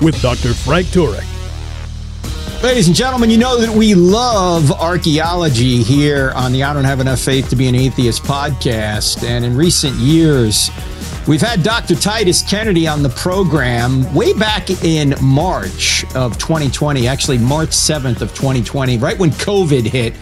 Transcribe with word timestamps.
with 0.00 0.20
Dr. 0.22 0.54
Frank 0.54 0.86
Turek. 0.88 1.24
Ladies 2.62 2.86
and 2.88 2.96
gentlemen, 2.96 3.28
you 3.30 3.36
know 3.36 3.60
that 3.60 3.70
we 3.70 3.94
love 3.94 4.72
archaeology 4.72 5.82
here 5.82 6.32
on 6.34 6.52
the 6.52 6.64
I 6.64 6.72
Don't 6.72 6.84
Have 6.84 7.00
Enough 7.00 7.20
Faith 7.20 7.50
to 7.50 7.56
Be 7.56 7.68
an 7.68 7.74
Atheist 7.74 8.22
podcast. 8.22 9.22
And 9.22 9.44
in 9.44 9.56
recent 9.56 9.94
years, 9.96 10.70
we've 11.28 11.40
had 11.40 11.62
Dr. 11.62 11.94
Titus 11.94 12.42
Kennedy 12.42 12.88
on 12.88 13.02
the 13.02 13.10
program 13.10 14.12
way 14.14 14.32
back 14.32 14.70
in 14.82 15.14
March 15.20 16.04
of 16.16 16.38
2020, 16.38 17.06
actually 17.06 17.38
March 17.38 17.70
7th 17.70 18.22
of 18.22 18.34
2020, 18.34 18.98
right 18.98 19.18
when 19.18 19.30
COVID 19.30 19.84
hit. 19.84 20.14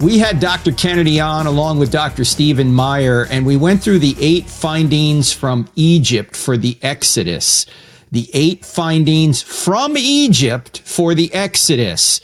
We 0.00 0.18
had 0.18 0.40
Dr. 0.40 0.72
Kennedy 0.72 1.20
on 1.20 1.46
along 1.46 1.78
with 1.78 1.90
Dr. 1.90 2.24
Stephen 2.24 2.70
Meyer, 2.72 3.26
and 3.30 3.46
we 3.46 3.56
went 3.56 3.82
through 3.82 4.00
the 4.00 4.16
eight 4.20 4.50
findings 4.50 5.32
from 5.32 5.68
Egypt 5.76 6.36
for 6.36 6.58
the 6.58 6.78
Exodus 6.82 7.64
the 8.12 8.28
eight 8.32 8.64
findings 8.64 9.42
from 9.42 9.96
Egypt 9.96 10.80
for 10.84 11.14
the 11.14 11.32
Exodus. 11.34 12.20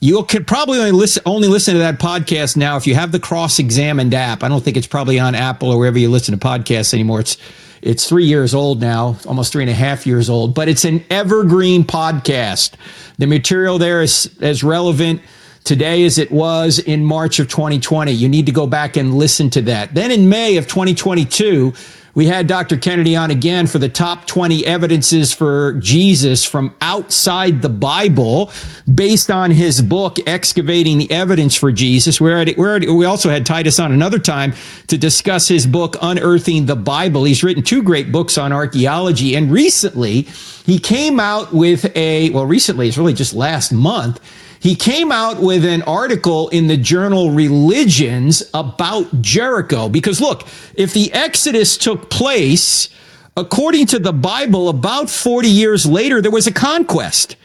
You 0.00 0.22
can 0.24 0.44
probably 0.44 0.78
only 0.78 0.92
listen, 0.92 1.22
only 1.26 1.48
listen 1.48 1.74
to 1.74 1.80
that 1.80 1.98
podcast 1.98 2.56
now 2.56 2.76
if 2.76 2.86
you 2.86 2.94
have 2.94 3.12
the 3.12 3.20
Cross 3.20 3.58
Examined 3.58 4.12
app. 4.14 4.42
I 4.42 4.48
don't 4.48 4.62
think 4.62 4.76
it's 4.76 4.86
probably 4.86 5.18
on 5.18 5.34
Apple 5.34 5.70
or 5.70 5.78
wherever 5.78 5.98
you 5.98 6.10
listen 6.10 6.38
to 6.38 6.46
podcasts 6.46 6.92
anymore. 6.92 7.20
It's 7.20 7.36
it's 7.82 8.08
three 8.08 8.24
years 8.24 8.54
old 8.54 8.80
now, 8.80 9.16
almost 9.26 9.52
three 9.52 9.62
and 9.62 9.70
a 9.70 9.74
half 9.74 10.06
years 10.06 10.28
old, 10.28 10.54
but 10.54 10.68
it's 10.68 10.84
an 10.84 11.04
evergreen 11.08 11.84
podcast. 11.84 12.72
The 13.18 13.26
material 13.26 13.78
there 13.78 14.02
is 14.02 14.30
as 14.40 14.64
relevant 14.64 15.22
today 15.64 16.04
as 16.04 16.18
it 16.18 16.30
was 16.30 16.78
in 16.78 17.04
March 17.04 17.38
of 17.38 17.48
2020. 17.48 18.12
You 18.12 18.28
need 18.28 18.46
to 18.46 18.52
go 18.52 18.66
back 18.66 18.96
and 18.96 19.14
listen 19.14 19.50
to 19.50 19.62
that. 19.62 19.94
Then 19.94 20.10
in 20.10 20.28
May 20.28 20.56
of 20.56 20.66
2022, 20.66 21.74
we 22.16 22.24
had 22.24 22.46
Dr. 22.46 22.78
Kennedy 22.78 23.14
on 23.14 23.30
again 23.30 23.66
for 23.66 23.78
the 23.78 23.90
top 23.90 24.26
20 24.26 24.64
evidences 24.64 25.34
for 25.34 25.74
Jesus 25.74 26.46
from 26.46 26.74
outside 26.80 27.60
the 27.60 27.68
Bible 27.68 28.50
based 28.92 29.30
on 29.30 29.50
his 29.50 29.82
book, 29.82 30.16
Excavating 30.26 30.96
the 30.96 31.10
Evidence 31.12 31.54
for 31.54 31.70
Jesus. 31.70 32.18
We, 32.18 32.32
already, 32.32 32.54
we, 32.54 32.64
already, 32.64 32.88
we 32.88 33.04
also 33.04 33.28
had 33.28 33.44
Titus 33.44 33.78
on 33.78 33.92
another 33.92 34.18
time 34.18 34.54
to 34.86 34.96
discuss 34.96 35.46
his 35.46 35.66
book, 35.66 35.96
Unearthing 36.00 36.64
the 36.64 36.74
Bible. 36.74 37.24
He's 37.24 37.44
written 37.44 37.62
two 37.62 37.82
great 37.82 38.10
books 38.10 38.38
on 38.38 38.50
archaeology. 38.50 39.36
And 39.36 39.52
recently, 39.52 40.22
he 40.64 40.78
came 40.78 41.20
out 41.20 41.52
with 41.52 41.94
a, 41.94 42.30
well, 42.30 42.46
recently, 42.46 42.88
it's 42.88 42.96
really 42.96 43.12
just 43.12 43.34
last 43.34 43.72
month 43.72 44.22
he 44.66 44.74
came 44.74 45.12
out 45.12 45.36
with 45.40 45.64
an 45.64 45.82
article 45.82 46.48
in 46.48 46.66
the 46.66 46.76
journal 46.76 47.30
Religions 47.30 48.42
about 48.52 49.22
Jericho. 49.22 49.88
Because 49.88 50.20
look, 50.20 50.42
if 50.74 50.92
the 50.92 51.12
Exodus 51.12 51.76
took 51.76 52.10
place, 52.10 52.88
according 53.36 53.86
to 53.86 54.00
the 54.00 54.12
Bible, 54.12 54.68
about 54.68 55.08
40 55.08 55.48
years 55.48 55.86
later, 55.86 56.20
there 56.20 56.32
was 56.32 56.48
a 56.48 56.52
conquest. 56.52 57.36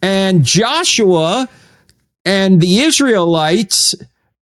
And 0.00 0.44
Joshua 0.44 1.46
and 2.24 2.58
the 2.58 2.78
Israelites 2.78 3.94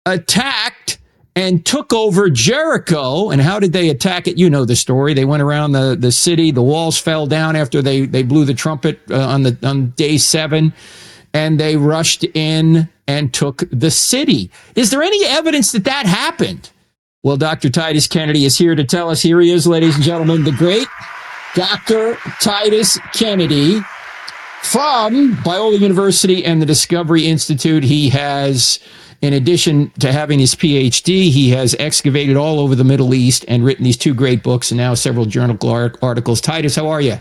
attacked 0.06 0.96
and 1.36 1.66
took 1.66 1.92
over 1.92 2.30
Jericho. 2.30 3.28
And 3.28 3.42
how 3.42 3.60
did 3.60 3.74
they 3.74 3.90
attack 3.90 4.26
it? 4.26 4.38
You 4.38 4.48
know 4.48 4.64
the 4.64 4.76
story. 4.76 5.12
They 5.12 5.26
went 5.26 5.42
around 5.42 5.72
the, 5.72 5.94
the 5.94 6.10
city. 6.10 6.52
The 6.52 6.62
walls 6.62 6.98
fell 6.98 7.26
down 7.26 7.54
after 7.54 7.82
they, 7.82 8.06
they 8.06 8.22
blew 8.22 8.46
the 8.46 8.54
trumpet 8.54 8.98
uh, 9.10 9.18
on 9.28 9.42
the 9.42 9.58
on 9.62 9.90
day 9.90 10.16
seven 10.16 10.72
and 11.34 11.58
they 11.60 11.76
rushed 11.76 12.24
in 12.24 12.88
and 13.06 13.34
took 13.34 13.64
the 13.70 13.90
city. 13.90 14.50
Is 14.76 14.90
there 14.90 15.02
any 15.02 15.26
evidence 15.26 15.72
that 15.72 15.84
that 15.84 16.06
happened? 16.06 16.70
Well, 17.22 17.36
Dr. 17.36 17.68
Titus 17.68 18.06
Kennedy 18.06 18.44
is 18.44 18.56
here 18.56 18.74
to 18.74 18.84
tell 18.84 19.10
us. 19.10 19.20
Here 19.20 19.40
he 19.40 19.50
is, 19.50 19.66
ladies 19.66 19.96
and 19.96 20.04
gentlemen, 20.04 20.44
the 20.44 20.52
great 20.52 20.86
Dr. 21.54 22.16
Titus 22.40 22.98
Kennedy 23.12 23.80
from 24.62 25.34
Biola 25.36 25.78
University 25.78 26.44
and 26.44 26.60
the 26.62 26.66
Discovery 26.66 27.26
Institute. 27.26 27.82
He 27.82 28.08
has, 28.10 28.78
in 29.20 29.32
addition 29.32 29.90
to 30.00 30.12
having 30.12 30.38
his 30.38 30.54
PhD, 30.54 31.30
he 31.30 31.50
has 31.50 31.74
excavated 31.78 32.36
all 32.36 32.60
over 32.60 32.74
the 32.74 32.84
Middle 32.84 33.14
East 33.14 33.44
and 33.48 33.64
written 33.64 33.84
these 33.84 33.96
two 33.96 34.14
great 34.14 34.42
books 34.42 34.70
and 34.70 34.78
now 34.78 34.94
several 34.94 35.26
journal 35.26 35.58
articles. 36.02 36.40
Titus, 36.40 36.76
how 36.76 36.88
are 36.88 37.00
you? 37.00 37.18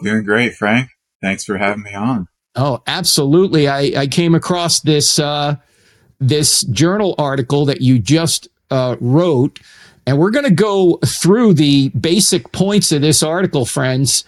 Doing 0.00 0.24
great, 0.24 0.54
Frank. 0.54 0.90
Thanks 1.20 1.44
for 1.44 1.56
having 1.58 1.82
me 1.82 1.94
on. 1.94 2.28
Oh, 2.58 2.82
absolutely. 2.88 3.68
I, 3.68 3.92
I 3.96 4.06
came 4.08 4.34
across 4.34 4.80
this 4.80 5.20
uh, 5.20 5.54
this 6.18 6.62
journal 6.62 7.14
article 7.16 7.64
that 7.66 7.80
you 7.80 8.00
just 8.00 8.48
uh, 8.72 8.96
wrote, 8.98 9.60
and 10.04 10.18
we're 10.18 10.32
going 10.32 10.44
to 10.44 10.50
go 10.50 10.98
through 11.06 11.54
the 11.54 11.90
basic 11.90 12.50
points 12.50 12.90
of 12.90 13.00
this 13.00 13.22
article, 13.22 13.64
friends. 13.64 14.24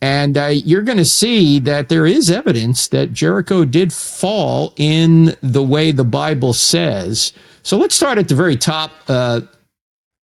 And 0.00 0.38
uh, 0.38 0.46
you're 0.46 0.82
going 0.82 0.98
to 0.98 1.04
see 1.04 1.58
that 1.60 1.88
there 1.88 2.06
is 2.06 2.30
evidence 2.30 2.88
that 2.88 3.12
Jericho 3.12 3.64
did 3.64 3.92
fall 3.92 4.74
in 4.76 5.36
the 5.42 5.62
way 5.62 5.90
the 5.90 6.04
Bible 6.04 6.52
says. 6.52 7.32
So 7.64 7.78
let's 7.78 7.94
start 7.94 8.18
at 8.18 8.28
the 8.28 8.34
very 8.34 8.56
top, 8.56 8.92
uh, 9.08 9.42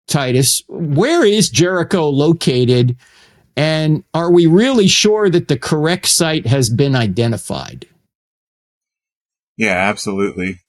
Titus. 0.08 0.62
Where 0.68 1.24
is 1.24 1.50
Jericho 1.50 2.08
located? 2.08 2.96
And 3.56 4.04
are 4.12 4.30
we 4.30 4.46
really 4.46 4.86
sure 4.86 5.30
that 5.30 5.48
the 5.48 5.58
correct 5.58 6.06
site 6.06 6.46
has 6.46 6.68
been 6.68 6.94
identified? 6.94 7.86
Yeah, 9.56 9.76
absolutely. 9.76 10.60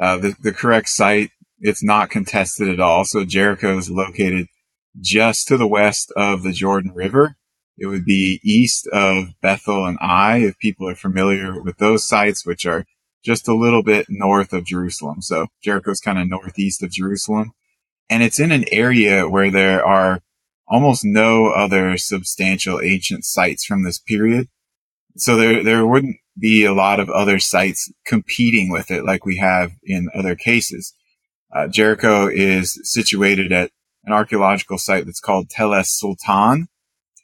Uh, 0.00 0.18
the, 0.18 0.34
the 0.40 0.52
correct 0.52 0.88
site, 0.88 1.30
it's 1.60 1.84
not 1.84 2.10
contested 2.10 2.68
at 2.68 2.80
all. 2.80 3.04
So 3.04 3.24
Jericho 3.24 3.78
is 3.78 3.88
located 3.88 4.48
just 5.00 5.46
to 5.48 5.56
the 5.56 5.68
west 5.68 6.12
of 6.16 6.42
the 6.42 6.52
Jordan 6.52 6.92
River. 6.92 7.36
It 7.78 7.86
would 7.86 8.04
be 8.04 8.40
east 8.42 8.88
of 8.92 9.28
Bethel 9.40 9.86
and 9.86 9.98
Ai, 10.00 10.38
if 10.38 10.58
people 10.58 10.88
are 10.88 10.96
familiar 10.96 11.62
with 11.62 11.78
those 11.78 12.06
sites, 12.06 12.44
which 12.44 12.66
are 12.66 12.84
just 13.24 13.46
a 13.46 13.54
little 13.54 13.82
bit 13.82 14.06
north 14.08 14.52
of 14.52 14.64
Jerusalem. 14.64 15.22
So 15.22 15.46
Jericho's 15.62 16.00
kind 16.00 16.18
of 16.18 16.28
northeast 16.28 16.82
of 16.82 16.90
Jerusalem. 16.90 17.52
And 18.10 18.22
it's 18.22 18.40
in 18.40 18.52
an 18.52 18.64
area 18.72 19.28
where 19.28 19.50
there 19.50 19.84
are 19.84 20.20
almost 20.72 21.04
no 21.04 21.48
other 21.48 21.98
substantial 21.98 22.80
ancient 22.80 23.26
sites 23.26 23.62
from 23.62 23.84
this 23.84 23.98
period. 23.98 24.48
So 25.16 25.36
there, 25.36 25.62
there 25.62 25.86
wouldn't 25.86 26.16
be 26.40 26.64
a 26.64 26.72
lot 26.72 26.98
of 26.98 27.10
other 27.10 27.38
sites 27.38 27.92
competing 28.06 28.70
with 28.70 28.90
it 28.90 29.04
like 29.04 29.26
we 29.26 29.36
have 29.36 29.72
in 29.82 30.08
other 30.14 30.34
cases. 30.34 30.94
Uh, 31.54 31.68
Jericho 31.68 32.26
is 32.26 32.80
situated 32.84 33.52
at 33.52 33.70
an 34.04 34.14
archaeological 34.14 34.78
site 34.78 35.04
that's 35.04 35.20
called 35.20 35.50
Tel 35.50 35.74
Es 35.74 35.92
Sultan. 35.92 36.68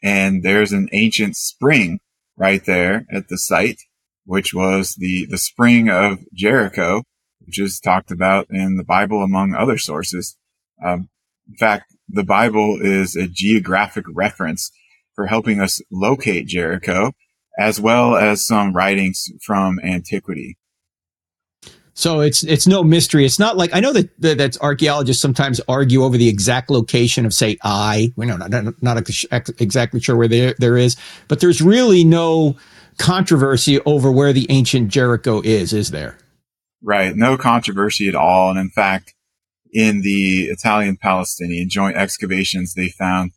And 0.02 0.42
there's 0.42 0.72
an 0.72 0.90
ancient 0.92 1.34
spring 1.34 2.00
right 2.36 2.62
there 2.66 3.06
at 3.10 3.28
the 3.28 3.38
site, 3.38 3.80
which 4.26 4.52
was 4.52 4.94
the, 4.96 5.24
the 5.24 5.38
spring 5.38 5.88
of 5.88 6.18
Jericho, 6.34 7.02
which 7.40 7.58
is 7.58 7.80
talked 7.80 8.10
about 8.10 8.46
in 8.50 8.76
the 8.76 8.84
Bible 8.84 9.22
among 9.22 9.54
other 9.54 9.78
sources. 9.78 10.36
Um, 10.84 11.08
in 11.48 11.56
fact, 11.56 11.94
the 12.08 12.24
Bible 12.24 12.78
is 12.80 13.16
a 13.16 13.28
geographic 13.28 14.04
reference 14.08 14.70
for 15.14 15.26
helping 15.26 15.60
us 15.60 15.80
locate 15.90 16.46
Jericho, 16.46 17.12
as 17.58 17.80
well 17.80 18.16
as 18.16 18.46
some 18.46 18.72
writings 18.72 19.30
from 19.44 19.80
antiquity. 19.80 20.56
So 21.94 22.20
it's 22.20 22.44
it's 22.44 22.68
no 22.68 22.84
mystery. 22.84 23.24
It's 23.24 23.40
not 23.40 23.56
like 23.56 23.74
I 23.74 23.80
know 23.80 23.92
that 23.92 24.08
that, 24.20 24.38
that 24.38 24.56
archaeologists 24.60 25.20
sometimes 25.20 25.60
argue 25.68 26.04
over 26.04 26.16
the 26.16 26.28
exact 26.28 26.70
location 26.70 27.26
of 27.26 27.34
say 27.34 27.58
I. 27.64 28.12
We 28.14 28.24
know 28.24 28.36
not, 28.36 28.50
not, 28.50 28.80
not 28.80 29.10
exactly 29.60 29.98
sure 29.98 30.14
where 30.14 30.28
there 30.28 30.54
there 30.58 30.76
is, 30.76 30.96
but 31.26 31.40
there's 31.40 31.60
really 31.60 32.04
no 32.04 32.56
controversy 32.98 33.80
over 33.80 34.12
where 34.12 34.32
the 34.32 34.46
ancient 34.48 34.90
Jericho 34.90 35.40
is, 35.40 35.72
is 35.72 35.90
there? 35.90 36.16
Right, 36.80 37.16
no 37.16 37.36
controversy 37.36 38.08
at 38.08 38.14
all, 38.14 38.50
and 38.50 38.60
in 38.60 38.70
fact, 38.70 39.14
in 39.72 40.02
the 40.02 40.44
Italian 40.44 40.96
Palestinian 40.96 41.68
joint 41.68 41.96
excavations, 41.96 42.74
they 42.74 42.88
found 42.88 43.32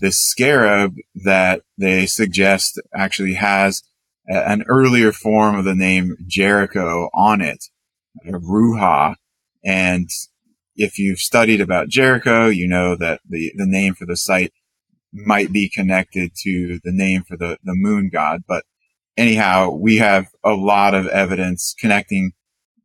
this 0.00 0.18
scarab 0.18 0.96
that 1.14 1.62
they 1.78 2.06
suggest 2.06 2.80
actually 2.94 3.34
has 3.34 3.82
a, 4.28 4.48
an 4.48 4.64
earlier 4.68 5.12
form 5.12 5.56
of 5.56 5.64
the 5.64 5.74
name 5.74 6.16
Jericho 6.26 7.08
on 7.14 7.40
it, 7.40 7.64
Ruha. 8.26 9.16
And 9.64 10.08
if 10.76 10.98
you've 10.98 11.20
studied 11.20 11.60
about 11.60 11.88
Jericho, 11.88 12.48
you 12.48 12.68
know 12.68 12.96
that 12.96 13.20
the, 13.28 13.52
the 13.56 13.66
name 13.66 13.94
for 13.94 14.06
the 14.06 14.16
site 14.16 14.52
might 15.12 15.52
be 15.52 15.68
connected 15.68 16.32
to 16.42 16.80
the 16.82 16.92
name 16.92 17.22
for 17.22 17.36
the, 17.36 17.56
the 17.62 17.74
moon 17.74 18.10
god. 18.12 18.42
But 18.46 18.64
anyhow, 19.16 19.70
we 19.70 19.98
have 19.98 20.26
a 20.44 20.54
lot 20.54 20.94
of 20.94 21.06
evidence 21.06 21.74
connecting 21.78 22.32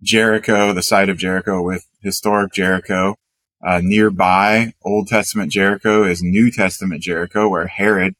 Jericho, 0.01 0.73
the 0.73 0.83
site 0.83 1.09
of 1.09 1.17
Jericho 1.17 1.61
with 1.61 1.85
historic 2.01 2.53
Jericho. 2.53 3.15
Uh, 3.61 3.81
nearby 3.83 4.73
Old 4.83 5.07
Testament 5.07 5.51
Jericho 5.51 6.05
is 6.05 6.23
New 6.23 6.49
Testament 6.49 7.01
Jericho 7.01 7.49
where 7.49 7.67
Herod 7.67 8.13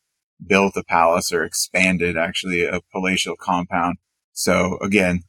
built 0.46 0.76
a 0.76 0.84
palace 0.84 1.32
or 1.32 1.44
expanded 1.44 2.18
actually 2.18 2.66
a 2.66 2.82
palatial 2.92 3.36
compound. 3.38 3.98
So 4.34 4.78
again, 4.82 5.24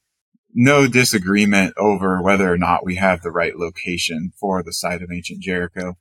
no 0.53 0.89
disagreement 0.89 1.75
over 1.77 2.21
whether 2.21 2.53
or 2.53 2.59
not 2.59 2.85
we 2.85 2.97
have 2.97 3.23
the 3.23 3.31
right 3.31 3.57
location 3.57 4.33
for 4.39 4.63
the 4.63 4.73
site 4.73 5.03
of 5.03 5.13
ancient 5.13 5.41
Jericho. 5.41 5.97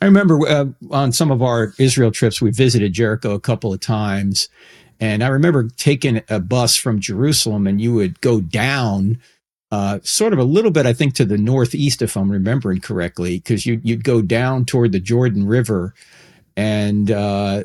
I 0.00 0.06
remember 0.06 0.46
uh, 0.48 0.66
on 0.90 1.12
some 1.12 1.30
of 1.30 1.42
our 1.42 1.74
Israel 1.78 2.10
trips, 2.10 2.40
we 2.40 2.50
visited 2.50 2.94
Jericho 2.94 3.34
a 3.34 3.40
couple 3.40 3.72
of 3.74 3.80
times. 3.80 4.48
And 4.98 5.22
I 5.22 5.28
remember 5.28 5.68
taking 5.76 6.22
a 6.28 6.40
bus 6.40 6.76
from 6.76 7.00
Jerusalem 7.00 7.66
and 7.66 7.80
you 7.80 7.92
would 7.94 8.20
go 8.22 8.40
down 8.40 9.18
uh, 9.70 10.00
sort 10.02 10.32
of 10.32 10.38
a 10.38 10.44
little 10.44 10.70
bit, 10.70 10.86
I 10.86 10.92
think, 10.92 11.14
to 11.14 11.24
the 11.24 11.38
northeast, 11.38 12.02
if 12.02 12.16
I'm 12.16 12.30
remembering 12.30 12.80
correctly, 12.80 13.38
because 13.38 13.66
you, 13.66 13.80
you'd 13.84 14.04
go 14.04 14.20
down 14.20 14.64
toward 14.64 14.92
the 14.92 15.00
Jordan 15.00 15.46
River. 15.46 15.94
And 16.56 17.10
uh, 17.10 17.64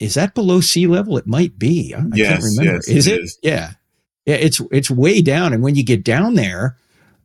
is 0.00 0.14
that 0.14 0.34
below 0.34 0.60
sea 0.60 0.86
level? 0.86 1.16
It 1.16 1.26
might 1.26 1.58
be. 1.58 1.94
I, 1.94 2.00
I 2.00 2.02
yes, 2.14 2.30
can't 2.30 2.44
remember. 2.44 2.72
Yes, 2.74 2.88
is 2.88 3.06
it? 3.06 3.14
it? 3.14 3.24
Is. 3.24 3.38
Yeah. 3.42 3.72
Yeah, 4.26 4.36
it's 4.36 4.60
it's 4.72 4.90
way 4.90 5.20
down. 5.20 5.52
And 5.52 5.62
when 5.62 5.74
you 5.74 5.84
get 5.84 6.02
down 6.02 6.34
there, 6.34 6.78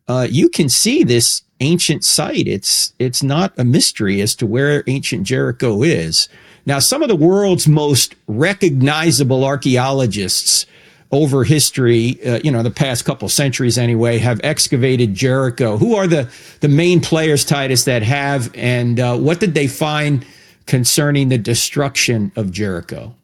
uh, 0.08 0.28
you 0.30 0.50
can 0.50 0.68
see 0.68 1.04
this 1.04 1.44
ancient 1.62 2.04
site. 2.04 2.48
It's 2.48 2.94
it's 3.00 3.24
not 3.24 3.54
a 3.58 3.64
mystery 3.64 4.22
as 4.22 4.36
to 4.36 4.46
where 4.46 4.84
ancient 4.88 5.24
Jericho 5.24 5.82
is. 5.82 6.28
Now, 6.66 6.80
some 6.80 7.02
of 7.02 7.08
the 7.08 7.16
world's 7.16 7.68
most 7.68 8.16
recognizable 8.28 9.46
archaeologists 9.46 10.66
over 11.12 11.44
history, 11.44 12.20
uh, 12.26 12.40
you 12.44 12.52
know, 12.52 12.62
the 12.62 12.72
past 12.72 13.06
couple 13.06 13.28
centuries 13.30 13.78
anyway, 13.78 14.20
have 14.20 14.40
excavated 14.44 15.16
Jericho. 15.16 15.78
Who 15.78 15.96
are 15.96 16.08
the 16.08 16.30
the 16.60 16.70
main 16.70 17.02
players, 17.02 17.44
Titus, 17.44 17.86
that 17.86 18.04
have, 18.04 18.52
and 18.56 19.00
uh, 19.00 19.18
what 19.18 19.40
did 19.40 19.54
they 19.54 19.68
find 19.68 20.26
concerning 20.66 21.30
the 21.30 21.38
destruction 21.38 22.32
of 22.36 22.52
Jericho? 22.52 23.16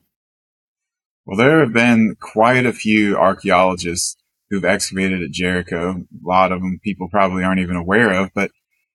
Well, 1.26 1.38
there 1.38 1.60
have 1.60 1.74
been 1.74 2.16
quite 2.20 2.66
a 2.66 2.74
few 2.74 3.18
archaeologists 3.18 4.16
who've 4.50 4.66
excavated 4.66 5.22
at 5.22 5.32
Jericho. 5.32 5.92
A 5.92 6.28
lot 6.28 6.52
of 6.52 6.62
them 6.62 6.80
people 6.84 7.10
probably 7.10 7.44
aren't 7.44 7.60
even 7.60 7.76
aware 7.76 8.12
of, 8.14 8.30
but 8.34 8.52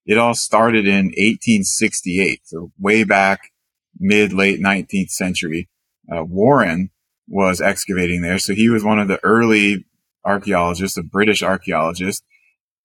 it 0.06 0.18
all 0.18 0.34
started 0.34 0.86
in 0.86 1.06
1868. 1.06 2.40
So 2.44 2.72
way 2.78 3.04
back 3.04 3.50
mid 3.98 4.32
late 4.32 4.60
19th 4.60 5.10
century. 5.10 5.68
Uh, 6.12 6.24
Warren 6.24 6.90
was 7.30 7.60
excavating 7.60 8.22
there. 8.22 8.38
So 8.38 8.52
he 8.52 8.68
was 8.68 8.84
one 8.84 8.98
of 8.98 9.08
the 9.08 9.20
early 9.24 9.86
archaeologists, 10.24 10.98
a 10.98 11.02
British 11.02 11.42
archaeologist. 11.42 12.22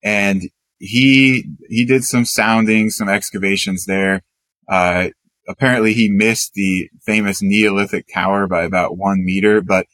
And 0.02 0.42
he, 0.78 1.44
he 1.68 1.84
did 1.84 2.04
some 2.04 2.24
soundings, 2.24 2.96
some 2.96 3.08
excavations 3.08 3.86
there. 3.86 4.22
Uh, 4.68 5.08
apparently 5.48 5.92
he 5.92 6.08
missed 6.08 6.52
the 6.54 6.88
famous 7.04 7.42
Neolithic 7.42 8.06
tower 8.12 8.46
by 8.46 8.62
about 8.62 8.96
one 8.96 9.24
meter, 9.24 9.60
but 9.60 9.86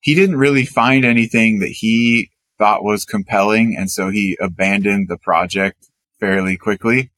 he 0.00 0.14
didn't 0.14 0.36
really 0.36 0.64
find 0.64 1.04
anything 1.04 1.58
that 1.58 1.70
he 1.70 2.30
thought 2.58 2.84
was 2.84 3.04
compelling. 3.04 3.76
And 3.76 3.90
so 3.90 4.08
he 4.10 4.38
abandoned 4.40 5.08
the 5.08 5.18
project 5.18 5.88
fairly 6.20 6.56
quickly. 6.56 7.10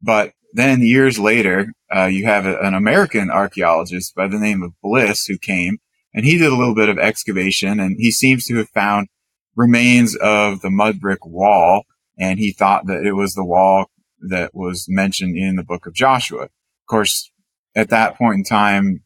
But 0.00 0.32
then 0.52 0.82
years 0.82 1.18
later, 1.18 1.72
uh, 1.94 2.06
you 2.06 2.24
have 2.26 2.46
a, 2.46 2.58
an 2.60 2.74
American 2.74 3.30
archaeologist 3.30 4.14
by 4.14 4.28
the 4.28 4.38
name 4.38 4.62
of 4.62 4.80
Bliss 4.80 5.26
who 5.26 5.38
came 5.38 5.78
and 6.14 6.24
he 6.24 6.38
did 6.38 6.52
a 6.52 6.56
little 6.56 6.74
bit 6.74 6.88
of 6.88 6.98
excavation 6.98 7.80
and 7.80 7.96
he 7.98 8.10
seems 8.10 8.46
to 8.46 8.56
have 8.56 8.68
found 8.70 9.08
remains 9.56 10.16
of 10.16 10.60
the 10.60 10.70
mud 10.70 11.00
brick 11.00 11.26
wall. 11.26 11.84
And 12.16 12.38
he 12.38 12.52
thought 12.52 12.86
that 12.86 13.04
it 13.04 13.12
was 13.12 13.34
the 13.34 13.44
wall 13.44 13.86
that 14.28 14.54
was 14.54 14.86
mentioned 14.88 15.36
in 15.36 15.56
the 15.56 15.64
book 15.64 15.86
of 15.86 15.94
Joshua. 15.94 16.44
Of 16.44 16.88
course, 16.88 17.30
at 17.74 17.90
that 17.90 18.16
point 18.16 18.38
in 18.38 18.44
time, 18.44 19.02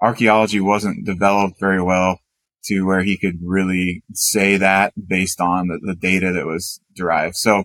archaeology 0.00 0.60
wasn't 0.60 1.04
developed 1.04 1.60
very 1.60 1.82
well 1.82 2.20
to 2.64 2.86
where 2.86 3.02
he 3.02 3.18
could 3.18 3.38
really 3.42 4.02
say 4.12 4.56
that 4.56 4.92
based 5.08 5.40
on 5.40 5.68
the, 5.68 5.78
the 5.82 5.94
data 5.94 6.32
that 6.32 6.46
was 6.46 6.80
derived. 6.94 7.36
So 7.36 7.64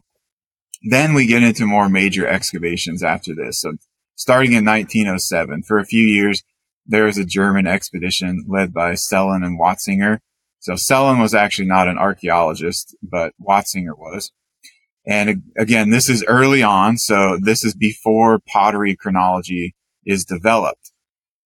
then 0.90 1.14
we 1.14 1.26
get 1.26 1.44
into 1.44 1.66
more 1.66 1.90
major 1.90 2.28
excavations 2.28 3.04
after 3.04 3.34
this. 3.34 3.62
So 3.62 3.74
starting 4.16 4.52
in 4.52 4.66
1907, 4.66 5.64
for 5.64 5.80
a 5.80 5.86
few 5.86 6.04
years, 6.04 6.44
there 6.86 7.06
was 7.06 7.18
a 7.18 7.26
German 7.26 7.68
expedition 7.68 8.46
led 8.48 8.74
by 8.74 8.94
Sellin 8.94 9.44
and 9.46 9.60
Watzinger. 9.60 10.20
So 10.60 10.74
Sellin 10.74 11.22
was 11.22 11.34
actually 11.34 11.68
not 11.68 11.88
an 11.88 11.98
archaeologist, 11.98 12.96
but 13.02 13.34
Watzinger 13.42 13.98
was. 13.98 14.32
And 15.08 15.44
again, 15.58 15.92
this 15.92 16.10
is 16.10 16.24
early 16.28 16.64
on. 16.64 16.98
So 16.98 17.38
this 17.42 17.64
is 17.64 17.76
before 17.76 18.40
pottery 18.48 18.96
chronology 18.96 19.76
is 20.06 20.26
developed. 20.26 20.92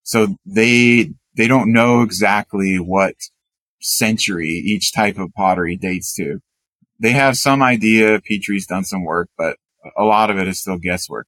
So 0.03 0.35
they, 0.45 1.11
they 1.35 1.47
don't 1.47 1.73
know 1.73 2.01
exactly 2.01 2.77
what 2.77 3.15
century 3.81 4.49
each 4.49 4.93
type 4.93 5.17
of 5.17 5.33
pottery 5.33 5.77
dates 5.77 6.13
to. 6.15 6.39
They 6.99 7.11
have 7.11 7.37
some 7.37 7.61
idea. 7.61 8.21
Petrie's 8.21 8.67
done 8.67 8.83
some 8.83 9.03
work, 9.03 9.29
but 9.37 9.57
a 9.97 10.03
lot 10.03 10.29
of 10.29 10.37
it 10.37 10.47
is 10.47 10.59
still 10.59 10.77
guesswork. 10.77 11.27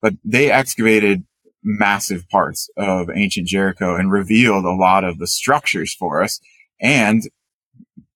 But 0.00 0.14
they 0.24 0.50
excavated 0.50 1.24
massive 1.62 2.28
parts 2.28 2.68
of 2.76 3.10
ancient 3.14 3.48
Jericho 3.48 3.96
and 3.96 4.10
revealed 4.10 4.64
a 4.64 4.72
lot 4.72 5.04
of 5.04 5.18
the 5.18 5.26
structures 5.26 5.94
for 5.94 6.22
us 6.22 6.40
and 6.80 7.22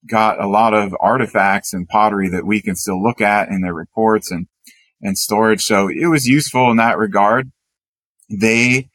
got 0.09 0.41
a 0.41 0.49
lot 0.49 0.75
of 0.75 0.97
artifacts 1.01 1.73
and 1.73 1.89
pottery 1.89 2.29
that 2.29 2.47
we 2.47 2.61
can 2.61 2.75
still 2.75 3.03
look 3.03 3.21
at 3.21 3.49
in 3.49 3.63
their 3.63 3.75
reports 3.75 4.31
and, 4.31 4.47
and 5.01 5.17
storage. 5.19 5.63
So 5.63 5.89
it 5.89 6.07
was 6.07 6.27
useful 6.27 6.71
in 6.71 6.77
that 6.77 6.99
regard. 6.99 7.51
They 8.29 8.89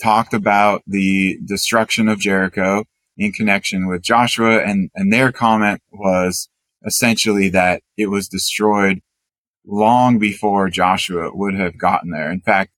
talked 0.00 0.34
about 0.34 0.82
the 0.86 1.38
destruction 1.44 2.08
of 2.08 2.20
Jericho 2.20 2.84
in 3.16 3.32
connection 3.32 3.88
with 3.88 4.02
Joshua 4.02 4.60
and, 4.60 4.90
and 4.94 5.12
their 5.12 5.32
comment 5.32 5.82
was 5.90 6.48
essentially 6.84 7.48
that 7.50 7.82
it 7.96 8.06
was 8.06 8.28
destroyed 8.28 9.00
long 9.66 10.18
before 10.18 10.70
Joshua 10.70 11.30
would 11.34 11.54
have 11.54 11.78
gotten 11.78 12.10
there. 12.10 12.30
In 12.30 12.40
fact, 12.40 12.70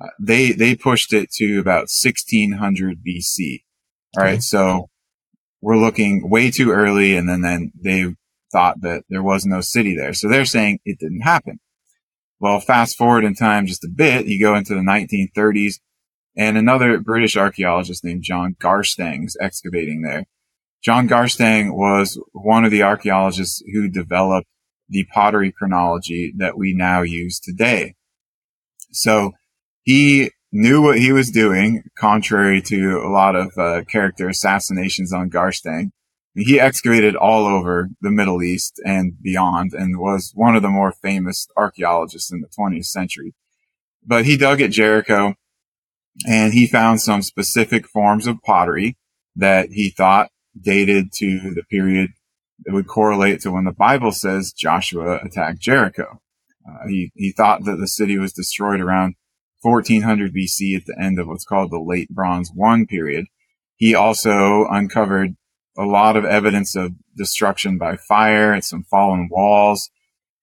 uh, 0.00 0.08
they, 0.20 0.52
they 0.52 0.74
pushed 0.74 1.12
it 1.12 1.30
to 1.32 1.58
about 1.58 1.88
1600 1.88 2.98
BC. 3.06 3.62
All 4.16 4.22
right. 4.22 4.32
Okay. 4.34 4.40
So 4.40 4.88
we're 5.60 5.78
looking 5.78 6.28
way 6.28 6.50
too 6.50 6.70
early. 6.70 7.16
And 7.16 7.28
then, 7.28 7.40
then 7.42 7.72
they 7.82 8.14
thought 8.52 8.80
that 8.82 9.04
there 9.08 9.22
was 9.22 9.44
no 9.46 9.60
city 9.60 9.96
there. 9.96 10.12
So 10.12 10.28
they're 10.28 10.44
saying 10.44 10.80
it 10.84 10.98
didn't 10.98 11.22
happen. 11.22 11.60
Well, 12.38 12.60
fast 12.60 12.96
forward 12.96 13.24
in 13.24 13.34
time 13.34 13.66
just 13.66 13.84
a 13.84 13.88
bit, 13.88 14.26
you 14.26 14.38
go 14.38 14.54
into 14.54 14.74
the 14.74 14.80
1930s 14.80 15.76
and 16.36 16.58
another 16.58 16.98
British 17.00 17.36
archaeologist 17.36 18.04
named 18.04 18.22
John 18.22 18.56
Garstang 18.60 19.24
is 19.24 19.36
excavating 19.40 20.02
there. 20.02 20.26
John 20.82 21.08
Garstang 21.08 21.74
was 21.74 22.20
one 22.32 22.64
of 22.64 22.70
the 22.70 22.82
archaeologists 22.82 23.62
who 23.72 23.88
developed 23.88 24.46
the 24.88 25.06
pottery 25.12 25.50
chronology 25.50 26.32
that 26.36 26.58
we 26.58 26.74
now 26.74 27.02
use 27.02 27.40
today. 27.40 27.94
So 28.92 29.32
he 29.86 30.32
knew 30.52 30.82
what 30.82 30.98
he 30.98 31.12
was 31.12 31.30
doing, 31.30 31.84
contrary 31.96 32.60
to 32.60 32.98
a 32.98 33.08
lot 33.08 33.36
of 33.36 33.56
uh, 33.56 33.84
character 33.84 34.28
assassinations 34.28 35.12
on 35.12 35.30
Garstang. 35.30 35.92
He 36.34 36.60
excavated 36.60 37.16
all 37.16 37.46
over 37.46 37.88
the 38.02 38.10
Middle 38.10 38.42
East 38.42 38.80
and 38.84 39.14
beyond 39.22 39.72
and 39.72 39.98
was 39.98 40.32
one 40.34 40.54
of 40.54 40.62
the 40.62 40.68
more 40.68 40.92
famous 40.92 41.46
archaeologists 41.56 42.30
in 42.30 42.42
the 42.42 42.48
20th 42.48 42.86
century. 42.86 43.34
But 44.04 44.26
he 44.26 44.36
dug 44.36 44.60
at 44.60 44.70
Jericho 44.70 45.34
and 46.26 46.52
he 46.52 46.66
found 46.66 47.00
some 47.00 47.22
specific 47.22 47.86
forms 47.86 48.26
of 48.26 48.42
pottery 48.42 48.98
that 49.36 49.70
he 49.70 49.88
thought 49.88 50.30
dated 50.60 51.12
to 51.14 51.54
the 51.54 51.62
period 51.70 52.10
that 52.64 52.74
would 52.74 52.86
correlate 52.88 53.40
to 53.42 53.52
when 53.52 53.64
the 53.64 53.72
Bible 53.72 54.12
says 54.12 54.52
Joshua 54.52 55.20
attacked 55.22 55.60
Jericho. 55.60 56.20
Uh, 56.68 56.88
he, 56.88 57.12
he 57.14 57.32
thought 57.32 57.64
that 57.64 57.76
the 57.76 57.88
city 57.88 58.18
was 58.18 58.32
destroyed 58.32 58.80
around 58.80 59.14
1400 59.62 60.34
BC 60.34 60.76
at 60.76 60.86
the 60.86 60.96
end 61.00 61.18
of 61.18 61.26
what's 61.26 61.44
called 61.44 61.70
the 61.70 61.80
late 61.80 62.08
Bronze 62.08 62.50
One 62.54 62.86
period. 62.86 63.26
He 63.76 63.94
also 63.94 64.66
uncovered 64.70 65.36
a 65.76 65.84
lot 65.84 66.16
of 66.16 66.24
evidence 66.24 66.74
of 66.74 66.92
destruction 67.16 67.78
by 67.78 67.96
fire 67.96 68.52
and 68.52 68.64
some 68.64 68.84
fallen 68.84 69.28
walls. 69.30 69.90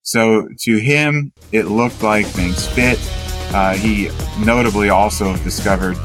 So 0.02 0.48
to 0.60 0.78
him, 0.78 1.34
it 1.52 1.64
looked 1.64 2.04
like 2.04 2.26
things 2.26 2.68
fit. 2.68 3.00
Uh, 3.54 3.74
he 3.74 4.10
notably 4.44 4.90
also 4.90 5.36
discovered 5.38 5.98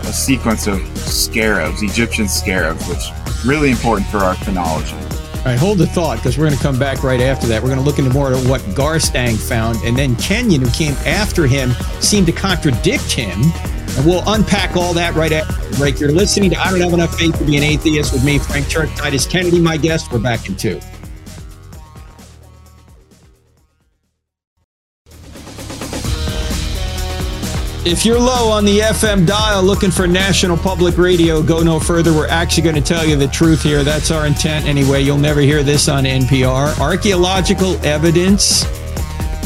a 0.00 0.12
sequence 0.12 0.66
of 0.66 0.80
scarabs, 0.96 1.82
Egyptian 1.82 2.28
scarabs, 2.28 2.86
which 2.88 3.44
really 3.44 3.70
important 3.70 4.08
for 4.08 4.18
our 4.18 4.34
chronology. 4.36 4.96
All 5.46 5.52
right, 5.52 5.60
hold 5.60 5.78
the 5.78 5.86
thought 5.86 6.16
because 6.16 6.36
we're 6.36 6.46
going 6.46 6.56
to 6.56 6.62
come 6.62 6.76
back 6.76 7.04
right 7.04 7.20
after 7.20 7.46
that. 7.46 7.62
We're 7.62 7.68
going 7.68 7.78
to 7.78 7.84
look 7.84 8.00
into 8.00 8.12
more 8.12 8.32
of 8.32 8.50
what 8.50 8.60
Garstang 8.74 9.38
found, 9.38 9.78
and 9.84 9.96
then 9.96 10.16
Kenyon, 10.16 10.60
who 10.60 10.70
came 10.72 10.94
after 11.06 11.46
him, 11.46 11.70
seemed 12.00 12.26
to 12.26 12.32
contradict 12.32 13.12
him 13.12 13.40
And 13.96 14.04
we'll 14.04 14.24
unpack 14.26 14.76
all 14.76 14.92
that 14.94 15.14
right 15.14 15.30
after 15.30 15.78
break. 15.78 16.00
You're 16.00 16.10
listening 16.10 16.50
to 16.50 16.56
I 16.56 16.72
Don't 16.72 16.80
Have 16.80 16.92
Enough 16.92 17.16
Faith 17.16 17.38
to 17.38 17.44
Be 17.44 17.56
an 17.56 17.62
Atheist 17.62 18.12
with 18.12 18.24
me, 18.24 18.40
Frank 18.40 18.66
Turek, 18.66 18.94
Titus 18.96 19.24
Kennedy, 19.24 19.60
my 19.60 19.76
guest. 19.76 20.10
We're 20.10 20.18
back 20.18 20.48
in 20.48 20.56
two. 20.56 20.80
If 27.86 28.04
you're 28.04 28.18
low 28.18 28.50
on 28.50 28.64
the 28.64 28.80
FM 28.80 29.28
dial 29.28 29.62
looking 29.62 29.92
for 29.92 30.08
National 30.08 30.56
Public 30.56 30.98
Radio, 30.98 31.40
go 31.40 31.62
no 31.62 31.78
further. 31.78 32.12
We're 32.12 32.26
actually 32.26 32.64
going 32.64 32.74
to 32.74 32.80
tell 32.80 33.06
you 33.06 33.14
the 33.14 33.28
truth 33.28 33.62
here. 33.62 33.84
That's 33.84 34.10
our 34.10 34.26
intent 34.26 34.66
anyway. 34.66 35.02
You'll 35.02 35.18
never 35.18 35.40
hear 35.40 35.62
this 35.62 35.88
on 35.88 36.02
NPR. 36.02 36.80
Archaeological 36.80 37.76
evidence 37.86 38.64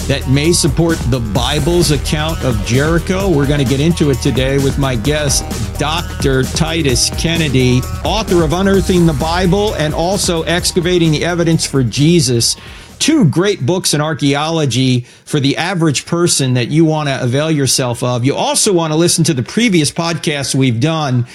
that 0.09 0.27
may 0.31 0.53
support 0.53 0.97
the 1.11 1.21
Bible's 1.21 1.91
account 1.91 2.43
of 2.43 2.57
Jericho. 2.65 3.29
We're 3.29 3.47
going 3.47 3.63
to 3.63 3.69
get 3.69 3.79
into 3.79 4.09
it 4.09 4.23
today 4.23 4.57
with 4.57 4.79
my 4.79 4.97
guest, 4.97 5.45
Dr. 5.79 6.43
Titus 6.43 7.11
Kennedy, 7.21 7.81
author 8.07 8.43
of 8.43 8.55
Unearthing 8.55 9.05
the 9.05 9.13
Bible 9.13 9.75
and 9.75 9.93
also 9.93 10.45
Excavating 10.45 11.11
the 11.11 11.27
Evidence 11.27 11.67
for 11.67 11.85
Jesus 11.85 12.57
two 13.01 13.25
great 13.25 13.65
books 13.65 13.95
in 13.95 14.01
archaeology 14.01 15.01
for 15.25 15.41
the 15.41 15.57
average 15.57 16.07
person 16.07 16.55
that 16.55 16.69
you 16.69 16.85
want 16.85 17.09
to 17.09 17.21
avail 17.21 17.51
yourself 17.51 18.03
of. 18.03 18.25
You 18.25 18.37
also 18.37 18.73
want 18.73 18.93
to 18.93 18.97
listen 18.97 19.25
to 19.25 19.35
the 19.35 19.43
previous 19.43 19.91
podcasts 19.91 20.55
we've 20.55 20.79
done. 20.79 21.27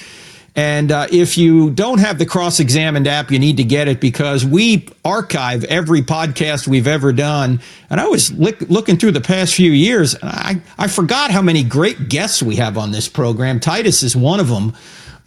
And 0.58 0.90
uh, 0.90 1.08
if 1.12 1.38
you 1.38 1.70
don't 1.72 2.00
have 2.00 2.18
the 2.18 2.26
Cross 2.26 2.62
Examined 2.62 3.08
app, 3.08 3.30
you 3.30 3.40
need 3.40 3.58
to 3.58 3.66
get 3.66 3.90
it 3.90 4.00
because 4.00 4.46
we 4.46 4.88
archive 5.04 5.66
every 5.66 6.02
podcast 6.02 6.66
we've 6.66 6.88
ever 6.88 7.12
done. 7.12 7.60
And 7.90 8.00
I 8.00 8.08
was 8.08 8.32
look, 8.32 8.62
looking 8.62 8.96
through 8.96 9.12
the 9.12 9.22
past 9.22 9.54
few 9.54 9.72
years, 9.72 10.14
and 10.14 10.30
I, 10.30 10.62
I 10.78 10.88
forgot 10.88 11.32
how 11.32 11.42
many 11.42 11.64
great 11.64 12.08
guests 12.08 12.42
we 12.42 12.56
have 12.56 12.78
on 12.78 12.92
this 12.92 13.10
program. 13.10 13.60
Titus 13.60 14.02
is 14.02 14.16
one 14.16 14.40
of 14.40 14.48
them. 14.48 14.74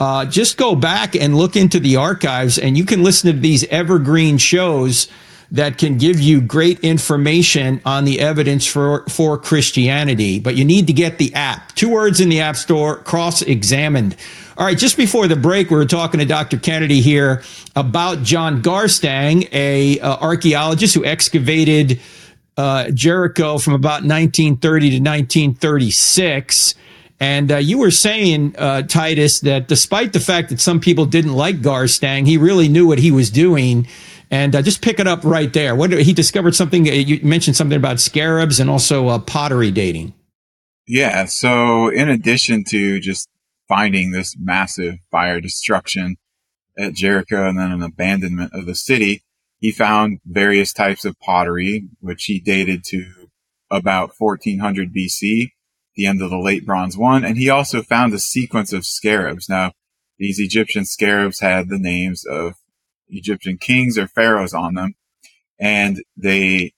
Uh, 0.00 0.24
just 0.24 0.56
go 0.56 0.74
back 0.74 1.14
and 1.14 1.36
look 1.36 1.56
into 1.56 1.78
the 1.78 1.96
archives, 1.96 2.56
and 2.56 2.78
you 2.78 2.86
can 2.86 3.02
listen 3.02 3.34
to 3.34 3.38
these 3.38 3.64
evergreen 3.64 4.38
shows 4.38 5.08
that 5.50 5.78
can 5.78 5.96
give 5.96 6.20
you 6.20 6.40
great 6.40 6.78
information 6.80 7.80
on 7.84 8.04
the 8.04 8.20
evidence 8.20 8.66
for, 8.66 9.04
for 9.08 9.38
Christianity, 9.38 10.38
but 10.40 10.56
you 10.56 10.64
need 10.64 10.86
to 10.88 10.92
get 10.92 11.18
the 11.18 11.34
app. 11.34 11.74
Two 11.74 11.88
words 11.88 12.20
in 12.20 12.28
the 12.28 12.40
App 12.40 12.56
Store, 12.56 12.96
cross 12.96 13.40
examined. 13.40 14.14
All 14.58 14.66
right, 14.66 14.76
just 14.76 14.96
before 14.96 15.26
the 15.26 15.36
break, 15.36 15.70
we 15.70 15.76
were 15.76 15.86
talking 15.86 16.20
to 16.20 16.26
Dr. 16.26 16.58
Kennedy 16.58 17.00
here 17.00 17.42
about 17.76 18.22
John 18.24 18.60
Garstang, 18.60 19.48
a 19.52 20.00
archaeologist 20.00 20.94
who 20.94 21.04
excavated 21.04 22.00
uh, 22.58 22.90
Jericho 22.90 23.58
from 23.58 23.74
about 23.74 24.02
1930 24.02 24.90
to 24.90 24.96
1936. 24.96 26.74
And 27.20 27.50
uh, 27.50 27.56
you 27.56 27.78
were 27.78 27.90
saying, 27.90 28.54
uh, 28.58 28.82
Titus, 28.82 29.40
that 29.40 29.68
despite 29.68 30.12
the 30.12 30.20
fact 30.20 30.50
that 30.50 30.60
some 30.60 30.80
people 30.80 31.06
didn't 31.06 31.32
like 31.32 31.60
Garstang, 31.60 32.26
he 32.26 32.36
really 32.36 32.68
knew 32.68 32.86
what 32.86 32.98
he 32.98 33.10
was 33.10 33.30
doing. 33.30 33.86
And 34.30 34.54
uh, 34.54 34.62
just 34.62 34.82
pick 34.82 35.00
it 35.00 35.06
up 35.06 35.24
right 35.24 35.52
there. 35.52 35.74
What 35.74 35.90
he 35.90 36.12
discovered 36.12 36.54
something. 36.54 36.88
Uh, 36.88 36.92
you 36.92 37.20
mentioned 37.22 37.56
something 37.56 37.76
about 37.76 38.00
scarabs 38.00 38.60
and 38.60 38.68
also 38.68 39.08
uh, 39.08 39.18
pottery 39.18 39.70
dating. 39.70 40.14
Yeah. 40.86 41.24
So 41.26 41.88
in 41.88 42.08
addition 42.08 42.64
to 42.68 43.00
just 43.00 43.28
finding 43.68 44.10
this 44.10 44.36
massive 44.38 44.96
fire 45.10 45.40
destruction 45.40 46.16
at 46.78 46.94
Jericho 46.94 47.48
and 47.48 47.58
then 47.58 47.72
an 47.72 47.82
abandonment 47.82 48.52
of 48.54 48.66
the 48.66 48.74
city, 48.74 49.22
he 49.60 49.72
found 49.72 50.20
various 50.24 50.72
types 50.72 51.04
of 51.04 51.18
pottery, 51.20 51.88
which 52.00 52.24
he 52.24 52.40
dated 52.40 52.84
to 52.84 53.28
about 53.70 54.12
1400 54.16 54.94
BC, 54.94 55.50
the 55.94 56.06
end 56.06 56.22
of 56.22 56.30
the 56.30 56.38
late 56.38 56.64
Bronze 56.64 56.96
One. 56.96 57.24
And 57.24 57.36
he 57.36 57.50
also 57.50 57.82
found 57.82 58.14
a 58.14 58.18
sequence 58.18 58.72
of 58.72 58.86
scarabs. 58.86 59.48
Now, 59.48 59.72
these 60.18 60.38
Egyptian 60.38 60.84
scarabs 60.84 61.40
had 61.40 61.68
the 61.68 61.78
names 61.78 62.24
of 62.24 62.54
Egyptian 63.08 63.58
kings 63.58 63.98
or 63.98 64.06
pharaohs 64.06 64.54
on 64.54 64.74
them. 64.74 64.94
And 65.60 66.02
they 66.16 66.72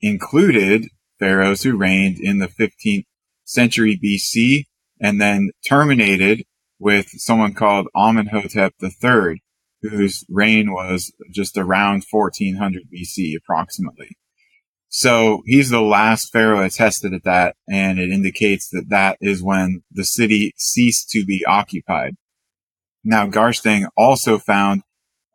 included 0.00 0.86
pharaohs 1.18 1.62
who 1.62 1.76
reigned 1.76 2.18
in 2.20 2.38
the 2.38 2.48
15th 2.48 3.04
century 3.44 3.98
BC 4.02 4.64
and 5.00 5.20
then 5.20 5.50
terminated 5.66 6.44
with 6.78 7.08
someone 7.08 7.54
called 7.54 7.88
Amenhotep 7.96 8.74
III, 8.82 9.42
whose 9.82 10.24
reign 10.28 10.72
was 10.72 11.12
just 11.32 11.56
around 11.56 12.04
1400 12.10 12.82
BC 12.92 13.34
approximately. 13.36 14.16
So 14.88 15.42
he's 15.46 15.70
the 15.70 15.80
last 15.80 16.32
pharaoh 16.32 16.64
attested 16.64 17.12
at 17.12 17.24
that, 17.24 17.56
and 17.68 17.98
it 17.98 18.10
indicates 18.10 18.68
that 18.70 18.88
that 18.90 19.18
is 19.20 19.42
when 19.42 19.82
the 19.90 20.04
city 20.04 20.54
ceased 20.56 21.10
to 21.10 21.24
be 21.24 21.44
occupied. 21.46 22.14
Now, 23.04 23.26
Garstang 23.26 23.88
also 23.96 24.38
found 24.38 24.82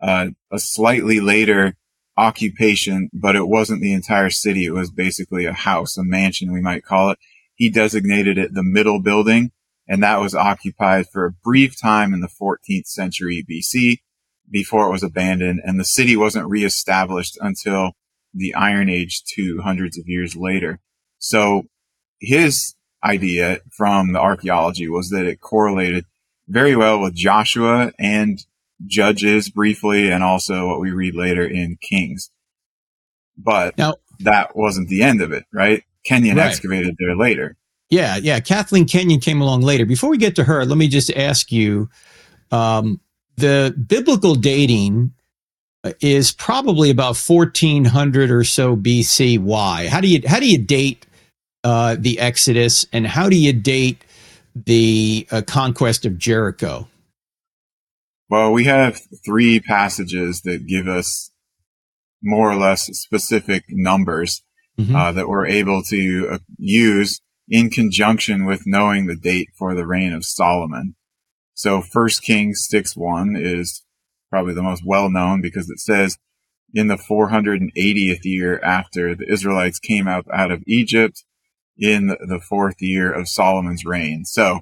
uh, 0.02 0.28
a 0.52 0.60
slightly 0.60 1.20
later 1.20 1.76
occupation, 2.18 3.10
but 3.14 3.36
it 3.36 3.48
wasn't 3.48 3.82
the 3.82 3.94
entire 3.94 4.30
city. 4.30 4.66
It 4.66 4.74
was 4.74 4.92
basically 4.92 5.46
a 5.46 5.54
house, 5.54 5.98
a 5.98 6.04
mansion, 6.04 6.52
we 6.52 6.62
might 6.62 6.84
call 6.84 7.12
it. 7.12 7.20
He 7.56 7.70
designated 7.70 8.38
it 8.38 8.54
the 8.54 8.64
middle 8.64 9.02
building, 9.02 9.52
and 9.88 10.04
that 10.04 10.20
was 10.20 10.36
occupied 10.36 11.08
for 11.08 11.26
a 11.26 11.32
brief 11.32 11.80
time 11.80 12.14
in 12.14 12.22
the 12.22 12.28
14th 12.28 12.88
century 12.88 13.46
BC 13.50 14.00
before 14.50 14.88
it 14.88 14.92
was 14.92 15.04
abandoned, 15.04 15.62
and 15.64 15.80
the 15.80 15.86
city 15.86 16.18
wasn't 16.18 16.50
reestablished 16.50 17.38
until 17.40 17.94
the 18.34 18.54
Iron 18.54 18.90
Age 18.90 19.24
two 19.24 19.62
hundreds 19.64 19.98
of 19.98 20.08
years 20.08 20.36
later. 20.36 20.80
So 21.20 21.64
his 22.20 22.76
idea 23.04 23.60
from 23.72 24.14
the 24.14 24.20
archaeology 24.20 24.88
was 24.88 25.10
that 25.10 25.26
it 25.26 25.42
correlated 25.42 26.06
very 26.48 26.76
well 26.76 27.00
with 27.00 27.16
Joshua 27.16 27.92
and 27.98 28.44
Judges 28.86 29.50
briefly, 29.50 30.10
and 30.10 30.24
also 30.24 30.68
what 30.68 30.80
we 30.80 30.92
read 30.92 31.16
later 31.16 31.46
in 31.46 31.78
Kings. 31.82 32.32
But 33.38 33.78
now, 33.78 33.96
that 34.20 34.56
wasn't 34.56 34.90
the 34.90 35.04
end 35.04 35.22
of 35.22 35.32
it, 35.32 35.46
right? 35.54 35.84
Kenyon 36.06 36.38
right. 36.38 36.48
excavated 36.48 36.96
there 37.00 37.16
later. 37.16 37.58
Yeah, 37.90 38.18
yeah. 38.18 38.40
Kathleen 38.40 38.86
Kenyon 38.86 39.20
came 39.20 39.42
along 39.42 39.62
later. 39.62 39.86
Before 39.86 40.10
we 40.10 40.18
get 40.18 40.36
to 40.38 40.46
her, 40.46 40.66
let 40.66 40.78
me 40.78 40.88
just 40.88 41.12
ask 41.12 41.52
you 41.52 41.90
um, 42.52 43.02
the 43.38 43.76
biblical 43.88 44.36
dating 44.36 45.14
is 46.00 46.32
probably 46.32 46.90
about 46.90 47.18
1400 47.18 48.32
or 48.32 48.44
so 48.44 48.76
BC. 48.76 49.40
Why? 49.40 49.88
How 49.88 50.00
do 50.00 50.08
you 50.08 50.22
how 50.26 50.40
do 50.40 50.50
you 50.50 50.58
date 50.58 51.06
uh, 51.64 51.96
the 52.00 52.20
Exodus 52.20 52.86
and 52.94 53.06
how 53.06 53.30
do 53.30 53.36
you 53.36 53.52
date 53.52 54.04
the 54.56 55.28
uh, 55.32 55.42
conquest 55.46 56.06
of 56.06 56.18
Jericho? 56.18 56.88
Well, 58.32 58.54
we 58.54 58.64
have 58.64 58.98
three 59.26 59.60
passages 59.60 60.44
that 60.44 60.66
give 60.66 60.88
us 60.88 61.32
more 62.24 62.50
or 62.50 62.56
less 62.56 62.86
specific 62.98 63.66
numbers 63.68 64.42
mm-hmm. 64.80 64.96
uh, 64.96 65.12
that 65.12 65.28
we're 65.28 65.48
able 65.48 65.84
to 65.90 66.30
uh, 66.32 66.38
use 66.58 67.20
in 67.50 67.70
conjunction 67.70 68.46
with 68.46 68.64
knowing 68.66 69.08
the 69.08 69.18
date 69.18 69.50
for 69.58 69.76
the 69.76 69.86
reign 69.86 70.14
of 70.14 70.24
Solomon. 70.24 70.96
So 71.56 71.82
First 71.82 72.24
Kings 72.24 72.66
6 72.70 72.96
1 72.96 73.36
is 73.36 73.84
probably 74.30 74.54
the 74.54 74.64
most 74.64 74.84
well 74.86 75.10
known 75.10 75.42
because 75.42 75.70
it 75.70 75.82
says 75.82 76.18
in 76.74 76.88
the 76.88 76.96
480th 76.96 78.24
year 78.24 78.62
after 78.64 79.14
the 79.14 79.30
Israelites 79.30 79.78
came 79.78 80.08
up 80.08 80.26
out 80.34 80.52
of 80.52 80.64
Egypt 80.66 81.26
in 81.78 82.08
the 82.08 82.40
fourth 82.40 82.82
year 82.82 83.12
of 83.12 83.28
Solomon's 83.28 83.84
reign. 83.84 84.24
So 84.24 84.62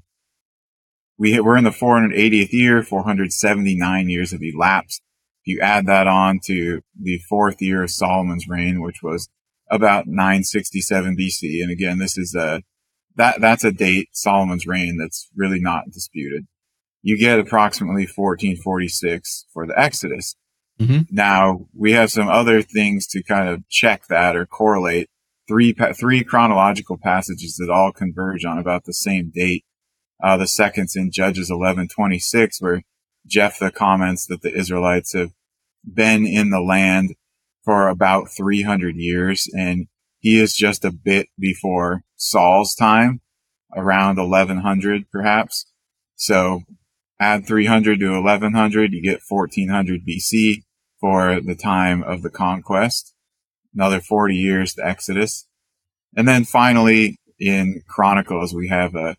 we 1.20 1.40
we're 1.40 1.58
in 1.58 1.66
the 1.66 1.70
480th 1.70 2.54
year, 2.54 2.82
479 2.82 4.10
years 4.10 4.32
have 4.32 4.42
elapsed. 4.42 5.02
If 5.44 5.54
you 5.54 5.60
add 5.62 5.86
that 5.86 6.08
on 6.08 6.40
to 6.46 6.82
the 7.00 7.20
fourth 7.30 7.62
year 7.62 7.84
of 7.84 7.92
Solomon's 7.92 8.48
reign, 8.48 8.82
which 8.82 9.04
was 9.04 9.30
about 9.70 10.08
967 10.08 11.18
BC, 11.18 11.62
and 11.62 11.72
again, 11.72 12.00
this 12.00 12.18
is 12.18 12.34
a 12.34 12.64
that 13.18 13.42
that's 13.42 13.66
a 13.66 13.72
date 13.72 14.10
Solomon's 14.14 14.66
reign 14.66 14.98
that's 14.98 15.30
really 15.36 15.60
not 15.60 15.92
disputed. 15.92 16.48
You 17.02 17.18
get 17.18 17.40
approximately 17.40 18.04
1446 18.04 19.46
for 19.54 19.68
the 19.68 19.78
Exodus. 19.78 20.36
Mm-hmm. 20.80 21.14
Now 21.14 21.68
we 21.76 21.92
have 21.92 22.12
some 22.12 22.30
other 22.30 22.62
things 22.62 23.06
to 23.08 23.22
kind 23.22 23.50
of 23.50 23.68
check 23.68 24.08
that 24.08 24.36
or 24.36 24.46
correlate. 24.46 25.10
Three 25.50 25.74
three 25.74 26.24
chronological 26.24 26.98
passages 26.98 27.56
that 27.56 27.72
all 27.72 27.92
converge 27.92 28.46
on 28.46 28.60
about 28.60 28.86
the 28.86 28.94
same 28.94 29.32
date 29.34 29.66
uh, 30.22 30.38
the 30.38 30.48
second's 30.48 30.96
in 30.96 31.12
Judges 31.12 31.50
11:26, 31.50 32.62
where 32.62 32.84
Jephthah 33.26 33.72
comments 33.72 34.26
that 34.28 34.42
the 34.42 34.54
Israelites 34.54 35.14
have 35.14 35.32
been 35.86 36.26
in 36.26 36.50
the 36.50 36.62
land 36.62 37.16
for 37.64 37.88
about 37.88 38.30
300 38.30 38.96
years, 38.96 39.48
and 39.56 39.88
he 40.20 40.40
is 40.40 40.56
just 40.56 40.84
a 40.84 40.92
bit 40.92 41.28
before 41.38 42.04
Saul's 42.16 42.76
time, 42.76 43.22
around 43.76 44.18
1100 44.18 45.10
perhaps. 45.12 45.66
So 46.16 46.64
add 47.20 47.46
300 47.46 48.00
to 48.00 48.22
1100, 48.22 48.94
you 48.94 49.02
get 49.02 49.22
1400 49.28 50.02
BC 50.06 50.64
for 51.00 51.40
the 51.40 51.56
time 51.56 52.04
of 52.04 52.22
the 52.22 52.30
conquest. 52.30 53.14
Another 53.74 54.02
40 54.02 54.36
years 54.36 54.74
to 54.74 54.86
Exodus. 54.86 55.48
And 56.16 56.28
then 56.28 56.44
finally 56.44 57.20
in 57.40 57.84
Chronicles, 57.88 58.54
we 58.54 58.68
have 58.70 58.96
a 58.96 59.16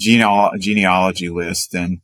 geneal- 0.00 0.58
genealogy 0.58 1.28
list 1.28 1.74
and 1.74 2.00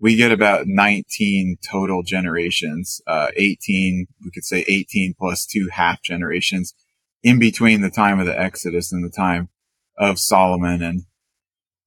we 0.00 0.16
get 0.16 0.30
about 0.30 0.66
19 0.66 1.58
total 1.68 2.02
generations, 2.02 3.00
uh, 3.06 3.28
18, 3.36 4.06
we 4.24 4.30
could 4.30 4.44
say 4.44 4.64
18 4.68 5.14
plus 5.18 5.44
two 5.44 5.68
half 5.72 6.02
generations 6.02 6.74
in 7.22 7.38
between 7.38 7.80
the 7.80 7.90
time 7.90 8.20
of 8.20 8.26
the 8.26 8.38
Exodus 8.38 8.92
and 8.92 9.04
the 9.04 9.10
time 9.10 9.48
of 9.96 10.18
Solomon. 10.18 10.82
And 10.82 11.02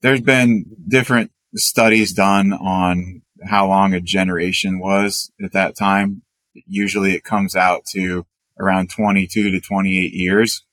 there's 0.01 0.21
been 0.21 0.65
different 0.87 1.31
studies 1.55 2.11
done 2.11 2.53
on 2.53 3.21
how 3.45 3.67
long 3.67 3.93
a 3.93 4.01
generation 4.01 4.79
was 4.79 5.31
at 5.43 5.53
that 5.53 5.75
time. 5.75 6.23
Usually 6.53 7.13
it 7.13 7.23
comes 7.23 7.55
out 7.55 7.85
to 7.87 8.25
around 8.59 8.89
22 8.89 9.51
to 9.51 9.61
28 9.61 10.13
years. 10.13 10.63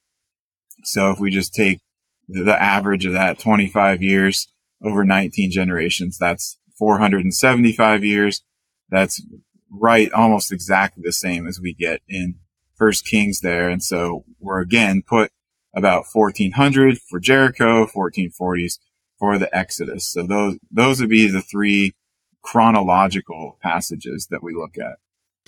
So 0.84 1.10
if 1.10 1.20
we 1.20 1.30
just 1.30 1.54
take 1.54 1.80
the 2.28 2.60
average 2.60 3.06
of 3.06 3.14
that 3.14 3.38
25 3.38 4.02
years 4.02 4.48
over 4.82 5.04
19 5.04 5.50
generations, 5.50 6.18
that's 6.18 6.58
475 6.78 8.04
years. 8.04 8.42
That's 8.90 9.22
right, 9.70 10.10
almost 10.12 10.52
exactly 10.52 11.02
the 11.04 11.12
same 11.12 11.46
as 11.46 11.60
we 11.60 11.74
get 11.74 12.00
in 12.08 12.36
First 12.76 13.06
Kings 13.06 13.40
there. 13.40 13.68
And 13.68 13.82
so 13.82 14.24
we're 14.38 14.60
again 14.60 15.02
put 15.06 15.30
about 15.74 16.06
1400 16.12 16.98
for 16.98 17.20
Jericho, 17.20 17.86
1440s 17.86 18.78
for 19.18 19.36
the 19.36 19.54
Exodus. 19.54 20.10
So 20.10 20.22
those, 20.22 20.58
those 20.70 21.00
would 21.00 21.10
be 21.10 21.28
the 21.28 21.42
three 21.42 21.94
chronological 22.42 23.58
passages 23.62 24.28
that 24.30 24.42
we 24.42 24.54
look 24.54 24.78
at. 24.78 24.98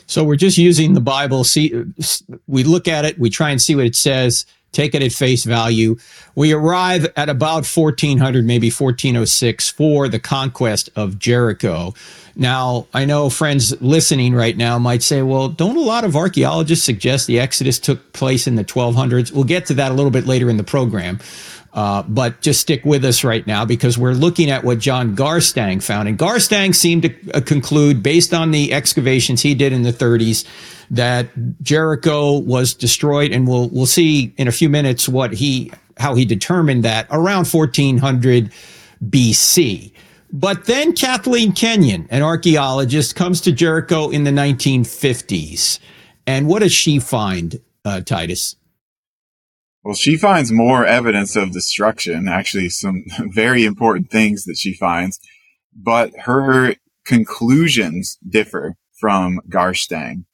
So 0.06 0.24
we're 0.24 0.36
just 0.36 0.58
using 0.58 0.94
the 0.94 1.00
Bible. 1.00 1.44
See, 1.44 1.84
we 2.46 2.64
look 2.64 2.88
at 2.88 3.04
it, 3.04 3.18
we 3.18 3.30
try 3.30 3.50
and 3.50 3.60
see 3.60 3.76
what 3.76 3.86
it 3.86 3.94
says, 3.94 4.44
take 4.72 4.94
it 4.94 5.02
at 5.02 5.12
face 5.12 5.44
value. 5.44 5.96
We 6.34 6.52
arrive 6.52 7.06
at 7.16 7.28
about 7.28 7.66
1400, 7.66 8.44
maybe 8.44 8.68
1406 8.68 9.70
for 9.70 10.08
the 10.08 10.18
conquest 10.18 10.90
of 10.96 11.18
Jericho. 11.18 11.94
Now, 12.36 12.86
I 12.94 13.04
know 13.04 13.28
friends 13.28 13.80
listening 13.82 14.34
right 14.34 14.56
now 14.56 14.78
might 14.78 15.02
say, 15.02 15.22
well, 15.22 15.48
don't 15.48 15.76
a 15.76 15.80
lot 15.80 16.04
of 16.04 16.16
archaeologists 16.16 16.84
suggest 16.84 17.26
the 17.26 17.40
Exodus 17.40 17.78
took 17.78 18.12
place 18.12 18.46
in 18.46 18.54
the 18.54 18.64
1200s? 18.64 19.32
We'll 19.32 19.44
get 19.44 19.66
to 19.66 19.74
that 19.74 19.90
a 19.90 19.94
little 19.94 20.10
bit 20.10 20.26
later 20.26 20.48
in 20.48 20.56
the 20.56 20.64
program. 20.64 21.18
Uh, 21.72 22.02
but 22.02 22.40
just 22.40 22.60
stick 22.60 22.84
with 22.84 23.04
us 23.04 23.22
right 23.22 23.46
now 23.46 23.64
because 23.64 23.96
we're 23.96 24.12
looking 24.12 24.50
at 24.50 24.64
what 24.64 24.78
John 24.78 25.14
Garstang 25.14 25.82
found. 25.82 26.08
And 26.08 26.18
Garstang 26.18 26.74
seemed 26.74 27.02
to 27.02 27.14
uh, 27.32 27.40
conclude, 27.40 28.02
based 28.02 28.34
on 28.34 28.50
the 28.50 28.72
excavations 28.72 29.42
he 29.42 29.54
did 29.54 29.72
in 29.72 29.82
the 29.82 29.92
30s, 29.92 30.44
that 30.90 31.28
Jericho 31.62 32.38
was 32.38 32.74
destroyed. 32.74 33.30
And 33.30 33.46
we'll, 33.46 33.68
we'll 33.68 33.86
see 33.86 34.34
in 34.36 34.48
a 34.48 34.52
few 34.52 34.68
minutes 34.68 35.08
what 35.08 35.32
he, 35.32 35.72
how 35.96 36.16
he 36.16 36.24
determined 36.24 36.84
that 36.84 37.06
around 37.10 37.46
1400 37.46 38.50
BC. 39.04 39.92
But 40.32 40.66
then 40.66 40.92
Kathleen 40.92 41.52
Kenyon, 41.52 42.08
an 42.10 42.22
archaeologist, 42.22 43.14
comes 43.14 43.40
to 43.42 43.52
Jericho 43.52 44.10
in 44.10 44.24
the 44.24 44.30
1950s. 44.30 45.78
And 46.26 46.48
what 46.48 46.60
does 46.60 46.72
she 46.72 46.98
find, 46.98 47.60
uh, 47.84 48.00
Titus? 48.00 48.56
Well, 49.90 49.96
she 49.96 50.16
finds 50.16 50.52
more 50.52 50.86
evidence 50.86 51.34
of 51.34 51.50
destruction, 51.50 52.28
actually 52.28 52.68
some 52.68 53.02
very 53.34 53.64
important 53.64 54.08
things 54.08 54.44
that 54.44 54.56
she 54.56 54.72
finds, 54.72 55.18
but 55.74 56.12
her 56.26 56.76
conclusions 57.04 58.16
differ 58.24 58.76
from 59.00 59.40
Garstang. 59.48 60.26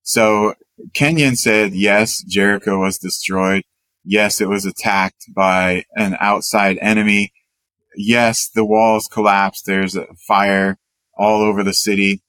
So 0.00 0.54
Kenyon 0.94 1.36
said, 1.36 1.74
yes, 1.74 2.22
Jericho 2.22 2.78
was 2.78 2.96
destroyed. 2.96 3.64
Yes, 4.02 4.40
it 4.40 4.48
was 4.48 4.64
attacked 4.64 5.26
by 5.36 5.84
an 5.94 6.16
outside 6.18 6.78
enemy. 6.80 7.34
Yes, 7.94 8.48
the 8.48 8.64
walls 8.64 9.08
collapsed. 9.12 9.66
There's 9.66 9.94
a 9.94 10.06
fire 10.26 10.78
all 11.18 11.42
over 11.42 11.62
the 11.62 11.74
city 11.74 12.22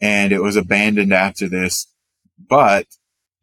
and 0.00 0.32
it 0.32 0.42
was 0.42 0.56
abandoned 0.56 1.12
after 1.12 1.48
this. 1.48 1.86
But 2.36 2.86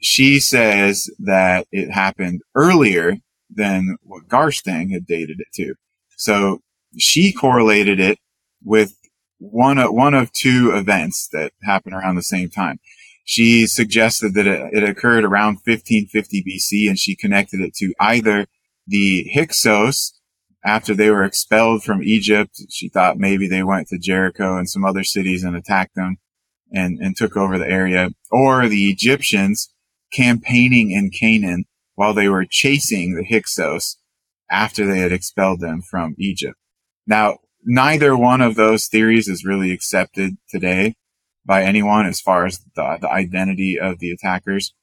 she 0.01 0.39
says 0.39 1.10
that 1.20 1.68
it 1.72 1.92
happened 1.92 2.42
earlier 2.55 3.18
than 3.50 3.98
what 4.01 4.27
Garstang 4.27 4.92
had 4.92 5.05
dated 5.05 5.40
it 5.40 5.48
to. 5.55 5.75
So 6.18 6.61
she 6.98 7.31
correlated 7.31 8.00
it 8.00 8.18
with 8.64 8.96
one 9.37 9.77
of, 9.77 9.94
one 9.94 10.14
of 10.14 10.31
two 10.31 10.72
events 10.74 11.29
that 11.33 11.51
happened 11.64 11.96
around 11.96 12.16
the 12.16 12.24
same 12.24 12.50
time. 12.50 12.79
She 13.24 13.68
suggested 13.68 14.33
that 14.33 14.48
it, 14.48 14.74
it 14.74 14.83
occurred 14.83 15.24
around 15.24 15.59
1550 15.64 16.44
BC 16.44 16.90
and 16.90 16.98
she 16.98 17.16
connected 17.16 17.59
it 17.59 17.74
to 17.75 17.94
either 18.00 18.48
the 18.87 19.29
Hyksos 19.33 20.20
after 20.64 20.94
they 20.94 21.09
were 21.09 21.24
expelled 21.24 21.83
from 21.83 22.03
Egypt. 22.03 22.59
She 22.70 22.90
thought 22.90 23.18
maybe 23.18 23.48
they 23.48 23.64
went 23.64 23.87
to 23.90 24.00
Jericho 24.00 24.57
and 24.57 24.70
some 24.70 24.83
other 24.83 25.03
cities 25.03 25.44
and 25.44 25.55
attacked 25.55 25.96
them 25.96 26.18
and, 26.72 27.00
and 27.00 27.16
took 27.16 27.37
over 27.37 27.57
the 27.57 27.70
area 27.70 28.09
or 28.31 28.68
the 28.68 28.90
Egyptians 28.90 29.71
campaigning 30.11 30.91
in 30.91 31.09
Canaan 31.09 31.65
while 31.95 32.13
they 32.13 32.27
were 32.27 32.45
chasing 32.50 33.15
the 33.15 33.24
Hyksos 33.24 33.97
after 34.50 34.85
they 34.85 35.00
had 35.00 35.11
expelled 35.11 35.61
them 35.61 35.81
from 35.81 36.15
Egypt. 36.17 36.57
Now, 37.07 37.39
neither 37.63 38.15
one 38.17 38.41
of 38.41 38.55
those 38.55 38.87
theories 38.87 39.27
is 39.27 39.45
really 39.45 39.71
accepted 39.71 40.37
today 40.50 40.95
by 41.45 41.63
anyone 41.63 42.05
as 42.05 42.19
far 42.19 42.45
as 42.45 42.59
the, 42.75 42.97
the 43.01 43.09
identity 43.09 43.79
of 43.79 44.00
the 44.00 44.11
attackers. 44.11 44.74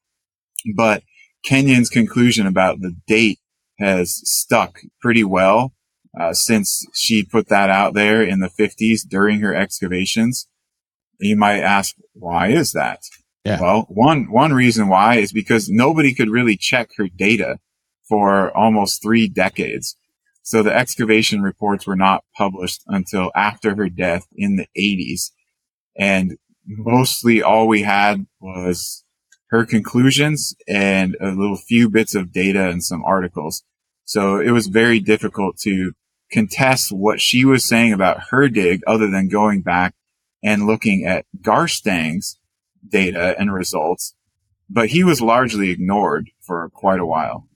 But 0.75 1.03
Kenyon's 1.45 1.89
conclusion 1.89 2.45
about 2.45 2.81
the 2.81 2.95
date 3.07 3.39
has 3.79 4.21
stuck 4.25 4.79
pretty 5.01 5.23
well 5.23 5.73
uh, 6.19 6.33
since 6.33 6.85
she 6.93 7.23
put 7.23 7.47
that 7.47 7.69
out 7.69 7.93
there 7.93 8.21
in 8.21 8.39
the 8.39 8.49
50s 8.49 9.07
during 9.07 9.39
her 9.39 9.55
excavations. 9.55 10.47
You 11.19 11.35
might 11.35 11.59
ask, 11.59 11.95
why 12.13 12.47
is 12.47 12.71
that? 12.73 12.99
Yeah. 13.45 13.61
Well, 13.61 13.85
one, 13.89 14.31
one 14.31 14.53
reason 14.53 14.89
why 14.89 15.17
is 15.17 15.31
because 15.31 15.69
nobody 15.69 16.13
could 16.13 16.29
really 16.29 16.57
check 16.57 16.89
her 16.97 17.07
data 17.07 17.59
for 18.07 18.55
almost 18.55 19.01
three 19.01 19.27
decades. 19.27 19.95
So 20.41 20.63
the 20.63 20.75
excavation 20.75 21.41
reports 21.41 21.85
were 21.85 21.95
not 21.95 22.23
published 22.35 22.81
until 22.87 23.31
after 23.35 23.75
her 23.75 23.87
death 23.87 24.25
in 24.35 24.55
the 24.55 24.67
80s. 24.77 25.31
And 25.97 26.37
mostly 26.65 27.41
all 27.41 27.67
we 27.67 27.83
had 27.83 28.25
was 28.39 29.03
her 29.49 29.65
conclusions 29.65 30.55
and 30.67 31.15
a 31.21 31.27
little 31.27 31.57
few 31.57 31.89
bits 31.89 32.15
of 32.15 32.31
data 32.31 32.69
and 32.69 32.83
some 32.83 33.03
articles. 33.03 33.63
So 34.05 34.39
it 34.39 34.51
was 34.51 34.67
very 34.67 34.99
difficult 34.99 35.57
to 35.59 35.93
contest 36.31 36.91
what 36.91 37.21
she 37.21 37.45
was 37.45 37.67
saying 37.67 37.93
about 37.93 38.27
her 38.29 38.47
dig 38.49 38.81
other 38.87 39.09
than 39.09 39.29
going 39.29 39.61
back 39.61 39.93
and 40.43 40.67
looking 40.67 41.05
at 41.05 41.25
Garstang's 41.41 42.39
data 42.87 43.35
and 43.39 43.53
results, 43.53 44.15
but 44.69 44.89
he 44.89 45.03
was 45.03 45.21
largely 45.21 45.69
ignored 45.69 46.29
for 46.41 46.69
quite 46.69 46.99
a 46.99 47.05
while. 47.05 47.47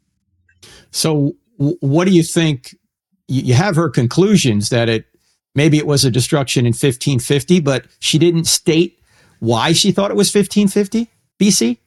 So, 0.92 1.36
what 1.58 2.06
do 2.06 2.12
you 2.12 2.24
think? 2.24 2.76
You 3.28 3.54
have 3.54 3.76
her 3.76 3.90
conclusions 3.90 4.70
that 4.70 4.90
it 4.90 5.06
maybe 5.56 5.78
it 5.78 5.88
was 5.88 6.04
a 6.04 6.12
destruction 6.12 6.66
in 6.66 6.72
1550, 6.72 7.60
but 7.62 7.86
she 8.00 8.18
didn't 8.18 8.46
state 8.46 9.00
why 9.40 9.74
she 9.74 9.92
thought 9.92 10.12
it 10.12 10.18
was 10.18 10.34
1550 10.34 11.10
BC. 11.40 11.78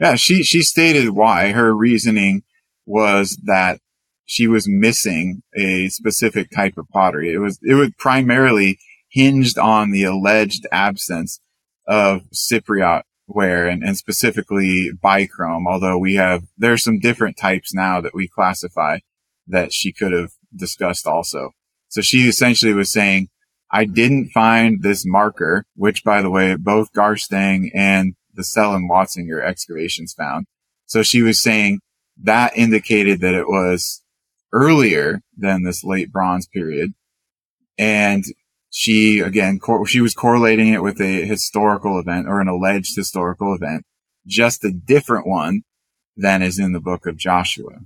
Yeah, 0.00 0.14
she 0.16 0.42
she 0.42 0.62
stated 0.62 1.10
why. 1.10 1.52
Her 1.52 1.74
reasoning 1.74 2.42
was 2.84 3.38
that 3.44 3.80
she 4.26 4.46
was 4.46 4.68
missing 4.68 5.42
a 5.56 5.88
specific 5.88 6.50
type 6.50 6.76
of 6.76 6.88
pottery. 6.88 7.32
It 7.32 7.38
was 7.38 7.58
it 7.62 7.74
was 7.74 7.90
primarily 7.98 8.78
hinged 9.08 9.56
on 9.58 9.92
the 9.92 10.04
alleged 10.04 10.66
absence 10.70 11.40
of 11.86 12.22
Cypriot 12.32 13.02
ware 13.26 13.66
and, 13.66 13.82
and 13.82 13.96
specifically 13.96 14.90
bichrome, 15.02 15.66
although 15.66 15.98
we 15.98 16.14
have, 16.14 16.44
there's 16.56 16.82
some 16.82 16.98
different 16.98 17.36
types 17.36 17.74
now 17.74 18.00
that 18.00 18.14
we 18.14 18.28
classify 18.28 18.98
that 19.46 19.72
she 19.72 19.92
could 19.92 20.12
have 20.12 20.30
discussed 20.54 21.06
also. 21.06 21.50
So 21.88 22.00
she 22.00 22.28
essentially 22.28 22.72
was 22.72 22.92
saying, 22.92 23.28
I 23.70 23.84
didn't 23.84 24.30
find 24.30 24.82
this 24.82 25.04
marker, 25.04 25.64
which 25.74 26.04
by 26.04 26.22
the 26.22 26.30
way, 26.30 26.54
both 26.56 26.92
Garstang 26.92 27.70
and 27.74 28.14
the 28.34 28.42
Sellin 28.42 28.88
Watzinger 28.88 29.44
excavations 29.44 30.12
found. 30.12 30.46
So 30.86 31.02
she 31.02 31.22
was 31.22 31.42
saying 31.42 31.80
that 32.22 32.56
indicated 32.56 33.20
that 33.20 33.34
it 33.34 33.48
was 33.48 34.02
earlier 34.52 35.20
than 35.36 35.62
this 35.62 35.84
late 35.84 36.12
bronze 36.12 36.46
period. 36.46 36.94
And 37.78 38.24
she 38.78 39.20
again 39.20 39.58
cor- 39.58 39.86
she 39.86 40.02
was 40.02 40.12
correlating 40.12 40.68
it 40.68 40.82
with 40.82 41.00
a 41.00 41.24
historical 41.24 41.98
event 41.98 42.28
or 42.28 42.42
an 42.42 42.46
alleged 42.48 42.94
historical 42.94 43.54
event, 43.54 43.84
just 44.26 44.62
a 44.64 44.70
different 44.70 45.26
one 45.26 45.62
than 46.14 46.42
is 46.42 46.58
in 46.58 46.72
the 46.72 46.80
book 46.80 47.06
of 47.06 47.16
Joshua. 47.16 47.78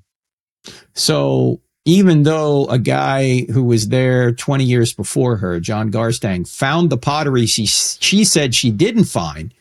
So 0.95 1.61
even 1.85 2.25
though 2.25 2.67
a 2.67 2.79
guy 2.79 3.43
who 3.53 3.63
was 3.63 3.89
there 3.89 4.33
20 4.33 4.65
years 4.65 4.93
before 4.93 5.37
her, 5.37 5.61
John 5.61 5.93
Garstang, 5.93 6.47
found 6.49 6.91
the 6.91 6.99
pottery 6.99 7.47
she 7.47 7.67
she 7.67 8.25
said 8.25 8.53
she 8.55 8.73
didn't 8.73 9.05
find, 9.05 9.55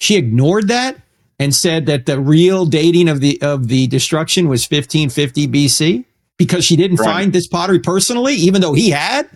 she 0.00 0.14
ignored 0.16 0.68
that 0.68 0.96
and 1.40 1.52
said 1.52 1.86
that 1.86 2.06
the 2.06 2.20
real 2.20 2.64
dating 2.64 3.08
of 3.08 3.20
the 3.20 3.42
of 3.42 3.66
the 3.66 3.88
destruction 3.88 4.48
was 4.48 4.62
1550 4.70 5.48
BC. 5.48 6.04
because 6.38 6.64
she 6.64 6.76
didn't 6.76 6.98
Right. 7.00 7.06
find 7.12 7.32
this 7.32 7.46
pottery 7.48 7.78
personally, 7.80 8.34
even 8.34 8.60
though 8.60 8.74
he 8.74 8.90
had. 8.90 9.26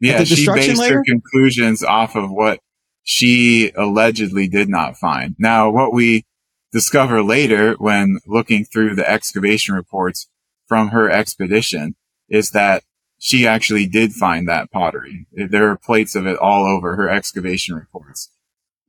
Yeah, 0.00 0.22
she 0.24 0.46
based 0.46 0.80
layer? 0.80 0.94
her 0.98 1.04
conclusions 1.04 1.82
off 1.82 2.14
of 2.14 2.30
what 2.30 2.60
she 3.02 3.72
allegedly 3.76 4.48
did 4.48 4.68
not 4.68 4.96
find. 4.96 5.34
Now, 5.38 5.70
what 5.70 5.92
we 5.92 6.24
discover 6.72 7.22
later 7.22 7.74
when 7.78 8.18
looking 8.26 8.64
through 8.64 8.94
the 8.94 9.08
excavation 9.08 9.74
reports 9.74 10.28
from 10.66 10.88
her 10.88 11.10
expedition 11.10 11.96
is 12.28 12.50
that 12.50 12.84
she 13.18 13.46
actually 13.46 13.86
did 13.86 14.12
find 14.12 14.46
that 14.48 14.70
pottery. 14.70 15.26
There 15.32 15.68
are 15.70 15.76
plates 15.76 16.14
of 16.14 16.26
it 16.26 16.36
all 16.38 16.64
over 16.66 16.94
her 16.94 17.08
excavation 17.08 17.74
reports. 17.74 18.30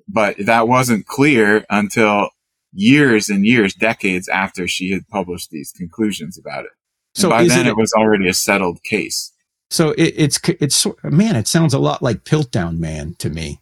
But 0.07 0.35
that 0.45 0.67
wasn't 0.67 1.07
clear 1.07 1.65
until 1.69 2.29
years 2.71 3.29
and 3.29 3.45
years, 3.45 3.73
decades 3.73 4.27
after 4.27 4.67
she 4.67 4.91
had 4.91 5.07
published 5.07 5.49
these 5.49 5.71
conclusions 5.71 6.37
about 6.37 6.65
it. 6.65 6.71
And 7.15 7.21
So 7.21 7.29
by 7.29 7.45
then 7.45 7.65
it- 7.65 7.69
it 7.71 7.77
was 7.77 7.93
already 7.93 8.27
a 8.27 8.33
settled 8.33 8.83
case. 8.83 9.31
So 9.69 9.91
it, 9.91 10.13
it's 10.17 10.39
it's 10.47 10.87
man, 11.03 11.35
it 11.35 11.47
sounds 11.47 11.73
a 11.73 11.79
lot 11.79 12.01
like 12.01 12.23
Piltdown 12.23 12.79
Man 12.79 13.15
to 13.19 13.29
me. 13.29 13.61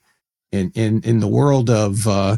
In 0.51 0.71
in 0.73 1.01
in 1.03 1.19
the 1.19 1.27
world 1.27 1.69
of 1.69 2.07
uh, 2.07 2.37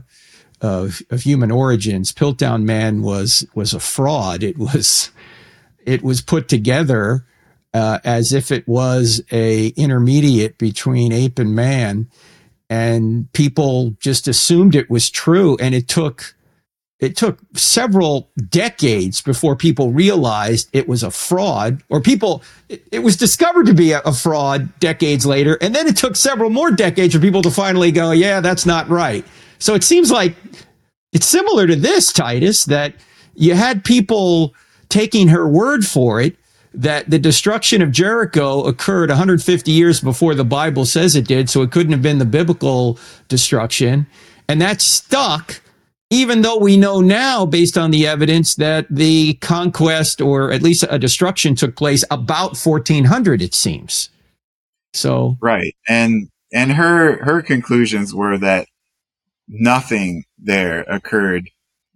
of, 0.61 1.01
of 1.09 1.21
human 1.21 1.51
origins, 1.51 2.11
Piltdown 2.11 2.63
Man 2.63 3.01
was 3.01 3.45
was 3.53 3.73
a 3.73 3.79
fraud. 3.79 4.43
It 4.43 4.57
was 4.57 5.11
it 5.85 6.01
was 6.01 6.21
put 6.21 6.47
together 6.47 7.25
uh, 7.73 7.99
as 8.03 8.33
if 8.33 8.51
it 8.51 8.67
was 8.67 9.21
a 9.31 9.67
intermediate 9.69 10.57
between 10.57 11.11
ape 11.11 11.37
and 11.37 11.55
man, 11.55 12.09
and 12.69 13.31
people 13.33 13.91
just 13.99 14.27
assumed 14.27 14.73
it 14.73 14.89
was 14.89 15.11
true. 15.11 15.55
And 15.57 15.75
it 15.75 15.87
took 15.87 16.35
it 16.99 17.15
took 17.15 17.39
several 17.55 18.29
decades 18.49 19.21
before 19.21 19.55
people 19.55 19.91
realized 19.91 20.69
it 20.73 20.87
was 20.87 21.03
a 21.03 21.11
fraud 21.11 21.81
or 21.89 22.01
people 22.01 22.43
it, 22.67 22.99
was 22.99 23.15
discovered 23.15 23.65
to 23.65 23.73
be 23.73 23.91
a, 23.91 24.01
a 24.01 24.13
fraud 24.13 24.77
decades 24.79 25.25
later 25.25 25.57
and 25.61 25.73
then 25.73 25.87
it 25.87 25.97
took 25.97 26.15
several 26.15 26.49
more 26.49 26.71
decades 26.71 27.13
for 27.13 27.21
people 27.21 27.41
to 27.41 27.51
finally 27.51 27.91
go 27.91 28.11
yeah 28.11 28.39
that's 28.39 28.65
not 28.65 28.87
right 28.89 29.25
so 29.59 29.73
it 29.73 29.83
seems 29.83 30.11
like 30.11 30.35
it's 31.11 31.27
similar 31.27 31.67
to 31.67 31.75
this 31.75 32.13
titus 32.13 32.65
that 32.65 32.93
you 33.35 33.55
had 33.55 33.83
people 33.83 34.53
taking 34.89 35.29
her 35.29 35.47
word 35.47 35.85
for 35.85 36.19
it 36.21 36.35
that 36.73 37.09
the 37.09 37.19
destruction 37.19 37.81
of 37.81 37.91
Jericho 37.91 38.63
occurred 38.63 39.09
150 39.09 39.71
years 39.71 40.01
before 40.01 40.35
the 40.35 40.45
Bible 40.45 40.85
says 40.85 41.15
it 41.15 41.27
did, 41.27 41.49
so 41.49 41.61
it 41.61 41.71
couldn't 41.71 41.91
have 41.91 42.01
been 42.01 42.19
the 42.19 42.25
biblical 42.25 42.99
destruction. 43.27 44.05
And 44.47 44.61
that 44.61 44.81
stuck, 44.81 45.61
even 46.09 46.41
though 46.41 46.57
we 46.57 46.75
know 46.75 47.01
now, 47.01 47.45
based 47.45 47.77
on 47.77 47.91
the 47.91 48.07
evidence, 48.07 48.55
that 48.55 48.87
the 48.89 49.35
conquest 49.35 50.21
or 50.21 50.51
at 50.51 50.61
least 50.61 50.83
a 50.89 50.97
destruction 50.97 51.55
took 51.55 51.75
place 51.75 52.03
about 52.09 52.57
1400, 52.57 53.41
it 53.41 53.53
seems. 53.53 54.09
So, 54.93 55.37
Right. 55.39 55.75
And 55.87 56.29
and 56.51 56.71
her 56.73 57.23
her 57.23 57.43
conclusions 57.43 58.13
were 58.13 58.37
that 58.39 58.67
nothing 59.47 60.23
there 60.37 60.81
occurred 60.81 61.49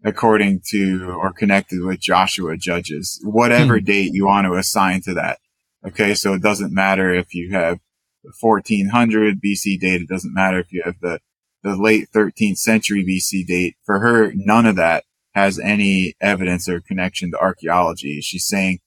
according 0.04 0.62
to 0.70 1.10
or 1.10 1.32
connected 1.32 1.82
with 1.82 2.00
Joshua 2.00 2.58
judges, 2.58 3.20
whatever 3.24 3.80
hmm. 3.80 3.86
date 3.86 4.14
you 4.14 4.26
want 4.26 4.46
to 4.46 4.54
assign 4.54 5.02
to 5.02 5.14
that. 5.14 5.40
Okay, 5.86 6.14
so 6.14 6.34
it 6.34 6.42
doesn't 6.42 6.74
matter 6.74 7.14
if 7.14 7.34
you 7.34 7.52
have 7.52 7.80
the 8.24 8.32
1400 8.40 9.42
BC 9.42 9.80
date, 9.80 10.02
it 10.02 10.08
doesn't 10.08 10.34
matter 10.34 10.60
if 10.60 10.72
you 10.72 10.82
have 10.86 10.96
the 11.02 11.20
the 11.64 11.76
late 11.76 12.10
13th 12.14 12.58
century 12.58 13.04
BC 13.06 13.46
date. 13.48 13.76
For 13.86 14.00
her, 14.00 14.32
none 14.36 14.66
of 14.66 14.76
that 14.76 15.06
has 15.34 15.60
any 15.60 16.14
evidence 16.22 16.70
or 16.70 16.82
connection 16.82 17.32
to 17.32 17.40
archaeology. 17.40 18.22
She's 18.22 18.46
saying 18.46 18.80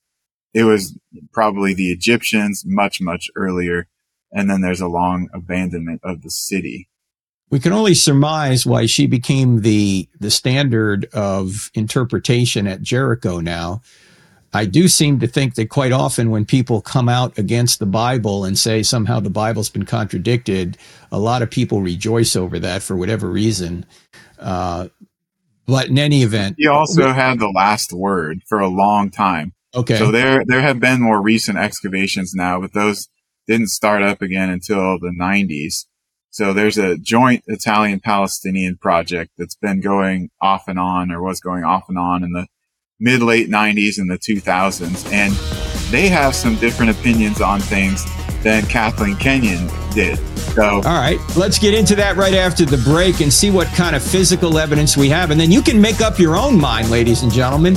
it 0.54 0.64
was 0.64 0.96
probably 1.32 1.74
the 1.74 1.90
Egyptians 1.90 2.62
much, 2.64 3.00
much 3.00 3.30
earlier. 3.34 3.88
And 4.32 4.50
then 4.50 4.60
there's 4.60 4.80
a 4.80 4.88
long 4.88 5.28
abandonment 5.32 6.00
of 6.04 6.22
the 6.22 6.30
city. 6.30 6.88
we 7.50 7.60
can 7.60 7.72
only 7.72 7.94
surmise 7.94 8.66
why 8.66 8.86
she 8.86 9.06
became 9.06 9.60
the 9.62 10.08
the 10.18 10.30
standard 10.30 11.06
of 11.12 11.70
interpretation 11.74 12.66
at 12.66 12.82
Jericho 12.82 13.40
now. 13.40 13.82
I 14.52 14.64
do 14.64 14.88
seem 14.88 15.20
to 15.20 15.26
think 15.26 15.54
that 15.56 15.68
quite 15.68 15.92
often 15.92 16.30
when 16.30 16.44
people 16.44 16.80
come 16.80 17.08
out 17.08 17.36
against 17.38 17.78
the 17.78 17.86
Bible 17.86 18.44
and 18.44 18.58
say 18.58 18.82
somehow 18.82 19.20
the 19.20 19.30
Bible's 19.30 19.68
been 19.68 19.84
contradicted, 19.84 20.78
a 21.12 21.18
lot 21.18 21.42
of 21.42 21.50
people 21.50 21.82
rejoice 21.82 22.36
over 22.36 22.58
that 22.60 22.82
for 22.82 22.96
whatever 22.96 23.28
reason. 23.28 23.84
Uh, 24.38 24.88
but 25.66 25.88
in 25.88 25.98
any 25.98 26.22
event, 26.22 26.56
He 26.58 26.68
also 26.68 27.12
had 27.12 27.38
the 27.38 27.48
last 27.48 27.92
word 27.92 28.42
for 28.48 28.60
a 28.60 28.68
long 28.68 29.10
time. 29.10 29.52
okay, 29.74 29.98
So 29.98 30.10
there, 30.10 30.44
there 30.46 30.60
have 30.60 30.80
been 30.80 31.02
more 31.02 31.20
recent 31.20 31.58
excavations 31.58 32.32
now, 32.34 32.60
but 32.60 32.72
those 32.72 33.08
didn't 33.46 33.68
start 33.68 34.02
up 34.02 34.22
again 34.22 34.48
until 34.48 34.98
the 34.98 35.12
90s. 35.18 35.86
So 36.30 36.52
there's 36.52 36.76
a 36.76 36.98
joint 36.98 37.44
Italian 37.46 38.00
Palestinian 38.00 38.76
project 38.76 39.32
that's 39.38 39.54
been 39.54 39.80
going 39.80 40.30
off 40.40 40.68
and 40.68 40.78
on 40.78 41.10
or 41.10 41.22
was 41.22 41.40
going 41.40 41.64
off 41.64 41.88
and 41.88 41.98
on 41.98 42.22
in 42.22 42.32
the 42.32 42.46
mid 43.00 43.22
late 43.22 43.48
90s 43.48 43.98
and 43.98 44.10
the 44.10 44.18
2000s. 44.18 45.12
And 45.12 45.32
they 45.92 46.08
have 46.08 46.34
some 46.34 46.56
different 46.56 46.90
opinions 46.90 47.40
on 47.40 47.60
things 47.60 48.04
than 48.42 48.64
Kathleen 48.66 49.16
Kenyon 49.16 49.68
did. 49.92 50.18
So 50.54 50.62
All 50.62 50.80
right, 50.82 51.18
let's 51.36 51.58
get 51.58 51.74
into 51.74 51.94
that 51.96 52.16
right 52.16 52.34
after 52.34 52.64
the 52.64 52.78
break 52.78 53.20
and 53.20 53.32
see 53.32 53.50
what 53.50 53.66
kind 53.68 53.94
of 53.94 54.02
physical 54.02 54.58
evidence 54.58 54.96
we 54.96 55.08
have. 55.10 55.30
And 55.30 55.38
then 55.38 55.50
you 55.50 55.60
can 55.60 55.80
make 55.80 56.00
up 56.00 56.18
your 56.18 56.36
own 56.36 56.58
mind, 56.58 56.90
ladies 56.90 57.22
and 57.22 57.32
gentlemen. 57.32 57.76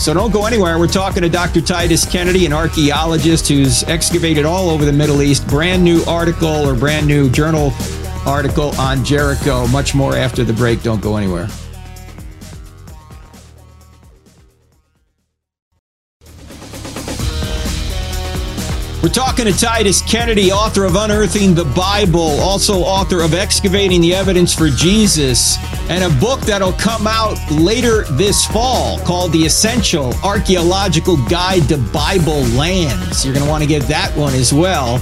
So 0.00 0.14
don't 0.14 0.32
go 0.32 0.46
anywhere. 0.46 0.78
We're 0.78 0.86
talking 0.86 1.22
to 1.22 1.28
Dr. 1.28 1.60
Titus 1.60 2.10
Kennedy, 2.10 2.46
an 2.46 2.52
archaeologist 2.52 3.48
who's 3.48 3.82
excavated 3.84 4.44
all 4.44 4.70
over 4.70 4.84
the 4.84 4.92
Middle 4.92 5.20
East. 5.22 5.46
Brand 5.48 5.84
new 5.84 6.02
article 6.06 6.48
or 6.48 6.74
brand 6.74 7.06
new 7.06 7.28
journal 7.28 7.72
article 8.26 8.74
on 8.80 9.04
Jericho. 9.04 9.66
Much 9.68 9.94
more 9.94 10.16
after 10.16 10.44
the 10.44 10.52
break. 10.52 10.82
Don't 10.82 11.02
go 11.02 11.16
anywhere. 11.16 11.48
We're 19.02 19.08
talking 19.08 19.46
to 19.46 19.58
Titus 19.58 20.02
Kennedy, 20.02 20.52
author 20.52 20.84
of 20.84 20.94
Unearthing 20.94 21.54
the 21.54 21.64
Bible, 21.64 22.38
also 22.40 22.80
author 22.80 23.22
of 23.22 23.32
Excavating 23.32 24.02
the 24.02 24.14
Evidence 24.14 24.54
for 24.54 24.68
Jesus, 24.68 25.56
and 25.88 26.04
a 26.04 26.14
book 26.20 26.38
that'll 26.40 26.74
come 26.74 27.06
out 27.06 27.38
later 27.50 28.02
this 28.12 28.44
fall 28.44 28.98
called 28.98 29.32
The 29.32 29.46
Essential 29.46 30.12
Archaeological 30.22 31.16
Guide 31.28 31.66
to 31.70 31.78
Bible 31.78 32.42
Lands. 32.48 33.24
You're 33.24 33.32
going 33.32 33.46
to 33.46 33.50
want 33.50 33.62
to 33.62 33.68
get 33.68 33.84
that 33.84 34.14
one 34.18 34.34
as 34.34 34.52
well. 34.52 34.98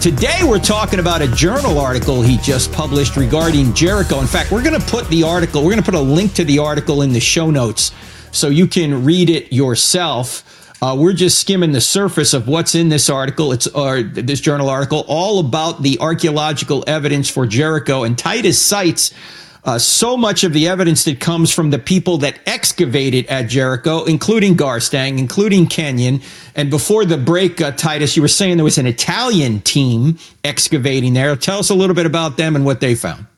Today, 0.00 0.38
we're 0.44 0.58
talking 0.58 0.98
about 0.98 1.20
a 1.20 1.28
journal 1.28 1.78
article 1.78 2.22
he 2.22 2.38
just 2.38 2.72
published 2.72 3.18
regarding 3.18 3.74
Jericho. 3.74 4.20
In 4.20 4.26
fact, 4.26 4.50
we're 4.50 4.64
going 4.64 4.80
to 4.80 4.86
put 4.86 5.06
the 5.08 5.24
article, 5.24 5.60
we're 5.62 5.72
going 5.72 5.84
to 5.84 5.90
put 5.90 5.94
a 5.94 6.00
link 6.00 6.32
to 6.34 6.44
the 6.44 6.58
article 6.58 7.02
in 7.02 7.12
the 7.12 7.20
show 7.20 7.50
notes 7.50 7.92
so 8.30 8.48
you 8.48 8.66
can 8.66 9.04
read 9.04 9.28
it 9.28 9.52
yourself. 9.52 10.42
Uh, 10.82 10.96
we're 10.96 11.12
just 11.12 11.38
skimming 11.38 11.70
the 11.70 11.80
surface 11.80 12.34
of 12.34 12.48
what's 12.48 12.74
in 12.74 12.88
this 12.88 13.08
article. 13.08 13.52
It's 13.52 13.68
or 13.68 14.02
this 14.02 14.40
journal 14.40 14.68
article, 14.68 15.04
all 15.06 15.38
about 15.38 15.82
the 15.82 15.96
archaeological 16.00 16.82
evidence 16.88 17.30
for 17.30 17.46
Jericho. 17.46 18.02
And 18.02 18.18
Titus 18.18 18.60
cites 18.60 19.14
uh, 19.62 19.78
so 19.78 20.16
much 20.16 20.42
of 20.42 20.52
the 20.52 20.66
evidence 20.66 21.04
that 21.04 21.20
comes 21.20 21.54
from 21.54 21.70
the 21.70 21.78
people 21.78 22.18
that 22.18 22.40
excavated 22.46 23.26
at 23.26 23.42
Jericho, 23.42 24.02
including 24.06 24.56
Garstang, 24.56 25.20
including 25.20 25.68
Kenyon. 25.68 26.20
And 26.56 26.68
before 26.68 27.04
the 27.04 27.16
break, 27.16 27.60
uh, 27.60 27.70
Titus, 27.70 28.16
you 28.16 28.22
were 28.22 28.26
saying 28.26 28.56
there 28.56 28.64
was 28.64 28.78
an 28.78 28.88
Italian 28.88 29.60
team 29.60 30.18
excavating 30.42 31.14
there. 31.14 31.36
Tell 31.36 31.60
us 31.60 31.70
a 31.70 31.76
little 31.76 31.94
bit 31.94 32.06
about 32.06 32.36
them 32.36 32.56
and 32.56 32.64
what 32.64 32.80
they 32.80 32.96
found. 32.96 33.28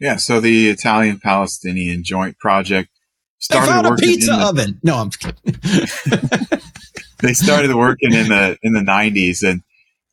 yeah, 0.00 0.16
so 0.16 0.40
the 0.40 0.70
Italian 0.70 1.20
Palestinian 1.20 2.02
joint 2.02 2.38
project 2.38 2.95
They 3.40 3.54
started 3.56 3.70
found 3.70 3.86
a 3.86 3.90
working 3.90 4.08
in 4.08 4.14
pizza 4.14 4.32
the- 4.32 4.46
oven. 4.46 4.80
No, 4.82 4.96
I'm 4.96 5.10
kidding. 5.10 6.60
they 7.20 7.32
started 7.32 7.74
working 7.74 8.12
in 8.12 8.28
the 8.28 8.58
in 8.62 8.72
the 8.72 8.80
90s 8.80 9.42
and 9.48 9.62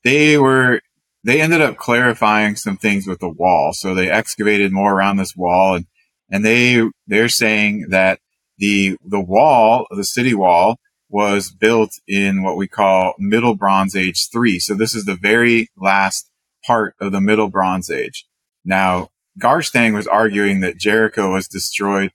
they 0.03 0.38
were 0.38 0.81
they 1.23 1.41
ended 1.41 1.62
up 1.62 1.77
clarifying 1.77 2.55
some 2.55 2.77
things 2.77 3.07
with 3.07 3.19
the 3.19 3.29
wall 3.29 3.71
so 3.73 3.93
they 3.93 4.09
excavated 4.09 4.71
more 4.71 4.93
around 4.93 5.17
this 5.17 5.36
wall 5.36 5.75
and 5.75 5.86
and 6.29 6.43
they 6.45 6.81
they're 7.07 7.29
saying 7.29 7.88
that 7.89 8.19
the 8.57 8.97
the 9.05 9.19
wall 9.21 9.88
the 9.91 10.03
city 10.03 10.33
wall 10.33 10.77
was 11.09 11.51
built 11.51 11.91
in 12.07 12.41
what 12.43 12.57
we 12.57 12.67
call 12.67 13.13
middle 13.19 13.55
bronze 13.55 13.95
age 13.95 14.29
3 14.31 14.59
so 14.59 14.73
this 14.73 14.95
is 14.95 15.05
the 15.05 15.15
very 15.15 15.69
last 15.77 16.29
part 16.65 16.95
of 16.99 17.12
the 17.12 17.21
middle 17.21 17.49
bronze 17.49 17.89
age 17.89 18.25
now 18.63 19.09
garstang 19.39 19.93
was 19.93 20.07
arguing 20.07 20.62
that 20.62 20.77
jericho 20.77 21.31
was 21.33 21.47
destroyed 21.47 22.12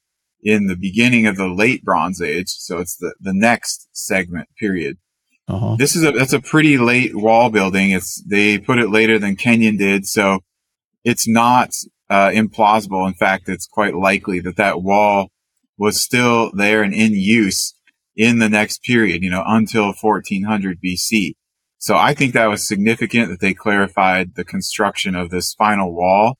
in 0.52 0.60
the 0.70 0.76
beginning 0.88 1.24
of 1.26 1.36
the 1.36 1.48
late 1.62 1.82
bronze 1.88 2.18
age 2.34 2.48
so 2.66 2.72
it's 2.82 2.96
the 3.02 3.10
the 3.28 3.36
next 3.48 3.76
segment 3.92 4.48
period 4.62 4.94
Uh-huh. 5.54 5.76
this 5.82 5.92
is 5.96 6.02
a 6.08 6.10
that's 6.18 6.36
a 6.40 6.46
pretty 6.52 6.76
late 6.90 7.14
wall 7.24 7.48
building. 7.58 7.86
It's 7.98 8.12
they 8.34 8.58
put 8.68 8.78
it 8.84 8.90
later 8.98 9.16
than 9.22 9.36
Kenyon 9.44 9.76
did, 9.86 10.00
so 10.16 10.24
it's 11.10 11.26
not 11.42 11.70
uh, 12.16 12.30
implausible. 12.42 13.02
In 13.10 13.14
fact, 13.24 13.48
it's 13.48 13.66
quite 13.78 13.94
likely 14.10 14.38
that 14.44 14.56
that 14.56 14.82
wall 14.88 15.16
was 15.84 15.94
still 16.08 16.50
there 16.62 16.80
and 16.84 16.92
in 17.04 17.12
use 17.14 17.60
in 18.26 18.34
the 18.42 18.48
next 18.58 18.76
period, 18.90 19.22
you 19.24 19.30
know, 19.34 19.44
until 19.58 19.86
1400 19.92 20.78
BC. 20.84 21.34
So 21.78 21.92
I 22.08 22.12
think 22.18 22.30
that 22.32 22.50
was 22.52 22.66
significant 22.72 23.26
that 23.30 23.40
they 23.40 23.54
clarified 23.54 24.26
the 24.34 24.44
construction 24.54 25.12
of 25.14 25.30
this 25.30 25.54
final 25.54 25.90
wall. 26.00 26.36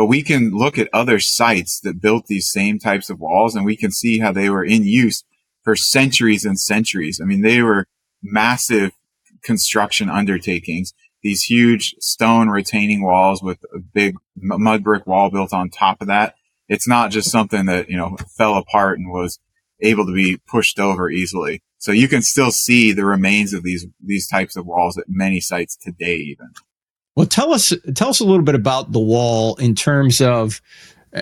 But 0.00 0.06
we 0.06 0.22
can 0.22 0.52
look 0.52 0.78
at 0.78 0.88
other 0.94 1.20
sites 1.20 1.78
that 1.80 2.00
built 2.00 2.24
these 2.24 2.50
same 2.50 2.78
types 2.78 3.10
of 3.10 3.20
walls 3.20 3.54
and 3.54 3.66
we 3.66 3.76
can 3.76 3.90
see 3.90 4.18
how 4.18 4.32
they 4.32 4.48
were 4.48 4.64
in 4.64 4.84
use 4.84 5.24
for 5.62 5.76
centuries 5.76 6.46
and 6.46 6.58
centuries. 6.58 7.20
I 7.22 7.26
mean, 7.26 7.42
they 7.42 7.60
were 7.60 7.86
massive 8.22 8.92
construction 9.42 10.08
undertakings. 10.08 10.94
These 11.22 11.42
huge 11.42 11.96
stone 11.98 12.48
retaining 12.48 13.02
walls 13.02 13.42
with 13.42 13.58
a 13.74 13.78
big 13.78 14.16
mud 14.34 14.82
brick 14.82 15.06
wall 15.06 15.28
built 15.28 15.52
on 15.52 15.68
top 15.68 16.00
of 16.00 16.06
that. 16.06 16.34
It's 16.66 16.88
not 16.88 17.10
just 17.10 17.30
something 17.30 17.66
that, 17.66 17.90
you 17.90 17.98
know, 17.98 18.16
fell 18.38 18.56
apart 18.56 18.98
and 18.98 19.12
was 19.12 19.38
able 19.82 20.06
to 20.06 20.14
be 20.14 20.38
pushed 20.38 20.78
over 20.78 21.10
easily. 21.10 21.60
So 21.76 21.92
you 21.92 22.08
can 22.08 22.22
still 22.22 22.52
see 22.52 22.92
the 22.92 23.04
remains 23.04 23.52
of 23.52 23.64
these 23.64 23.86
these 24.02 24.26
types 24.26 24.56
of 24.56 24.64
walls 24.64 24.96
at 24.96 25.10
many 25.10 25.40
sites 25.40 25.76
today 25.76 26.16
even. 26.16 26.54
Well, 27.16 27.26
tell 27.26 27.52
us 27.52 27.72
tell 27.94 28.08
us 28.08 28.20
a 28.20 28.24
little 28.24 28.44
bit 28.44 28.54
about 28.54 28.92
the 28.92 29.00
wall 29.00 29.56
in 29.56 29.74
terms 29.74 30.20
of 30.20 30.60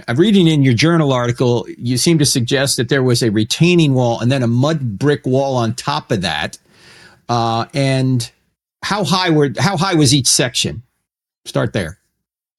I'm 0.07 0.17
reading 0.17 0.47
in 0.47 0.63
your 0.63 0.75
journal 0.75 1.13
article, 1.13 1.67
you 1.79 1.97
seem 1.97 2.19
to 2.19 2.27
suggest 2.27 2.77
that 2.77 2.91
there 2.91 3.03
was 3.03 3.23
a 3.23 3.31
retaining 3.31 3.95
wall 3.95 4.21
and 4.21 4.31
then 4.31 4.43
a 4.43 4.47
mud 4.47 4.99
brick 4.99 5.25
wall 5.25 5.57
on 5.57 5.75
top 5.75 6.11
of 6.11 6.21
that. 6.21 6.59
Uh, 7.29 7.67
and 7.73 8.31
how 8.83 9.05
high 9.05 9.31
were 9.31 9.51
how 9.59 9.77
high 9.77 9.95
was 9.95 10.15
each 10.15 10.27
section? 10.27 10.83
Start 11.45 11.73
there. 11.73 11.99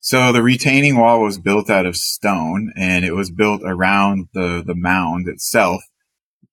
So 0.01 0.31
the 0.31 0.41
retaining 0.41 0.97
wall 0.97 1.21
was 1.21 1.37
built 1.37 1.69
out 1.69 1.85
of 1.85 1.97
stone 1.97 2.71
and 2.75 3.03
it 3.03 3.13
was 3.13 3.29
built 3.29 3.61
around 3.65 4.29
the, 4.33 4.63
the 4.65 4.75
mound 4.75 5.27
itself 5.27 5.83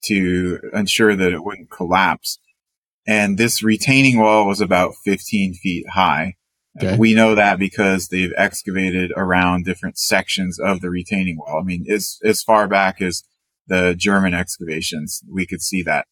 to 0.04 0.58
ensure 0.72 1.14
that 1.14 1.32
it 1.32 1.44
wouldn't 1.44 1.70
collapse. 1.70 2.38
And 3.06 3.38
this 3.38 3.62
retaining 3.62 4.18
wall 4.18 4.46
was 4.46 4.60
about 4.60 4.94
15 5.04 5.54
feet 5.54 5.88
high. 5.90 6.34
Okay. 6.76 6.96
We 6.96 7.14
know 7.14 7.34
that 7.34 7.58
because 7.58 8.08
they've 8.08 8.32
excavated 8.36 9.12
around 9.16 9.64
different 9.64 9.98
sections 9.98 10.58
of 10.58 10.80
the 10.80 10.90
retaining 10.90 11.38
wall. 11.38 11.60
I 11.60 11.64
mean, 11.64 11.86
as, 11.90 12.18
as 12.22 12.42
far 12.42 12.68
back 12.68 13.00
as 13.00 13.22
the 13.66 13.94
German 13.96 14.34
excavations, 14.34 15.22
we 15.30 15.46
could 15.46 15.62
see 15.62 15.82
that. 15.82 16.06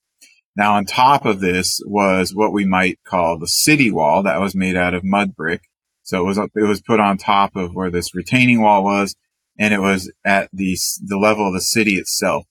Now 0.57 0.74
on 0.74 0.87
top 0.87 1.27
of 1.27 1.40
this 1.40 1.81
was 1.85 2.35
what 2.35 2.53
we 2.53 2.64
might 2.64 2.98
call 3.05 3.38
the 3.38 3.48
city 3.48 3.90
wall 3.90 4.22
that 4.22 4.40
was 4.40 4.55
made 4.55 4.77
out 4.77 4.94
of 4.94 5.05
mud 5.05 5.35
brick 5.35 5.62
so 6.05 6.20
it 6.20 6.24
was 6.24 6.38
it 6.38 6.68
was 6.68 6.83
put 6.83 7.00
on 7.00 7.16
top 7.16 7.57
of 7.57 7.74
where 7.74 7.90
this 7.90 8.14
retaining 8.14 8.61
wall 8.61 8.85
was, 8.85 9.16
and 9.59 9.72
it 9.72 9.81
was 9.81 10.12
at 10.24 10.50
the 10.53 10.77
the 11.03 11.16
level 11.16 11.48
of 11.48 11.55
the 11.55 11.62
city 11.62 11.94
itself. 11.94 12.44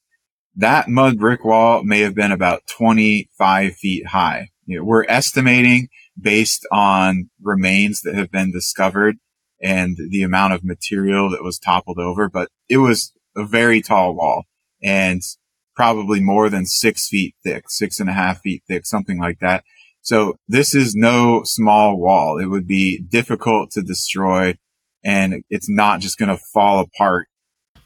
That 0.56 0.90
mud 0.90 1.20
brick 1.20 1.46
wall 1.46 1.84
may 1.84 2.00
have 2.00 2.16
been 2.16 2.32
about 2.32 2.66
25 2.68 3.76
feet 3.76 4.08
high. 4.08 4.50
You 4.66 4.80
know, 4.80 4.84
we're 4.84 5.06
estimating 5.06 5.90
based 6.20 6.66
on 6.72 7.30
remains 7.42 8.02
that 8.02 8.16
have 8.16 8.32
been 8.32 8.52
discovered 8.52 9.18
and 9.62 9.98
the 10.10 10.24
amount 10.24 10.54
of 10.54 10.64
material 10.64 11.30
that 11.30 11.44
was 11.44 11.58
toppled 11.58 11.98
over, 11.98 12.30
but 12.30 12.50
it 12.70 12.78
was 12.78 13.14
a 13.36 13.46
very 13.46 13.82
tall 13.82 14.16
wall 14.16 14.44
and 14.84 15.22
probably 15.76 16.20
more 16.20 16.50
than 16.50 16.66
six 16.66 17.08
feet 17.08 17.36
thick, 17.44 17.70
six 17.70 18.00
and 18.00 18.10
a 18.10 18.14
half 18.14 18.42
feet 18.42 18.64
thick, 18.68 18.86
something 18.86 19.18
like 19.18 19.40
that. 19.40 19.64
So 20.02 20.36
this 20.48 20.76
is 20.76 20.94
no 20.94 21.44
small 21.46 21.98
wall. 21.98 22.38
It 22.38 22.48
would 22.48 22.68
be 22.68 23.00
difficult 23.00 23.72
to 23.72 23.82
destroy 23.82 24.56
and 25.04 25.44
it's 25.50 25.70
not 25.70 26.00
just 26.00 26.18
going 26.18 26.30
to 26.30 26.42
fall 26.54 26.80
apart 26.80 27.28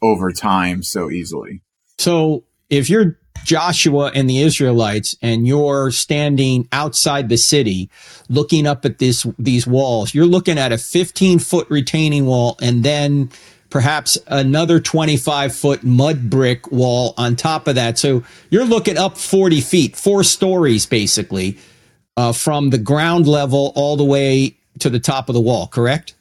over 0.01 0.31
time 0.31 0.83
so 0.83 1.09
easily. 1.09 1.61
So 1.97 2.43
if 2.69 2.89
you're 2.89 3.19
Joshua 3.43 4.11
and 4.13 4.29
the 4.29 4.41
Israelites 4.41 5.15
and 5.21 5.47
you're 5.47 5.91
standing 5.91 6.67
outside 6.71 7.29
the 7.29 7.37
city 7.37 7.89
looking 8.29 8.67
up 8.67 8.85
at 8.85 8.99
this 8.99 9.25
these 9.39 9.65
walls, 9.65 10.13
you're 10.13 10.25
looking 10.25 10.57
at 10.57 10.71
a 10.71 10.77
15 10.77 11.39
foot 11.39 11.67
retaining 11.69 12.25
wall 12.25 12.57
and 12.61 12.83
then 12.83 13.29
perhaps 13.69 14.17
another 14.27 14.79
25 14.79 15.55
foot 15.55 15.83
mud 15.83 16.29
brick 16.29 16.71
wall 16.71 17.13
on 17.17 17.35
top 17.35 17.67
of 17.67 17.75
that. 17.75 17.97
So 17.97 18.23
you're 18.49 18.65
looking 18.65 18.97
up 18.97 19.17
40 19.17 19.61
feet, 19.61 19.95
four 19.95 20.23
stories 20.23 20.85
basically 20.85 21.57
uh, 22.15 22.33
from 22.33 22.69
the 22.69 22.77
ground 22.77 23.27
level 23.27 23.71
all 23.75 23.95
the 23.95 24.03
way 24.03 24.57
to 24.79 24.89
the 24.89 24.99
top 24.99 25.29
of 25.29 25.35
the 25.35 25.41
wall, 25.41 25.67
correct? 25.67 26.15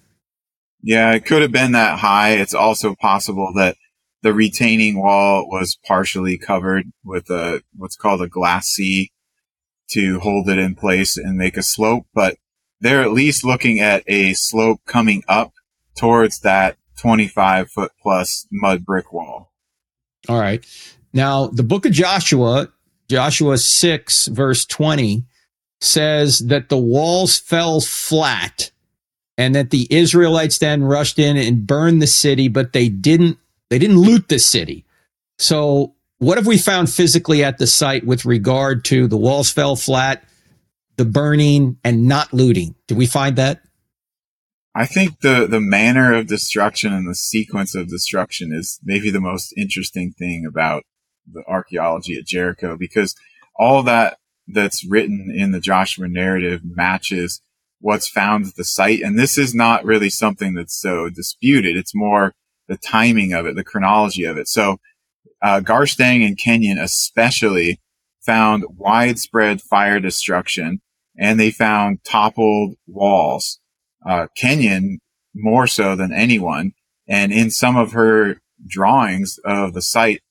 Yeah, 0.82 1.12
it 1.14 1.24
could 1.24 1.42
have 1.42 1.52
been 1.52 1.72
that 1.72 1.98
high. 1.98 2.32
It's 2.32 2.54
also 2.54 2.94
possible 2.94 3.52
that 3.56 3.76
the 4.26 4.34
retaining 4.34 5.00
wall 5.00 5.48
was 5.48 5.78
partially 5.86 6.36
covered 6.36 6.90
with 7.04 7.30
a 7.30 7.62
what's 7.76 7.94
called 7.94 8.20
a 8.20 8.26
glacis 8.26 9.06
to 9.88 10.18
hold 10.18 10.48
it 10.48 10.58
in 10.58 10.74
place 10.74 11.16
and 11.16 11.38
make 11.38 11.56
a 11.56 11.62
slope, 11.62 12.06
but 12.12 12.36
they're 12.80 13.02
at 13.02 13.12
least 13.12 13.44
looking 13.44 13.78
at 13.78 14.02
a 14.08 14.34
slope 14.34 14.80
coming 14.84 15.22
up 15.28 15.52
towards 15.96 16.40
that 16.40 16.76
25 16.96 17.70
foot 17.70 17.92
plus 18.02 18.48
mud 18.50 18.84
brick 18.84 19.12
wall. 19.12 19.52
All 20.28 20.40
right. 20.40 20.66
Now, 21.12 21.46
the 21.46 21.62
book 21.62 21.86
of 21.86 21.92
Joshua, 21.92 22.72
Joshua 23.08 23.58
6, 23.58 24.26
verse 24.26 24.66
20, 24.66 25.22
says 25.80 26.40
that 26.40 26.68
the 26.68 26.78
walls 26.78 27.38
fell 27.38 27.80
flat 27.80 28.72
and 29.38 29.54
that 29.54 29.70
the 29.70 29.86
Israelites 29.88 30.58
then 30.58 30.82
rushed 30.82 31.20
in 31.20 31.36
and 31.36 31.64
burned 31.64 32.02
the 32.02 32.08
city, 32.08 32.48
but 32.48 32.72
they 32.72 32.88
didn't 32.88 33.38
they 33.70 33.78
didn't 33.78 33.98
loot 33.98 34.28
the 34.28 34.38
city. 34.38 34.84
So 35.38 35.94
what 36.18 36.38
have 36.38 36.46
we 36.46 36.58
found 36.58 36.90
physically 36.90 37.44
at 37.44 37.58
the 37.58 37.66
site 37.66 38.06
with 38.06 38.24
regard 38.24 38.84
to 38.86 39.06
the 39.06 39.16
walls 39.16 39.50
fell 39.50 39.76
flat, 39.76 40.24
the 40.96 41.04
burning, 41.04 41.78
and 41.84 42.06
not 42.06 42.32
looting? 42.32 42.74
Did 42.86 42.96
we 42.96 43.06
find 43.06 43.36
that? 43.36 43.60
I 44.74 44.84
think 44.84 45.20
the 45.20 45.46
the 45.46 45.60
manner 45.60 46.12
of 46.12 46.26
destruction 46.26 46.92
and 46.92 47.08
the 47.08 47.14
sequence 47.14 47.74
of 47.74 47.88
destruction 47.88 48.52
is 48.52 48.78
maybe 48.84 49.10
the 49.10 49.20
most 49.20 49.54
interesting 49.56 50.12
thing 50.12 50.44
about 50.46 50.82
the 51.30 51.42
archaeology 51.48 52.16
at 52.18 52.26
Jericho 52.26 52.76
because 52.76 53.14
all 53.58 53.82
that 53.84 54.18
that's 54.46 54.84
written 54.84 55.32
in 55.34 55.52
the 55.52 55.60
Joshua 55.60 56.08
narrative 56.08 56.60
matches 56.62 57.40
what's 57.80 58.08
found 58.08 58.46
at 58.46 58.56
the 58.56 58.64
site. 58.64 59.00
And 59.00 59.18
this 59.18 59.38
is 59.38 59.54
not 59.54 59.84
really 59.84 60.10
something 60.10 60.54
that's 60.54 60.78
so 60.78 61.08
disputed. 61.08 61.76
It's 61.76 61.94
more 61.94 62.34
the 62.68 62.76
timing 62.76 63.32
of 63.32 63.46
it, 63.46 63.56
the 63.56 63.64
chronology 63.64 64.24
of 64.24 64.36
it. 64.36 64.48
So, 64.48 64.78
uh, 65.42 65.60
Garstang 65.60 66.26
and 66.26 66.38
Kenyon 66.38 66.78
especially 66.78 67.80
found 68.20 68.64
widespread 68.76 69.60
fire 69.60 70.00
destruction 70.00 70.80
and 71.18 71.38
they 71.38 71.50
found 71.50 72.02
toppled 72.04 72.74
walls. 72.86 73.60
Uh, 74.04 74.26
Kenyon 74.36 74.98
more 75.34 75.66
so 75.66 75.96
than 75.96 76.12
anyone. 76.12 76.72
And 77.08 77.32
in 77.32 77.50
some 77.50 77.76
of 77.76 77.92
her 77.92 78.40
drawings 78.66 79.38
of 79.44 79.74
the 79.74 79.82
site, 79.82 80.22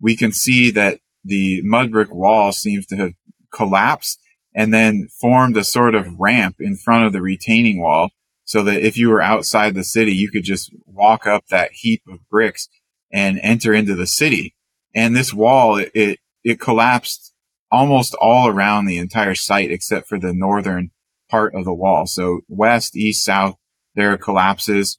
we 0.00 0.16
can 0.16 0.32
see 0.32 0.70
that 0.72 1.00
the 1.24 1.62
mud 1.62 1.90
brick 1.90 2.12
wall 2.12 2.52
seems 2.52 2.86
to 2.86 2.96
have 2.96 3.12
collapsed 3.52 4.20
and 4.54 4.72
then 4.72 5.08
formed 5.20 5.56
a 5.56 5.64
sort 5.64 5.94
of 5.94 6.18
ramp 6.18 6.56
in 6.60 6.76
front 6.76 7.06
of 7.06 7.12
the 7.12 7.22
retaining 7.22 7.80
wall 7.80 8.10
so 8.44 8.62
that 8.62 8.82
if 8.82 8.96
you 8.96 9.08
were 9.08 9.22
outside 9.22 9.74
the 9.74 9.84
city, 9.84 10.12
you 10.12 10.30
could 10.30 10.44
just 10.44 10.70
walk 10.86 11.26
up 11.26 11.46
that 11.48 11.72
heap 11.72 12.02
of 12.08 12.28
bricks 12.28 12.68
and 13.12 13.40
enter 13.42 13.72
into 13.72 13.94
the 13.94 14.06
city. 14.06 14.54
And 14.94 15.16
this 15.16 15.32
wall, 15.32 15.76
it, 15.76 15.90
it, 15.94 16.18
it 16.42 16.60
collapsed 16.60 17.32
almost 17.70 18.14
all 18.20 18.48
around 18.48 18.84
the 18.84 18.98
entire 18.98 19.34
site 19.34 19.70
except 19.70 20.08
for 20.08 20.18
the 20.18 20.32
northern 20.32 20.90
part 21.30 21.54
of 21.54 21.64
the 21.64 21.74
wall. 21.74 22.06
So 22.06 22.40
west, 22.48 22.96
east, 22.96 23.24
south, 23.24 23.56
there 23.94 24.16
collapses. 24.16 24.98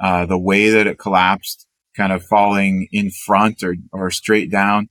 Uh, 0.00 0.24
the 0.26 0.38
way 0.38 0.70
that 0.70 0.86
it 0.86 0.98
collapsed, 0.98 1.66
kind 1.96 2.12
of 2.12 2.24
falling 2.24 2.86
in 2.92 3.10
front 3.10 3.64
or, 3.64 3.74
or 3.92 4.10
straight 4.12 4.50
down, 4.50 4.88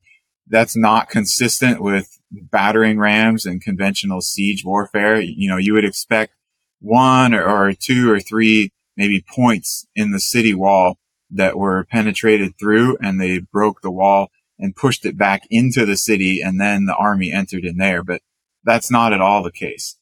that's 0.47 0.76
not 0.76 1.10
consistent 1.10 1.82
with 1.82 2.19
battering 2.30 3.00
rams 3.00 3.45
and 3.45 3.62
conventional 3.62 4.19
siege 4.21 4.63
warfare. 4.65 5.21
You 5.21 5.50
know, 5.50 5.58
you 5.58 5.73
would 5.73 5.86
expect 5.86 6.34
one 6.80 7.34
or, 7.34 7.44
or 7.44 7.74
two 7.74 8.12
or 8.12 8.20
three 8.20 8.72
maybe 8.96 9.24
points 9.34 9.88
in 9.96 10.12
the 10.12 10.20
city 10.20 10.54
wall 10.54 10.98
that 11.30 11.58
were 11.58 11.86
penetrated 11.86 12.58
through 12.58 12.98
and 13.02 13.20
they 13.20 13.40
broke 13.40 13.82
the 13.82 13.92
wall 13.92 14.30
and 14.60 14.76
pushed 14.76 15.06
it 15.06 15.18
back 15.18 15.44
into 15.50 15.86
the 15.86 15.98
city 15.98 16.42
and 16.42 16.60
then 16.60 16.86
the 16.86 16.96
army 16.96 17.32
entered 17.32 17.66
in 17.66 17.78
there. 17.78 18.04
But 18.04 18.22
that's 18.63 18.90
not 18.90 19.13
at 19.13 19.22
all 19.22 19.44
the 19.44 19.52
case. 19.52 19.98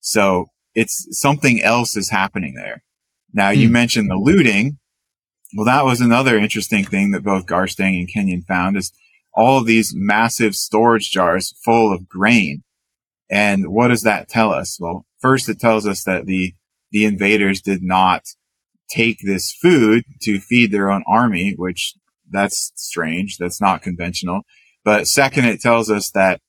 So 0.00 0.46
it's 0.74 1.06
something 1.18 1.62
else 1.62 1.96
is 1.96 2.10
happening 2.10 2.54
there. 2.54 2.82
Now 3.32 3.50
you 3.50 3.68
hmm. 3.68 3.72
mentioned 3.72 4.10
the 4.10 4.16
looting. 4.16 4.78
Well, 5.54 5.66
that 5.66 5.84
was 5.84 6.00
another 6.00 6.38
interesting 6.38 6.84
thing 6.84 7.10
that 7.10 7.24
both 7.24 7.46
Garstang 7.46 7.98
and 7.98 8.12
Kenyon 8.12 8.42
found 8.42 8.76
is 8.76 8.92
all 9.34 9.58
of 9.58 9.66
these 9.66 9.92
massive 9.94 10.54
storage 10.54 11.10
jars 11.10 11.54
full 11.64 11.92
of 11.92 12.08
grain. 12.08 12.62
And 13.30 13.68
what 13.68 13.88
does 13.88 14.02
that 14.02 14.28
tell 14.28 14.52
us? 14.52 14.78
Well, 14.80 15.06
first 15.20 15.48
it 15.48 15.60
tells 15.60 15.86
us 15.86 16.04
that 16.04 16.26
the, 16.26 16.54
the 16.90 17.04
invaders 17.04 17.60
did 17.60 17.82
not 17.82 18.24
take 18.90 19.18
this 19.22 19.52
food 19.52 20.04
to 20.22 20.40
feed 20.40 20.72
their 20.72 20.90
own 20.90 21.04
army, 21.06 21.54
which 21.56 21.94
that's 22.28 22.72
strange. 22.74 23.36
That's 23.38 23.60
not 23.60 23.82
conventional. 23.82 24.42
But 24.84 25.06
second, 25.06 25.44
it 25.44 25.60
tells 25.60 25.90
us 25.90 26.10
that 26.12 26.40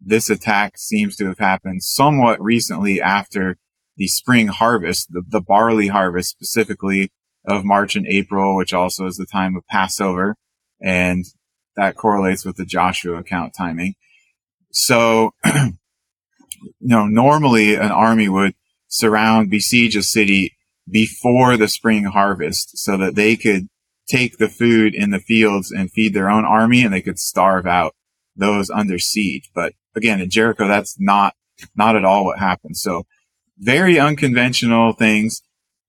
this 0.00 0.30
attack 0.30 0.78
seems 0.78 1.16
to 1.16 1.26
have 1.26 1.38
happened 1.38 1.82
somewhat 1.82 2.40
recently 2.40 3.00
after 3.00 3.56
the 3.96 4.06
spring 4.06 4.46
harvest, 4.46 5.08
the, 5.10 5.22
the 5.26 5.40
barley 5.40 5.88
harvest 5.88 6.30
specifically 6.30 7.10
of 7.44 7.64
March 7.64 7.96
and 7.96 8.06
April, 8.06 8.56
which 8.56 8.72
also 8.72 9.06
is 9.06 9.16
the 9.16 9.26
time 9.26 9.56
of 9.56 9.66
Passover. 9.66 10.36
And 10.80 11.24
that 11.76 11.96
correlates 11.96 12.44
with 12.44 12.56
the 12.56 12.64
Joshua 12.64 13.18
account 13.18 13.54
timing. 13.56 13.94
So, 14.70 15.32
you 16.62 16.72
know, 16.80 17.06
normally 17.06 17.74
an 17.74 17.90
army 17.90 18.28
would 18.28 18.54
surround, 18.88 19.50
besiege 19.50 19.96
a 19.96 20.02
city 20.02 20.56
before 20.90 21.56
the 21.56 21.68
spring 21.68 22.04
harvest 22.04 22.78
so 22.78 22.96
that 22.96 23.14
they 23.14 23.36
could 23.36 23.68
take 24.08 24.38
the 24.38 24.48
food 24.48 24.94
in 24.94 25.10
the 25.10 25.20
fields 25.20 25.70
and 25.70 25.92
feed 25.92 26.14
their 26.14 26.30
own 26.30 26.44
army 26.44 26.82
and 26.82 26.92
they 26.92 27.02
could 27.02 27.18
starve 27.18 27.66
out 27.66 27.94
those 28.34 28.70
under 28.70 28.98
siege. 28.98 29.50
But 29.54 29.74
again, 29.94 30.20
in 30.20 30.30
Jericho, 30.30 30.66
that's 30.66 30.96
not, 30.98 31.34
not 31.76 31.96
at 31.96 32.04
all 32.04 32.24
what 32.24 32.38
happened. 32.38 32.76
So 32.76 33.04
very 33.58 33.98
unconventional 33.98 34.92
things 34.92 35.42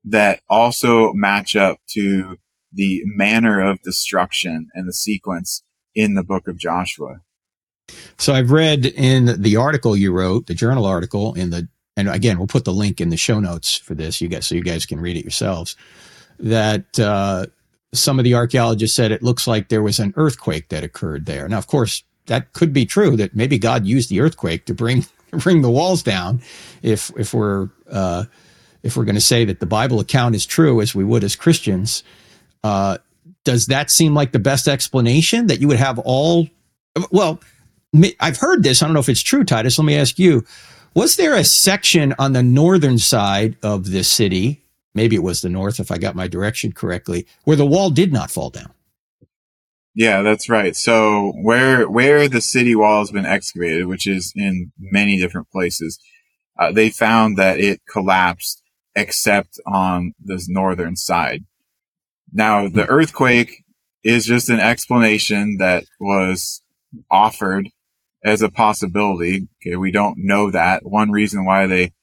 that 0.03 0.41
also 0.49 1.13
match 1.13 1.55
up 1.55 1.77
to 1.91 2.37
the 2.71 3.03
manner 3.05 3.61
of 3.61 3.81
destruction 3.81 4.67
and 4.73 4.87
the 4.87 4.93
sequence 4.93 5.63
in 5.95 6.15
the 6.15 6.23
book 6.23 6.47
of 6.47 6.57
Joshua. 6.57 7.21
So 8.17 8.33
I've 8.33 8.51
read 8.51 8.85
in 8.85 9.41
the 9.41 9.55
article 9.55 9.95
you 9.95 10.11
wrote, 10.11 10.47
the 10.47 10.53
journal 10.53 10.85
article 10.85 11.33
in 11.33 11.49
the, 11.49 11.67
and 11.95 12.09
again, 12.09 12.37
we'll 12.37 12.47
put 12.47 12.65
the 12.65 12.73
link 12.73 12.99
in 13.01 13.09
the 13.09 13.17
show 13.17 13.39
notes 13.39 13.77
for 13.77 13.95
this, 13.95 14.21
you 14.21 14.27
guys, 14.27 14.47
so 14.47 14.55
you 14.55 14.63
guys 14.63 14.85
can 14.85 14.99
read 14.99 15.17
it 15.17 15.23
yourselves, 15.23 15.75
that, 16.39 16.99
uh, 16.99 17.45
some 17.93 18.19
of 18.19 18.23
the 18.23 18.35
archaeologists 18.35 18.95
said 18.95 19.11
it 19.11 19.23
looks 19.23 19.47
like 19.47 19.69
there 19.69 19.81
was 19.81 19.99
an 19.99 20.13
earthquake 20.15 20.69
that 20.69 20.83
occurred 20.83 21.25
there. 21.25 21.47
Now, 21.49 21.57
of 21.57 21.67
course, 21.67 22.03
that 22.27 22.53
could 22.53 22.71
be 22.71 22.85
true 22.85 23.17
that 23.17 23.35
maybe 23.35 23.57
God 23.57 23.85
used 23.85 24.09
the 24.09 24.19
earthquake 24.21 24.65
to 24.65 24.73
bring, 24.73 25.05
bring 25.31 25.61
the 25.61 25.71
walls 25.71 26.03
down 26.03 26.41
if, 26.83 27.11
if 27.17 27.33
we're, 27.33 27.69
uh, 27.89 28.25
if 28.83 28.95
we're 28.95 29.05
going 29.05 29.15
to 29.15 29.21
say 29.21 29.43
that 29.45 29.59
the 29.59 29.65
Bible 29.65 29.99
account 29.99 30.35
is 30.35 30.45
true 30.45 30.81
as 30.81 30.93
we 30.93 31.03
would 31.03 31.23
as 31.23 31.35
Christians, 31.35 32.03
uh, 32.63 32.97
does 33.43 33.67
that 33.67 33.89
seem 33.89 34.13
like 34.13 34.31
the 34.31 34.39
best 34.39 34.67
explanation 34.67 35.47
that 35.47 35.59
you 35.59 35.67
would 35.67 35.77
have 35.77 35.99
all? 35.99 36.47
Well, 37.11 37.39
I've 38.19 38.37
heard 38.37 38.63
this. 38.63 38.81
I 38.81 38.85
don't 38.85 38.93
know 38.93 38.99
if 38.99 39.09
it's 39.09 39.21
true, 39.21 39.43
Titus. 39.43 39.77
Let 39.79 39.85
me 39.85 39.95
ask 39.95 40.19
you: 40.19 40.45
Was 40.93 41.15
there 41.15 41.35
a 41.35 41.43
section 41.43 42.13
on 42.19 42.33
the 42.33 42.43
northern 42.43 42.97
side 42.97 43.57
of 43.63 43.91
the 43.91 44.03
city? 44.03 44.63
Maybe 44.93 45.15
it 45.15 45.23
was 45.23 45.41
the 45.41 45.49
north, 45.49 45.79
if 45.79 45.91
I 45.91 45.97
got 45.97 46.15
my 46.15 46.27
direction 46.27 46.71
correctly, 46.71 47.27
where 47.43 47.55
the 47.55 47.65
wall 47.65 47.89
did 47.89 48.11
not 48.11 48.31
fall 48.31 48.49
down. 48.49 48.73
Yeah, 49.95 50.21
that's 50.21 50.49
right. 50.49 50.75
So 50.75 51.33
where 51.41 51.89
where 51.89 52.27
the 52.29 52.41
city 52.41 52.75
wall 52.75 52.99
has 52.99 53.11
been 53.11 53.25
excavated, 53.25 53.87
which 53.87 54.07
is 54.07 54.31
in 54.35 54.71
many 54.77 55.17
different 55.17 55.49
places, 55.51 55.99
uh, 56.57 56.71
they 56.71 56.89
found 56.89 57.37
that 57.37 57.59
it 57.59 57.81
collapsed 57.89 58.61
except 58.95 59.59
on 59.65 60.13
the 60.23 60.43
northern 60.47 60.95
side. 60.95 61.45
Now, 62.31 62.67
the 62.67 62.85
earthquake 62.87 63.63
is 64.03 64.25
just 64.25 64.49
an 64.49 64.59
explanation 64.59 65.57
that 65.57 65.85
was 65.99 66.61
offered 67.09 67.69
as 68.23 68.41
a 68.41 68.49
possibility. 68.49 69.47
Okay. 69.61 69.75
We 69.75 69.91
don't 69.91 70.17
know 70.17 70.51
that. 70.51 70.85
One 70.85 71.11
reason 71.11 71.45
why 71.45 71.67
they, 71.67 71.93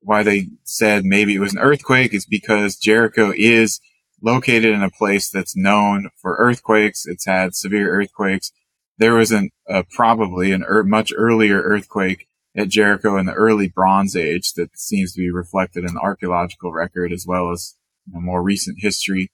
why 0.00 0.22
they 0.22 0.48
said 0.64 1.04
maybe 1.04 1.34
it 1.34 1.40
was 1.40 1.54
an 1.54 1.60
earthquake 1.60 2.14
is 2.14 2.26
because 2.26 2.76
Jericho 2.76 3.32
is 3.36 3.80
located 4.22 4.72
in 4.72 4.82
a 4.82 4.90
place 4.90 5.30
that's 5.30 5.56
known 5.56 6.10
for 6.20 6.36
earthquakes. 6.38 7.06
It's 7.06 7.26
had 7.26 7.54
severe 7.54 7.90
earthquakes. 7.90 8.52
There 8.98 9.14
was 9.14 9.32
an, 9.32 9.50
uh, 9.68 9.82
probably 9.90 10.52
an 10.52 10.62
er- 10.66 10.84
much 10.84 11.12
earlier 11.16 11.60
earthquake 11.60 12.26
at 12.56 12.68
Jericho 12.68 13.16
in 13.16 13.26
the 13.26 13.32
early 13.32 13.68
Bronze 13.68 14.16
Age 14.16 14.52
that 14.54 14.76
seems 14.78 15.12
to 15.14 15.20
be 15.20 15.30
reflected 15.30 15.84
in 15.84 15.94
the 15.94 16.00
archaeological 16.00 16.72
record 16.72 17.12
as 17.12 17.24
well 17.26 17.50
as 17.50 17.76
you 18.06 18.14
know, 18.14 18.20
more 18.20 18.42
recent 18.42 18.78
history. 18.80 19.30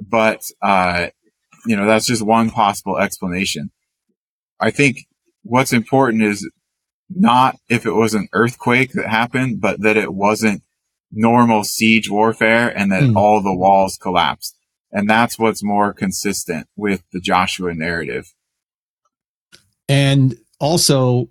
But, 0.00 0.42
uh, 0.62 1.08
you 1.66 1.76
know, 1.76 1.86
that's 1.86 2.06
just 2.06 2.22
one 2.22 2.50
possible 2.50 2.98
explanation. 2.98 3.70
I 4.58 4.70
think 4.70 5.06
what's 5.46 5.72
important 5.72 6.22
is 6.22 6.48
not 7.08 7.56
if 7.68 7.86
it 7.86 7.92
was 7.92 8.14
an 8.14 8.28
earthquake 8.32 8.92
that 8.92 9.08
happened, 9.08 9.60
but 9.60 9.80
that 9.82 9.96
it 9.96 10.12
wasn't 10.12 10.62
normal 11.12 11.64
siege 11.64 12.10
warfare 12.10 12.68
and 12.68 12.90
that 12.92 13.02
mm. 13.02 13.16
all 13.16 13.40
the 13.40 13.54
walls 13.54 13.96
collapsed. 13.96 14.56
And 14.92 15.08
that's 15.08 15.38
what's 15.38 15.62
more 15.62 15.92
consistent 15.92 16.68
with 16.76 17.02
the 17.12 17.20
Joshua 17.20 17.74
narrative. 17.74 18.32
And 19.88 20.36
also, 20.58 21.28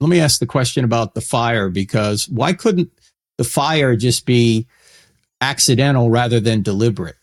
let 0.00 0.10
me 0.10 0.20
ask 0.20 0.40
the 0.40 0.46
question 0.46 0.84
about 0.84 1.14
the 1.14 1.20
fire 1.20 1.70
because 1.70 2.28
why 2.28 2.52
couldn't 2.52 2.90
the 3.38 3.44
fire 3.44 3.96
just 3.96 4.26
be 4.26 4.66
accidental 5.40 6.10
rather 6.10 6.40
than 6.40 6.62
deliberate? 6.62 7.16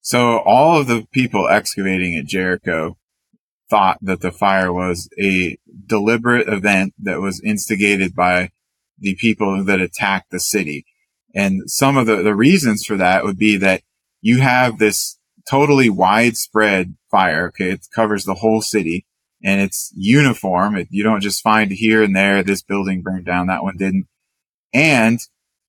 So 0.00 0.38
all 0.38 0.80
of 0.80 0.86
the 0.86 1.06
people 1.12 1.48
excavating 1.48 2.16
at 2.16 2.26
Jericho 2.26 2.96
thought 3.70 3.98
that 4.02 4.20
the 4.20 4.32
fire 4.32 4.72
was 4.72 5.08
a 5.18 5.56
deliberate 5.86 6.48
event 6.48 6.92
that 6.98 7.20
was 7.20 7.40
instigated 7.40 8.14
by 8.14 8.50
the 8.98 9.14
people 9.14 9.64
that 9.64 9.80
attacked 9.80 10.30
the 10.30 10.40
city. 10.40 10.84
And 11.34 11.70
some 11.70 11.96
of 11.96 12.06
the, 12.06 12.16
the 12.16 12.34
reasons 12.34 12.84
for 12.84 12.96
that 12.96 13.24
would 13.24 13.38
be 13.38 13.56
that 13.56 13.82
you 14.20 14.40
have 14.40 14.78
this 14.78 15.18
totally 15.48 15.88
widespread 15.88 16.96
fire. 17.10 17.48
Okay. 17.48 17.70
It 17.70 17.86
covers 17.94 18.24
the 18.24 18.34
whole 18.34 18.60
city 18.60 19.06
and 19.42 19.60
it's 19.60 19.92
uniform. 19.96 20.76
It, 20.76 20.88
you 20.90 21.02
don't 21.02 21.22
just 21.22 21.42
find 21.42 21.70
here 21.70 22.02
and 22.02 22.14
there, 22.14 22.42
this 22.42 22.62
building 22.62 23.02
burned 23.02 23.26
down, 23.26 23.46
that 23.46 23.62
one 23.62 23.76
didn't. 23.76 24.06
And 24.74 25.18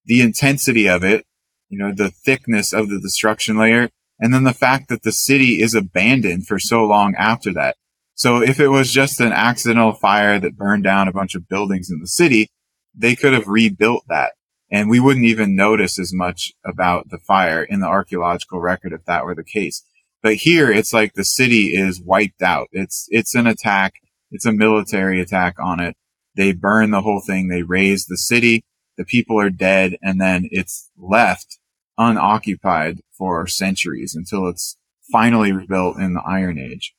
the 0.06 0.22
intensity 0.22 0.90
of 0.90 1.04
it, 1.04 1.26
you 1.70 1.78
know, 1.78 1.94
the 1.94 2.10
thickness 2.10 2.74
of 2.74 2.90
the 2.90 3.00
destruction 3.00 3.58
layer, 3.58 3.90
and 4.20 4.34
then 4.34 4.44
the 4.44 4.54
fact 4.54 4.90
that 4.90 5.04
the 5.04 5.12
city 5.12 5.62
is 5.62 5.74
abandoned 5.74 6.46
for 6.46 6.60
so 6.60 6.84
long 6.84 7.16
after 7.18 7.54
that. 7.54 7.78
So 8.22 8.40
if 8.40 8.60
it 8.60 8.68
was 8.68 8.92
just 8.92 9.20
an 9.20 9.32
accidental 9.32 9.94
fire 9.94 10.40
that 10.40 10.56
burned 10.56 10.84
down 10.84 11.08
a 11.08 11.12
bunch 11.12 11.34
of 11.34 11.50
buildings 11.50 11.90
in 11.90 12.02
the 12.02 12.08
city, 12.08 12.52
they 12.94 13.16
could 13.16 13.34
have 13.34 13.48
rebuilt 13.48 14.04
that. 14.10 14.34
And 14.72 14.92
we 14.92 15.00
wouldn't 15.00 15.26
even 15.26 15.56
notice 15.56 15.98
as 15.98 16.14
much 16.14 16.54
about 16.64 17.10
the 17.10 17.18
fire 17.18 17.64
in 17.64 17.80
the 17.80 17.88
archaeological 17.88 18.60
record 18.60 18.94
if 18.94 19.06
that 19.06 19.26
were 19.26 19.34
the 19.34 19.44
case. 19.44 19.84
But 20.22 20.36
here 20.36 20.72
it's 20.72 20.94
like 20.94 21.14
the 21.14 21.24
city 21.24 21.76
is 21.76 22.00
wiped 22.00 22.44
out. 22.44 22.68
It's, 22.72 23.08
it's 23.10 23.34
an 23.34 23.48
attack. 23.48 23.94
It's 24.30 24.46
a 24.46 24.52
military 24.52 25.20
attack 25.20 25.56
on 25.60 25.80
it. 25.80 25.96
They 26.36 26.54
burn 26.54 26.92
the 26.92 27.02
whole 27.02 27.24
thing. 27.26 27.48
They 27.48 27.64
raze 27.64 28.06
the 28.06 28.18
city. 28.18 28.64
The 29.00 29.04
people 29.04 29.40
are 29.40 29.50
dead 29.50 29.98
and 30.04 30.22
then 30.22 30.48
it's 30.52 30.92
left 30.96 31.58
unoccupied 31.98 33.00
for 33.18 33.48
centuries 33.48 34.14
until 34.14 34.48
it's 34.48 34.78
finally 35.12 35.52
rebuilt 35.52 35.98
in 35.98 36.14
the 36.14 36.22
Iron 36.22 36.60
Age. 36.60 36.94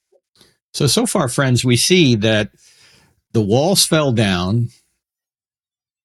So, 0.72 0.86
so 0.86 1.06
far, 1.06 1.28
friends, 1.28 1.64
we 1.64 1.76
see 1.76 2.14
that 2.16 2.50
the 3.32 3.42
walls 3.42 3.86
fell 3.86 4.12
down, 4.12 4.68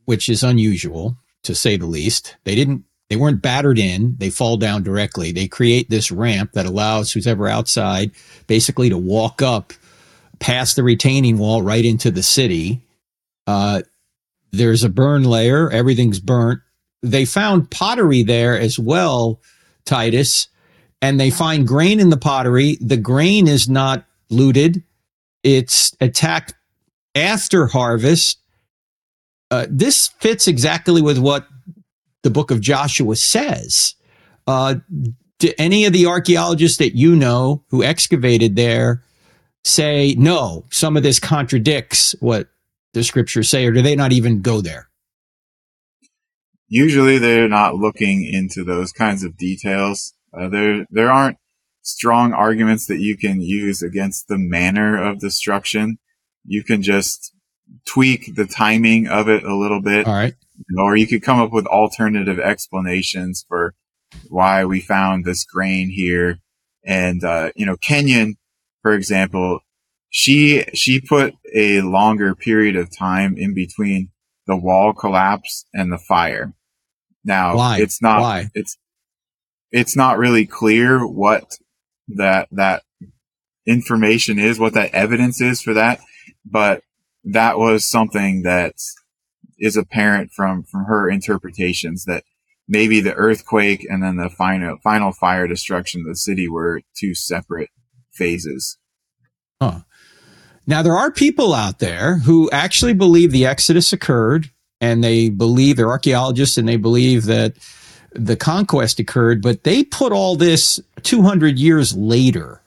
which 0.05 0.29
is 0.29 0.43
unusual 0.43 1.17
to 1.43 1.55
say 1.55 1.77
the 1.77 1.85
least. 1.85 2.35
They 2.43 2.55
didn't 2.55 2.83
they 3.09 3.15
weren't 3.15 3.41
battered 3.41 3.79
in. 3.79 4.15
They 4.17 4.29
fall 4.29 4.57
down 4.57 4.83
directly. 4.83 5.31
They 5.31 5.47
create 5.47 5.89
this 5.89 6.11
ramp 6.11 6.51
that 6.53 6.65
allows 6.65 7.11
who's 7.11 7.27
ever 7.27 7.47
outside 7.47 8.11
basically 8.47 8.89
to 8.89 8.97
walk 8.97 9.41
up 9.41 9.71
past 10.39 10.75
the 10.75 10.83
retaining 10.83 11.37
wall 11.37 11.61
right 11.61 11.85
into 11.85 12.11
the 12.11 12.23
city. 12.23 12.81
Uh, 13.45 13.81
there's 14.51 14.83
a 14.83 14.89
burn 14.89 15.23
layer. 15.23 15.69
Everything's 15.69 16.19
burnt. 16.19 16.59
They 17.01 17.25
found 17.25 17.71
pottery 17.71 18.23
there 18.23 18.59
as 18.59 18.77
well, 18.77 19.39
Titus, 19.85 20.49
and 21.01 21.19
they 21.19 21.29
find 21.29 21.67
grain 21.67 21.99
in 21.99 22.09
the 22.09 22.17
pottery. 22.17 22.77
The 22.81 22.97
grain 22.97 23.47
is 23.47 23.69
not 23.69 24.05
looted. 24.29 24.83
It's 25.43 25.95
attacked 26.01 26.53
after 27.15 27.67
harvest. 27.67 28.39
Uh, 29.49 29.65
this 29.69 30.07
fits 30.19 30.47
exactly 30.47 31.01
with 31.01 31.17
what 31.17 31.47
the 32.23 32.29
book 32.29 32.51
of 32.51 32.61
Joshua 32.61 33.15
says. 33.15 33.95
Uh, 34.45 34.75
do 35.39 35.53
any 35.57 35.85
of 35.85 35.93
the 35.93 36.07
archaeologists 36.07 36.77
that 36.79 36.95
you 36.95 37.15
know 37.15 37.63
who 37.69 37.83
excavated 37.83 38.55
there 38.55 39.03
say, 39.63 40.15
no, 40.17 40.65
some 40.71 40.97
of 40.97 41.03
this 41.03 41.19
contradicts 41.19 42.15
what 42.19 42.49
the 42.93 43.03
scriptures 43.03 43.49
say, 43.49 43.65
or 43.65 43.71
do 43.71 43.81
they 43.81 43.95
not 43.95 44.11
even 44.11 44.41
go 44.41 44.61
there? 44.61 44.89
Usually 46.67 47.17
they're 47.17 47.47
not 47.47 47.75
looking 47.75 48.25
into 48.25 48.63
those 48.63 48.91
kinds 48.91 49.23
of 49.23 49.37
details. 49.37 50.13
Uh, 50.33 50.49
there, 50.49 50.85
there 50.89 51.11
aren't 51.11 51.37
strong 51.87 52.33
arguments 52.33 52.87
that 52.87 52.99
you 52.99 53.17
can 53.17 53.41
use 53.41 53.81
against 53.81 54.27
the 54.27 54.37
manner 54.37 55.01
of 55.01 55.19
destruction. 55.19 55.97
You 56.45 56.63
can 56.63 56.81
just 56.81 57.33
tweak 57.85 58.35
the 58.35 58.45
timing 58.45 59.07
of 59.07 59.27
it 59.29 59.43
a 59.43 59.55
little 59.55 59.81
bit. 59.81 60.07
All 60.07 60.13
right 60.13 60.33
or 60.77 60.95
you 60.95 61.07
could 61.07 61.21
come 61.21 61.39
up 61.39 61.51
with 61.51 61.65
alternative 61.67 62.39
explanations 62.39 63.45
for 63.47 63.73
why 64.29 64.65
we 64.65 64.79
found 64.79 65.25
this 65.25 65.43
grain 65.43 65.89
here. 65.89 66.39
And, 66.85 67.23
uh, 67.23 67.51
you 67.55 67.65
know, 67.65 67.77
Kenyon, 67.77 68.37
for 68.81 68.93
example, 68.93 69.59
she 70.09 70.63
she 70.73 71.01
put 71.01 71.35
a 71.53 71.81
longer 71.81 72.33
period 72.33 72.75
of 72.75 72.95
time 72.95 73.35
in 73.37 73.53
between 73.53 74.09
the 74.45 74.55
wall 74.55 74.93
collapse 74.93 75.65
and 75.73 75.91
the 75.91 75.97
fire. 75.97 76.53
Now 77.25 77.57
Why? 77.57 77.79
it's 77.81 78.01
not 78.01 78.21
Why? 78.21 78.49
it's 78.53 78.77
it's 79.71 79.97
not 79.97 80.17
really 80.17 80.45
clear 80.45 81.05
what 81.05 81.57
that 82.07 82.47
that 82.51 82.83
information 83.65 84.39
is, 84.39 84.59
what 84.59 84.73
that 84.73 84.93
evidence 84.93 85.41
is 85.41 85.61
for 85.61 85.73
that, 85.73 85.99
but 86.45 86.81
that 87.23 87.57
was 87.57 87.85
something 87.85 88.43
that 88.43 88.73
is 89.59 89.75
apparent 89.75 90.31
from 90.31 90.63
from 90.63 90.85
her 90.85 91.09
interpretations 91.09 92.05
that 92.05 92.23
maybe 92.67 93.01
the 93.01 93.13
earthquake 93.13 93.85
and 93.89 94.03
then 94.03 94.17
the 94.17 94.29
final 94.29 94.77
final 94.83 95.11
fire 95.11 95.47
destruction 95.47 96.01
of 96.01 96.07
the 96.07 96.15
city 96.15 96.47
were 96.47 96.81
two 96.95 97.13
separate 97.15 97.69
phases. 98.11 98.77
Huh. 99.61 99.81
Now, 100.65 100.81
there 100.81 100.97
are 100.97 101.11
people 101.11 101.53
out 101.53 101.79
there 101.79 102.17
who 102.17 102.49
actually 102.51 102.93
believe 102.93 103.31
the 103.31 103.45
Exodus 103.45 103.93
occurred 103.93 104.51
and 104.81 105.03
they 105.03 105.29
believe 105.29 105.77
they're 105.77 105.87
archaeologists 105.87 106.57
and 106.57 106.67
they 106.67 106.75
believe 106.75 107.25
that 107.25 107.53
the 108.11 108.35
conquest 108.35 108.99
occurred, 108.99 109.41
but 109.41 109.63
they 109.63 109.83
put 109.83 110.11
all 110.11 110.35
this 110.35 110.79
200 111.03 111.57
years 111.57 111.95
later. 111.95 112.61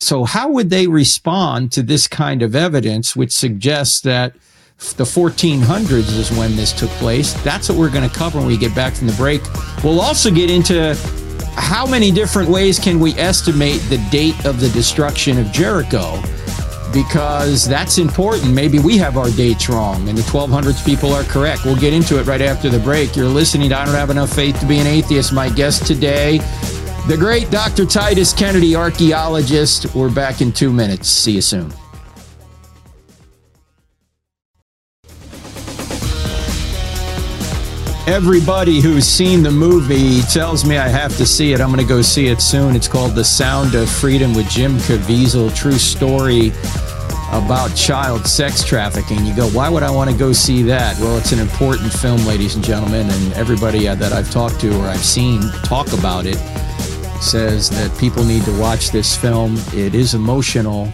So, 0.00 0.24
how 0.24 0.48
would 0.50 0.70
they 0.70 0.86
respond 0.86 1.72
to 1.72 1.82
this 1.82 2.06
kind 2.06 2.42
of 2.42 2.54
evidence, 2.54 3.16
which 3.16 3.32
suggests 3.32 4.00
that 4.02 4.34
the 4.96 5.04
1400s 5.04 6.16
is 6.16 6.30
when 6.32 6.54
this 6.54 6.72
took 6.72 6.90
place? 6.90 7.32
That's 7.42 7.68
what 7.68 7.78
we're 7.78 7.90
going 7.90 8.08
to 8.08 8.14
cover 8.14 8.38
when 8.38 8.46
we 8.46 8.56
get 8.56 8.74
back 8.74 8.94
from 8.94 9.08
the 9.08 9.12
break. 9.14 9.42
We'll 9.82 10.00
also 10.00 10.30
get 10.30 10.50
into 10.50 10.94
how 11.56 11.84
many 11.86 12.12
different 12.12 12.48
ways 12.48 12.78
can 12.78 13.00
we 13.00 13.12
estimate 13.14 13.80
the 13.88 13.98
date 14.10 14.46
of 14.46 14.60
the 14.60 14.68
destruction 14.68 15.38
of 15.38 15.50
Jericho? 15.50 16.22
Because 16.92 17.66
that's 17.66 17.98
important. 17.98 18.54
Maybe 18.54 18.78
we 18.78 18.96
have 18.98 19.16
our 19.16 19.30
dates 19.30 19.68
wrong 19.68 20.08
and 20.08 20.16
the 20.16 20.22
1200s 20.22 20.84
people 20.84 21.12
are 21.12 21.24
correct. 21.24 21.64
We'll 21.64 21.76
get 21.76 21.92
into 21.92 22.18
it 22.18 22.26
right 22.26 22.40
after 22.40 22.68
the 22.70 22.78
break. 22.78 23.14
You're 23.14 23.26
listening 23.26 23.70
to 23.70 23.78
I 23.78 23.84
Don't 23.84 23.94
Have 23.94 24.10
Enough 24.10 24.32
Faith 24.32 24.58
to 24.60 24.66
Be 24.66 24.78
an 24.78 24.86
Atheist. 24.86 25.32
My 25.32 25.48
guest 25.50 25.86
today, 25.86 26.38
the 27.06 27.16
great 27.18 27.50
Dr. 27.50 27.86
Titus 27.86 28.32
Kennedy, 28.32 28.74
archaeologist. 28.74 29.94
We're 29.94 30.10
back 30.10 30.40
in 30.40 30.52
two 30.52 30.72
minutes. 30.72 31.08
See 31.08 31.32
you 31.32 31.42
soon. 31.42 31.72
Everybody 38.08 38.80
who's 38.80 39.06
seen 39.06 39.42
the 39.42 39.50
movie 39.50 40.22
tells 40.22 40.64
me 40.64 40.78
I 40.78 40.88
have 40.88 41.14
to 41.18 41.26
see 41.26 41.52
it. 41.52 41.60
I'm 41.60 41.68
going 41.68 41.78
to 41.78 41.86
go 41.86 42.00
see 42.00 42.28
it 42.28 42.40
soon. 42.40 42.74
It's 42.74 42.88
called 42.88 43.14
The 43.14 43.22
Sound 43.22 43.74
of 43.74 43.86
Freedom 43.86 44.32
with 44.32 44.48
Jim 44.48 44.78
Caviezel. 44.78 45.54
True 45.54 45.72
story 45.72 46.52
about 47.32 47.76
child 47.76 48.26
sex 48.26 48.64
trafficking. 48.64 49.26
You 49.26 49.36
go, 49.36 49.50
why 49.50 49.68
would 49.68 49.82
I 49.82 49.90
want 49.90 50.10
to 50.10 50.16
go 50.16 50.32
see 50.32 50.62
that? 50.62 50.98
Well, 50.98 51.18
it's 51.18 51.32
an 51.32 51.38
important 51.38 51.92
film, 51.92 52.24
ladies 52.24 52.54
and 52.54 52.64
gentlemen, 52.64 53.10
and 53.10 53.32
everybody 53.34 53.86
uh, 53.86 53.94
that 53.96 54.14
I've 54.14 54.30
talked 54.30 54.58
to 54.60 54.74
or 54.80 54.86
I've 54.86 55.04
seen 55.04 55.42
talk 55.64 55.92
about 55.92 56.24
it 56.24 56.38
says 57.20 57.68
that 57.68 57.94
people 57.98 58.24
need 58.24 58.42
to 58.44 58.58
watch 58.58 58.90
this 58.90 59.14
film. 59.14 59.58
It 59.74 59.94
is 59.94 60.14
emotional. 60.14 60.90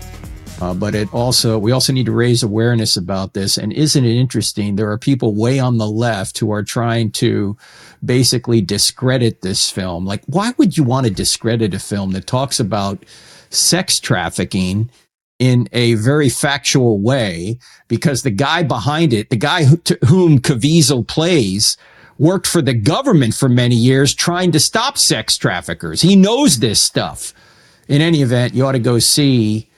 Uh, 0.65 0.73
but 0.73 0.95
it 0.95 1.13
also, 1.13 1.59
we 1.59 1.73
also 1.73 1.93
need 1.93 2.07
to 2.07 2.13
raise 2.13 2.43
awareness 2.43 2.97
about 2.97 3.35
this. 3.35 3.59
And 3.59 3.71
isn't 3.71 4.03
it 4.03 4.17
interesting? 4.17 4.77
There 4.77 4.91
are 4.91 4.97
people 4.97 5.35
way 5.35 5.59
on 5.59 5.77
the 5.77 5.87
left 5.87 6.39
who 6.39 6.51
are 6.53 6.63
trying 6.63 7.11
to 7.13 7.55
basically 8.03 8.63
discredit 8.63 9.43
this 9.43 9.71
film. 9.71 10.07
Like, 10.07 10.23
why 10.25 10.55
would 10.57 10.79
you 10.79 10.83
want 10.83 11.07
to 11.07 11.13
discredit 11.13 11.75
a 11.75 11.79
film 11.79 12.13
that 12.13 12.27
talks 12.27 12.59
about 12.59 13.05
sex 13.51 14.01
trafficking 14.01 14.91
in 15.39 15.69
a 15.73 15.97
very 15.97 16.31
factual 16.31 16.99
way? 16.99 17.59
Because 17.89 18.23
the 18.23 18.31
guy 18.31 18.63
behind 18.63 19.13
it, 19.13 19.29
the 19.29 19.37
guy 19.37 19.65
who, 19.65 19.79
whom 20.07 20.39
Caviezel 20.39 21.07
plays, 21.07 21.77
worked 22.17 22.47
for 22.47 22.63
the 22.63 22.73
government 22.73 23.35
for 23.35 23.51
many 23.51 23.77
years 23.77 24.15
trying 24.15 24.51
to 24.53 24.61
stop 24.61 24.97
sex 24.97 25.37
traffickers. 25.37 26.01
He 26.01 26.17
knows 26.17 26.61
this 26.61 26.81
stuff. 26.81 27.35
In 27.87 28.01
any 28.01 28.23
event, 28.23 28.55
you 28.55 28.65
ought 28.65 28.73
to 28.73 28.79
go 28.79 28.99
see 28.99 29.69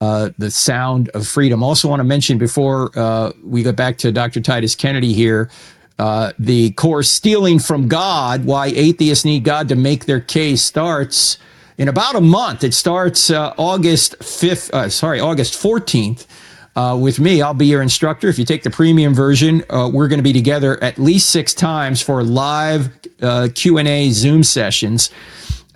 uh, 0.00 0.30
the 0.38 0.50
sound 0.50 1.10
of 1.10 1.26
freedom. 1.26 1.62
Also, 1.62 1.88
want 1.88 2.00
to 2.00 2.04
mention 2.04 2.38
before 2.38 2.90
uh, 2.98 3.32
we 3.44 3.62
go 3.62 3.72
back 3.72 3.98
to 3.98 4.10
Dr. 4.10 4.40
Titus 4.40 4.74
Kennedy 4.74 5.12
here, 5.12 5.50
uh, 5.98 6.32
the 6.38 6.70
course 6.72 7.10
"Stealing 7.10 7.58
from 7.58 7.86
God: 7.86 8.46
Why 8.46 8.68
Atheists 8.68 9.24
Need 9.24 9.44
God 9.44 9.68
to 9.68 9.76
Make 9.76 10.06
Their 10.06 10.20
Case" 10.20 10.62
starts 10.62 11.36
in 11.76 11.88
about 11.88 12.14
a 12.14 12.20
month. 12.20 12.64
It 12.64 12.72
starts 12.72 13.30
uh, 13.30 13.52
August 13.58 14.22
fifth. 14.24 14.72
Uh, 14.72 14.88
sorry, 14.88 15.20
August 15.20 15.54
fourteenth. 15.54 16.26
Uh, 16.76 16.96
with 16.98 17.18
me, 17.18 17.42
I'll 17.42 17.52
be 17.52 17.66
your 17.66 17.82
instructor. 17.82 18.28
If 18.28 18.38
you 18.38 18.44
take 18.44 18.62
the 18.62 18.70
premium 18.70 19.12
version, 19.12 19.64
we're 19.68 20.06
going 20.08 20.20
to 20.20 20.22
be 20.22 20.32
together 20.32 20.82
at 20.82 20.98
least 20.98 21.28
six 21.28 21.52
times 21.52 22.00
for 22.00 22.22
live 22.22 22.90
Q 23.54 23.76
and 23.76 23.88
A 23.88 24.10
Zoom 24.12 24.44
sessions. 24.44 25.10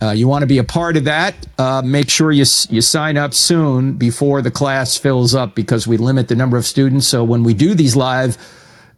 Uh, 0.03 0.11
you 0.11 0.29
want 0.29 0.43
to 0.43 0.47
be 0.47 0.59
a 0.59 0.65
part 0.65 0.97
of 0.97 1.05
that? 1.05 1.35
Uh, 1.59 1.83
make 1.85 2.11
sure 2.11 2.33
you 2.33 2.45
you 2.69 2.81
sign 2.81 3.17
up 3.17 3.33
soon 3.35 3.95
before 3.95 4.43
the 4.43 4.51
class 4.51 4.97
fills 4.97 5.35
up 5.35 5.55
because 5.55 5.87
we 5.87 5.97
limit 5.97 6.29
the 6.29 6.37
number 6.37 6.57
of 6.57 6.67
students. 6.67 7.07
So 7.07 7.25
when 7.25 7.45
we 7.45 7.55
do 7.55 7.75
these 7.75 7.97
live 7.97 8.37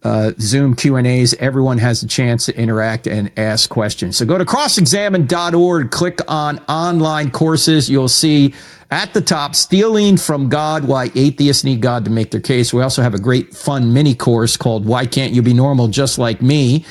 uh, 0.03 0.33
Zoom 0.39 0.75
Q 0.75 0.97
and 0.97 1.07
A's, 1.07 1.35
everyone 1.35 1.79
has 1.79 2.03
a 2.03 2.07
chance 2.07 2.47
to 2.47 2.57
interact 2.57 3.07
and 3.07 3.31
ask 3.37 3.69
questions. 3.69 4.17
So 4.17 4.25
go 4.25 4.39
to 4.39 4.45
crossexamine.org, 4.45 5.91
click 5.91 6.21
on 6.29 6.59
online 6.69 7.31
courses. 7.31 7.91
You'll 7.91 8.09
see 8.09 8.55
at 8.91 9.13
the 9.15 9.21
top, 9.21 9.57
Stealing 9.57 10.17
from 10.17 10.49
God, 10.49 10.85
Why 10.85 11.11
Atheists 11.17 11.65
Need 11.65 11.81
God 11.81 12.05
to 12.05 12.11
Make 12.11 12.31
Their 12.31 12.41
Case. 12.41 12.73
We 12.73 12.83
also 12.83 13.03
have 13.03 13.15
a 13.15 13.19
great 13.19 13.53
fun 13.53 13.93
mini 13.93 14.15
course 14.15 14.57
called 14.57 14.87
Why 14.87 15.07
Can't 15.07 15.33
You 15.33 15.43
Be 15.43 15.53
Normal 15.53 15.89
Just 15.89 16.19
Like 16.19 16.41
Me? 16.41 16.85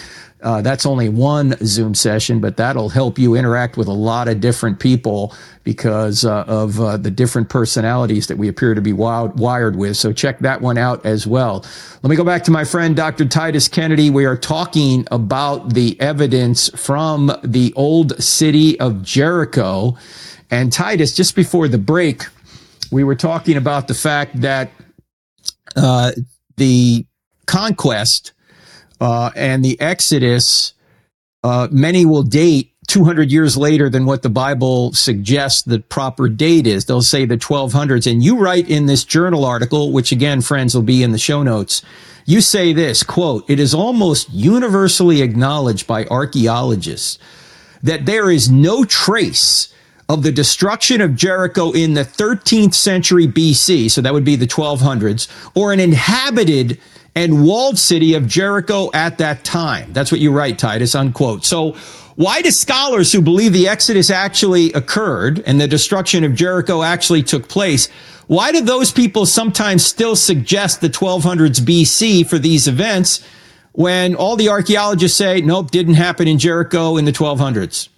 Uh, 0.46 0.62
that's 0.62 0.86
only 0.86 1.10
one 1.10 1.58
Zoom 1.66 1.96
session, 1.96 2.40
but 2.40 2.56
that'll 2.56 2.90
help 2.90 3.18
you 3.18 3.34
interact 3.34 3.78
with 3.78 3.88
a 3.88 3.94
lot 3.94 4.28
of 4.28 4.40
different 4.40 4.80
people 4.80 5.36
because 5.64 6.24
uh, 6.24 6.44
of 6.44 6.80
uh, 6.80 6.98
the 6.98 7.10
different 7.10 7.50
personalities 7.50 8.28
that 8.28 8.38
we 8.38 8.48
appear 8.48 8.76
to 8.76 8.82
be 8.82 8.94
wild, 8.94 9.40
wired 9.40 9.76
with. 9.76 9.98
So 9.98 10.14
check 10.14 10.38
that 10.40 10.62
one 10.62 10.78
out 10.78 11.04
as 11.04 11.26
well. 11.26 11.66
Let 12.04 12.12
me 12.12 12.16
go 12.16 12.24
back 12.24 12.44
to 12.44 12.52
my 12.52 12.64
friend, 12.64 12.96
Dr. 12.96 13.26
Titus 13.26 13.68
Kennedy. 13.68 14.12
We 14.12 14.26
are 14.26 14.38
talking 14.38 15.08
about 15.10 15.74
the 15.74 16.00
evidence 16.00 16.70
from 16.80 17.32
the 17.44 17.74
old 17.76 18.22
city 18.24 18.80
of 18.80 19.02
Jericho. 19.02 19.98
And 20.52 20.72
Titus, 20.72 21.16
just 21.16 21.36
before 21.36 21.68
the 21.68 21.80
break, 21.80 22.22
we 22.92 23.04
were 23.04 23.16
talking 23.16 23.58
about 23.58 23.88
the 23.88 23.96
fact 23.96 24.40
that 24.42 24.70
uh, 25.76 26.12
the 26.58 27.08
conquest 27.48 28.34
uh, 29.00 29.32
and 29.36 29.64
the 29.64 29.80
Exodus, 29.80 30.74
uh, 31.44 31.68
many 31.72 32.06
will 32.06 32.24
date 32.24 32.72
200 32.88 33.32
years 33.32 33.58
later 33.58 33.90
than 33.90 34.06
what 34.06 34.22
the 34.22 34.30
Bible 34.30 34.94
suggests 34.94 35.64
the 35.64 35.80
proper 35.80 36.30
date 36.30 36.68
is. 36.68 36.86
They'll 36.86 37.02
say 37.02 37.26
the 37.26 37.38
1200s. 37.38 38.10
And 38.10 38.24
you 38.24 38.38
write 38.38 38.70
in 38.70 38.86
this 38.86 39.04
journal 39.04 39.44
article, 39.44 39.92
which 39.92 40.12
again, 40.12 40.42
friends, 40.42 40.76
will 40.76 40.84
be 40.84 41.04
in 41.04 41.12
the 41.12 41.18
show 41.18 41.44
notes. 41.44 41.82
You 42.26 42.42
say 42.42 42.74
this 42.74 43.04
quote, 43.04 43.50
it 43.50 43.60
is 43.60 43.74
almost 43.74 44.30
universally 44.32 45.22
acknowledged 45.22 45.88
by 45.88 46.06
archaeologists 46.06 47.20
that 47.84 48.06
there 48.06 48.32
is 48.32 48.50
no 48.50 48.84
trace 48.84 49.72
of 50.08 50.24
the 50.24 50.32
destruction 50.32 51.02
of 51.02 51.16
Jericho 51.16 51.72
in 51.72 51.94
the 51.94 52.04
13th 52.04 52.74
century 52.74 53.28
BC. 53.28 53.90
So 53.90 54.02
that 54.02 54.14
would 54.14 54.26
be 54.26 54.36
the 54.36 54.48
1200s 54.48 55.28
or 55.56 55.74
an 55.74 55.80
inhabited 55.80 56.80
and 57.16 57.46
walled 57.46 57.80
city 57.80 58.14
of 58.14 58.28
Jericho 58.28 58.90
at 58.94 59.18
that 59.20 59.44
time. 59.44 59.94
That's 59.94 60.12
what 60.12 60.22
you 60.22 60.32
write, 60.32 60.60
Titus, 60.60 60.94
unquote. 60.96 61.46
So 61.46 61.76
why 62.16 62.42
do 62.42 62.52
scholars 62.52 63.12
who 63.12 63.22
believe 63.22 63.54
the 63.54 63.68
Exodus 63.68 64.10
actually 64.10 64.72
occurred 64.74 65.42
and 65.46 65.60
the 65.60 65.68
destruction 65.68 66.24
of 66.24 66.36
Jericho 66.36 66.84
actually 66.84 67.24
took 67.24 67.48
place, 67.48 67.88
why 68.28 68.52
do 68.52 68.62
those 68.62 68.92
people 68.92 69.26
sometimes 69.26 69.86
still 69.86 70.16
suggest 70.16 70.82
the 70.82 70.90
1200s 70.90 71.62
BC 71.62 72.28
for 72.28 72.40
these 72.40 72.68
events 72.68 73.24
when 73.74 74.16
all 74.16 74.36
the 74.36 74.50
archaeologists 74.50 75.18
say, 75.18 75.42
nope, 75.42 75.72
didn't 75.72 75.96
happen 75.96 76.28
in 76.28 76.40
Jericho 76.40 76.98
in 76.98 77.06
the 77.06 77.12
1200s? 77.12 77.90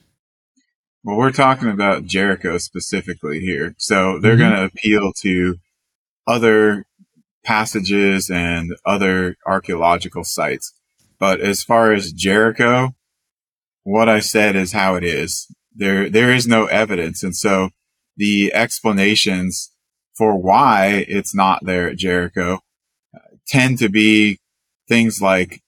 Well, 1.04 1.18
we're 1.18 1.32
talking 1.32 1.70
about 1.70 2.06
Jericho 2.06 2.58
specifically 2.58 3.40
here. 3.40 3.76
So 3.78 4.20
they're 4.20 4.34
mm-hmm. 4.34 4.42
going 4.42 4.54
to 4.54 4.64
appeal 4.66 5.14
to 5.22 5.56
other 6.26 6.86
passages 7.48 8.30
and 8.30 8.76
other 8.86 9.38
archaeological 9.46 10.26
sites. 10.26 10.74
But 11.18 11.40
as 11.40 11.64
far 11.64 11.94
as 11.94 12.12
Jericho, 12.12 12.94
what 13.84 14.10
I 14.10 14.20
said 14.20 14.58
is 14.58 14.74
how 14.74 14.96
it 14.96 15.04
is. 15.04 15.48
There, 15.74 16.10
there 16.10 16.34
is 16.34 16.46
no 16.46 16.66
evidence. 16.66 17.24
And 17.24 17.36
so 17.36 17.70
the 18.18 18.54
explanations 18.54 19.72
for 20.14 20.36
why 20.36 21.06
it's 21.08 21.34
not 21.34 21.64
there 21.64 21.88
at 21.90 21.98
Jericho 21.98 22.60
uh, 23.16 23.20
tend 23.48 23.80
to 23.80 23.90
be 23.90 24.40
things 24.90 25.22
like 25.22 25.62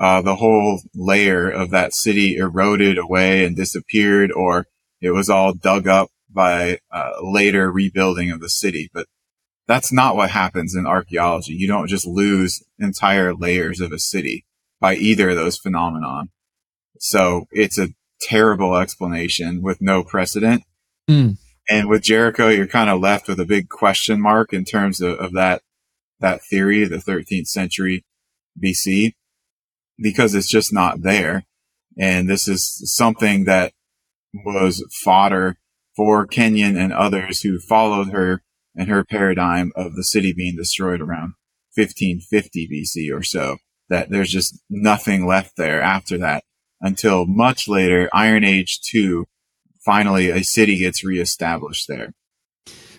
uh, 0.00 0.22
the 0.22 0.36
whole 0.36 0.80
layer 0.94 1.50
of 1.50 1.70
that 1.70 1.92
city 1.92 2.36
eroded 2.36 2.96
away 2.96 3.44
and 3.44 3.56
disappeared, 3.56 4.30
or 4.32 4.66
it 5.00 5.10
was 5.10 5.28
all 5.28 5.52
dug 5.52 5.86
up 5.86 6.08
by 6.30 6.78
uh, 6.90 7.12
later 7.22 7.70
rebuilding 7.70 8.30
of 8.30 8.40
the 8.40 8.50
city. 8.50 8.90
But 8.92 9.06
That's 9.66 9.92
not 9.92 10.16
what 10.16 10.30
happens 10.30 10.74
in 10.74 10.86
archaeology. 10.86 11.54
You 11.54 11.66
don't 11.66 11.88
just 11.88 12.06
lose 12.06 12.62
entire 12.78 13.34
layers 13.34 13.80
of 13.80 13.92
a 13.92 13.98
city 13.98 14.44
by 14.80 14.94
either 14.94 15.30
of 15.30 15.36
those 15.36 15.58
phenomenon. 15.58 16.28
So 16.98 17.46
it's 17.50 17.78
a 17.78 17.88
terrible 18.20 18.76
explanation 18.76 19.62
with 19.62 19.80
no 19.80 20.04
precedent. 20.04 20.62
Mm. 21.08 21.38
And 21.68 21.88
with 21.88 22.02
Jericho, 22.02 22.48
you're 22.48 22.68
kind 22.68 22.90
of 22.90 23.00
left 23.00 23.28
with 23.28 23.40
a 23.40 23.44
big 23.44 23.68
question 23.68 24.20
mark 24.20 24.52
in 24.52 24.64
terms 24.64 25.00
of, 25.00 25.18
of 25.18 25.32
that, 25.32 25.62
that 26.20 26.42
theory, 26.42 26.84
the 26.84 26.96
13th 26.96 27.48
century 27.48 28.04
BC, 28.62 29.14
because 29.98 30.34
it's 30.34 30.50
just 30.50 30.72
not 30.72 31.02
there. 31.02 31.44
And 31.98 32.28
this 32.28 32.46
is 32.46 32.82
something 32.94 33.44
that 33.44 33.72
was 34.44 34.84
fodder 35.02 35.56
for 35.96 36.26
Kenyon 36.26 36.76
and 36.76 36.92
others 36.92 37.40
who 37.40 37.58
followed 37.58 38.10
her 38.10 38.42
and 38.76 38.88
her 38.88 39.04
paradigm 39.04 39.72
of 39.74 39.94
the 39.94 40.04
city 40.04 40.32
being 40.32 40.56
destroyed 40.56 41.00
around 41.00 41.34
1550 41.74 42.68
BC 42.68 43.16
or 43.16 43.22
so. 43.22 43.56
That 43.88 44.10
there's 44.10 44.30
just 44.30 44.60
nothing 44.68 45.26
left 45.26 45.56
there 45.56 45.80
after 45.80 46.18
that 46.18 46.42
until 46.80 47.26
much 47.26 47.68
later, 47.68 48.08
Iron 48.12 48.44
Age 48.44 48.80
2, 48.82 49.26
finally 49.84 50.30
a 50.30 50.42
city 50.42 50.78
gets 50.78 51.04
reestablished 51.04 51.86
there. 51.88 52.12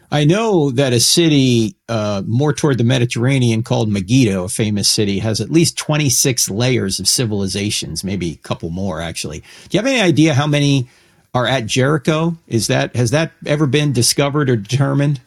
I 0.09 0.23
know 0.23 0.71
that 0.71 0.93
a 0.93 1.01
city 1.01 1.75
uh, 1.89 2.23
more 2.25 2.53
toward 2.53 2.77
the 2.77 2.85
Mediterranean 2.85 3.61
called 3.61 3.89
Megiddo, 3.89 4.45
a 4.45 4.49
famous 4.49 4.87
city, 4.87 5.19
has 5.19 5.41
at 5.41 5.51
least 5.51 5.77
26 5.77 6.49
layers 6.49 6.99
of 6.99 7.09
civilizations, 7.09 8.05
maybe 8.05 8.31
a 8.31 8.37
couple 8.37 8.69
more 8.69 9.01
actually. 9.01 9.39
Do 9.39 9.77
you 9.77 9.79
have 9.79 9.87
any 9.87 9.99
idea 9.99 10.33
how 10.33 10.47
many 10.47 10.87
are 11.33 11.45
at 11.45 11.65
Jericho? 11.65 12.37
Is 12.47 12.67
that 12.67 12.95
has 12.95 13.11
that 13.11 13.33
ever 13.45 13.67
been 13.67 13.91
discovered 13.91 14.49
or 14.49 14.55
determined? 14.55 15.19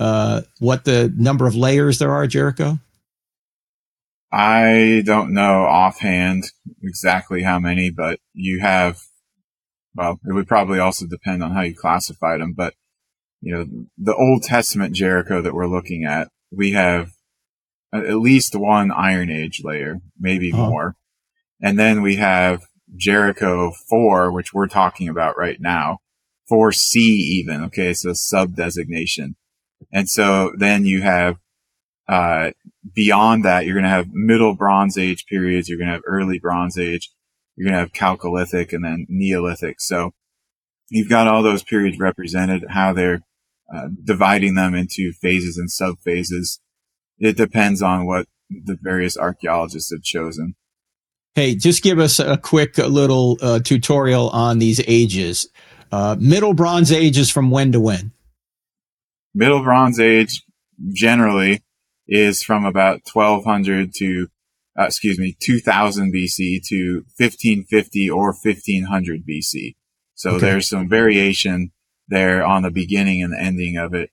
Uh, 0.00 0.40
what 0.60 0.84
the 0.84 1.12
number 1.14 1.46
of 1.46 1.54
layers 1.54 1.98
there 1.98 2.10
are 2.10 2.26
Jericho? 2.26 2.78
I 4.32 5.02
don't 5.04 5.34
know 5.34 5.64
offhand 5.64 6.44
exactly 6.82 7.42
how 7.42 7.58
many, 7.58 7.90
but 7.90 8.18
you 8.32 8.60
have, 8.60 8.98
well, 9.94 10.18
it 10.26 10.32
would 10.32 10.48
probably 10.48 10.78
also 10.78 11.06
depend 11.06 11.42
on 11.42 11.50
how 11.50 11.60
you 11.60 11.76
classified 11.76 12.40
them, 12.40 12.54
but 12.54 12.72
you 13.42 13.54
know, 13.54 13.66
the 13.98 14.14
Old 14.14 14.42
Testament 14.42 14.94
Jericho 14.94 15.42
that 15.42 15.54
we're 15.54 15.66
looking 15.66 16.04
at, 16.04 16.28
we 16.50 16.72
have 16.72 17.10
at 17.92 18.16
least 18.16 18.54
one 18.54 18.90
Iron 18.90 19.30
Age 19.30 19.60
layer, 19.62 20.00
maybe 20.18 20.50
uh-huh. 20.50 20.68
more. 20.68 20.96
And 21.60 21.78
then 21.78 22.00
we 22.00 22.16
have 22.16 22.62
Jericho 22.96 23.72
4, 23.88 24.32
which 24.32 24.54
we're 24.54 24.66
talking 24.66 25.08
about 25.08 25.36
right 25.36 25.60
now, 25.60 25.98
4C 26.50 26.96
even. 26.96 27.64
Okay. 27.64 27.92
So 27.92 28.12
sub 28.12 28.54
designation. 28.56 29.36
And 29.92 30.08
so 30.08 30.52
then 30.56 30.84
you 30.84 31.02
have, 31.02 31.36
uh, 32.08 32.50
beyond 32.94 33.44
that, 33.44 33.64
you're 33.64 33.74
going 33.74 33.84
to 33.84 33.90
have 33.90 34.08
middle 34.12 34.54
Bronze 34.54 34.98
Age 34.98 35.26
periods. 35.26 35.68
You're 35.68 35.78
going 35.78 35.88
to 35.88 35.94
have 35.94 36.02
early 36.06 36.38
Bronze 36.38 36.78
Age. 36.78 37.10
You're 37.56 37.70
going 37.70 37.74
to 37.74 37.80
have 37.80 37.92
Chalcolithic 37.92 38.72
and 38.72 38.84
then 38.84 39.06
Neolithic. 39.08 39.80
So 39.80 40.12
you've 40.88 41.08
got 41.08 41.28
all 41.28 41.42
those 41.42 41.62
periods 41.62 41.98
represented, 41.98 42.64
how 42.70 42.92
they're 42.92 43.20
uh, 43.74 43.88
dividing 44.04 44.54
them 44.54 44.74
into 44.74 45.12
phases 45.12 45.56
and 45.56 45.70
sub 45.70 45.98
phases. 46.00 46.60
It 47.18 47.36
depends 47.36 47.82
on 47.82 48.06
what 48.06 48.26
the 48.50 48.78
various 48.80 49.16
archaeologists 49.16 49.92
have 49.92 50.02
chosen. 50.02 50.54
Hey, 51.34 51.54
just 51.54 51.82
give 51.84 52.00
us 52.00 52.18
a 52.18 52.36
quick 52.36 52.76
little 52.78 53.38
uh, 53.40 53.60
tutorial 53.60 54.30
on 54.30 54.58
these 54.58 54.80
ages. 54.88 55.48
Uh, 55.92 56.16
middle 56.18 56.54
Bronze 56.54 56.90
Age 56.90 57.18
is 57.18 57.30
from 57.30 57.50
when 57.50 57.72
to 57.72 57.80
when? 57.80 58.12
Middle 59.34 59.62
Bronze 59.62 60.00
Age 60.00 60.42
generally 60.92 61.62
is 62.08 62.42
from 62.42 62.64
about 62.64 63.00
1200 63.12 63.94
to, 63.94 64.28
uh, 64.78 64.84
excuse 64.84 65.18
me, 65.18 65.36
2000 65.40 66.12
BC 66.12 66.60
to 66.68 67.04
1550 67.16 68.10
or 68.10 68.32
1500 68.32 69.22
BC. 69.26 69.76
So 70.14 70.30
okay. 70.30 70.38
there's 70.40 70.68
some 70.68 70.88
variation 70.88 71.70
there 72.08 72.44
on 72.44 72.62
the 72.62 72.70
beginning 72.70 73.22
and 73.22 73.32
the 73.32 73.40
ending 73.40 73.76
of 73.76 73.94
it 73.94 74.10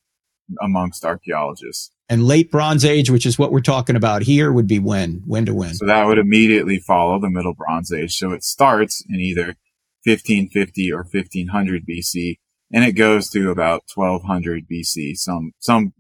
amongst 0.62 1.04
archaeologists. 1.04 1.92
And 2.10 2.24
late 2.24 2.52
Bronze 2.52 2.86
Age, 2.86 3.10
which 3.10 3.26
is 3.26 3.38
what 3.38 3.52
we're 3.52 3.60
talking 3.60 3.98
about 3.98 4.22
here, 4.22 4.52
would 4.52 4.68
be 4.68 4.80
when? 4.80 5.24
When 5.26 5.46
to 5.46 5.54
when? 5.54 5.74
So 5.74 5.86
that 5.86 6.06
would 6.06 6.18
immediately 6.18 6.80
follow 6.80 7.20
the 7.20 7.30
Middle 7.30 7.54
Bronze 7.54 7.92
Age. 7.92 8.16
So 8.16 8.32
it 8.32 8.44
starts 8.44 9.04
in 9.10 9.20
either 9.20 9.58
1550 10.06 10.92
or 10.94 11.00
1500 11.00 11.86
BC, 11.86 12.38
and 12.72 12.84
it 12.84 12.94
goes 12.94 13.30
to 13.30 13.52
about 13.52 13.84
1200 13.94 14.68
BC. 14.70 15.16
Some 15.16 15.54
some 15.60 15.94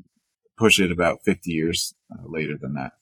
push 0.57 0.79
it 0.79 0.91
about 0.91 1.23
50 1.23 1.51
years 1.51 1.93
uh, 2.11 2.23
later 2.25 2.57
than 2.59 2.73
that. 2.73 2.93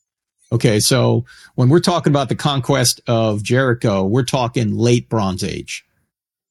Okay, 0.52 0.80
so 0.80 1.26
when 1.56 1.70
we're 1.70 1.80
talking 1.80 2.12
about 2.12 2.30
the 2.30 2.36
conquest 2.36 3.02
of 3.08 3.42
Jericho, 3.42 4.06
we're 4.06 4.24
talking 4.24 4.78
late 4.78 5.10
Bronze 5.10 5.44
Age. 5.44 5.86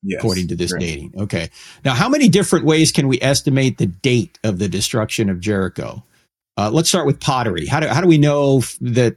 Yes, 0.02 0.18
according 0.18 0.48
to 0.48 0.56
this 0.56 0.72
correct. 0.72 0.82
dating. 0.82 1.14
Okay. 1.16 1.48
Now, 1.82 1.94
how 1.94 2.10
many 2.10 2.28
different 2.28 2.66
ways 2.66 2.92
can 2.92 3.08
we 3.08 3.18
estimate 3.22 3.78
the 3.78 3.86
date 3.86 4.38
of 4.44 4.58
the 4.58 4.68
destruction 4.68 5.30
of 5.30 5.40
Jericho? 5.40 6.04
Uh, 6.58 6.70
let's 6.70 6.90
start 6.90 7.06
with 7.06 7.20
pottery. 7.20 7.64
How 7.64 7.80
do, 7.80 7.88
how 7.88 8.02
do 8.02 8.06
we 8.06 8.18
know 8.18 8.60
that 8.82 9.16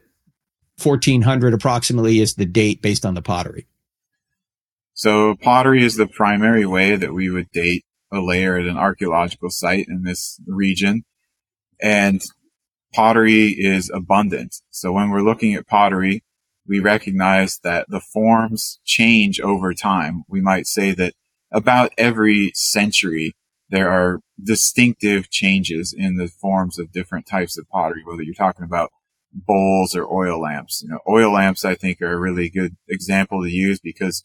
1400 0.82 1.54
approximately 1.54 2.22
is 2.22 2.36
the 2.36 2.46
date 2.46 2.82
based 2.82 3.06
on 3.06 3.16
the 3.16 3.22
pottery? 3.22 3.68
So, 4.94 5.36
pottery 5.36 5.84
is 5.84 5.98
the 5.98 6.08
primary 6.08 6.66
way 6.66 6.96
that 6.96 7.14
we 7.14 7.30
would 7.30 7.52
date 7.52 7.84
a 8.12 8.20
layer 8.20 8.58
at 8.58 8.68
an 8.68 8.78
archaeological 8.78 9.50
site 9.50 9.88
in 9.88 10.04
this 10.04 10.40
region. 10.48 11.04
And 11.82 12.22
pottery 12.94 13.50
is 13.58 13.92
abundant. 13.94 14.56
So, 14.70 14.92
when 14.92 15.10
we're 15.10 15.22
looking 15.22 15.54
at 15.54 15.68
pottery, 15.68 16.24
we 16.68 16.80
recognize 16.80 17.60
that 17.64 17.86
the 17.90 18.02
forms 18.02 18.80
change 18.84 19.40
over 19.40 19.74
time. 19.74 20.24
We 20.28 20.42
might 20.42 20.68
say 20.68 20.92
that 20.94 21.14
about 21.52 21.94
every 21.98 22.52
century, 22.56 23.36
there 23.70 23.90
are 23.90 24.20
distinctive 24.42 25.30
changes 25.30 25.94
in 25.98 26.18
the 26.18 26.28
forms 26.28 26.78
of 26.78 26.92
different 26.92 27.26
types 27.26 27.58
of 27.58 27.70
pottery, 27.70 28.04
whether 28.06 28.22
you're 28.22 28.34
talking 28.34 28.66
about 28.66 28.92
bowls 29.34 29.96
or 29.96 30.12
oil 30.12 30.42
lamps. 30.42 30.82
You 30.82 30.90
know, 30.90 31.00
oil 31.08 31.32
lamps, 31.34 31.64
I 31.64 31.76
think, 31.76 32.02
are 32.02 32.14
a 32.14 32.20
really 32.20 32.50
good 32.50 32.76
example 32.88 33.44
to 33.44 33.50
use 33.50 33.80
because 33.80 34.24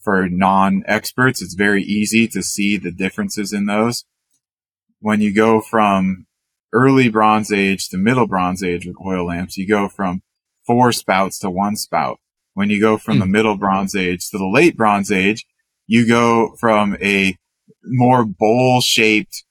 for 0.00 0.28
non-experts, 0.28 1.42
it's 1.42 1.54
very 1.54 1.82
easy 1.82 2.26
to 2.28 2.42
see 2.42 2.76
the 2.76 2.90
differences 2.90 3.52
in 3.52 3.66
those. 3.66 4.04
When 5.00 5.20
you 5.20 5.32
go 5.34 5.60
from 5.60 6.26
early 6.72 7.08
Bronze 7.08 7.52
Age 7.52 7.88
to 7.88 7.96
middle 7.96 8.26
Bronze 8.26 8.62
Age 8.62 8.86
with 8.86 8.96
oil 9.04 9.26
lamps, 9.26 9.56
you 9.56 9.66
go 9.66 9.88
from 9.88 10.22
four 10.66 10.92
spouts 10.92 11.38
to 11.40 11.50
one 11.50 11.76
spout. 11.76 12.18
When 12.54 12.70
you 12.70 12.80
go 12.80 12.98
from 12.98 13.16
mm. 13.16 13.20
the 13.20 13.26
hmm. 13.26 13.32
middle 13.32 13.56
Bronze 13.56 13.94
Age 13.94 14.28
to 14.30 14.38
the 14.38 14.46
late 14.46 14.76
Bronze 14.76 15.10
Age, 15.10 15.46
you 15.86 16.06
go 16.06 16.54
from 16.58 16.96
a 17.00 17.36
more 17.84 18.24
bowl 18.24 18.80
shaped, 18.80 19.44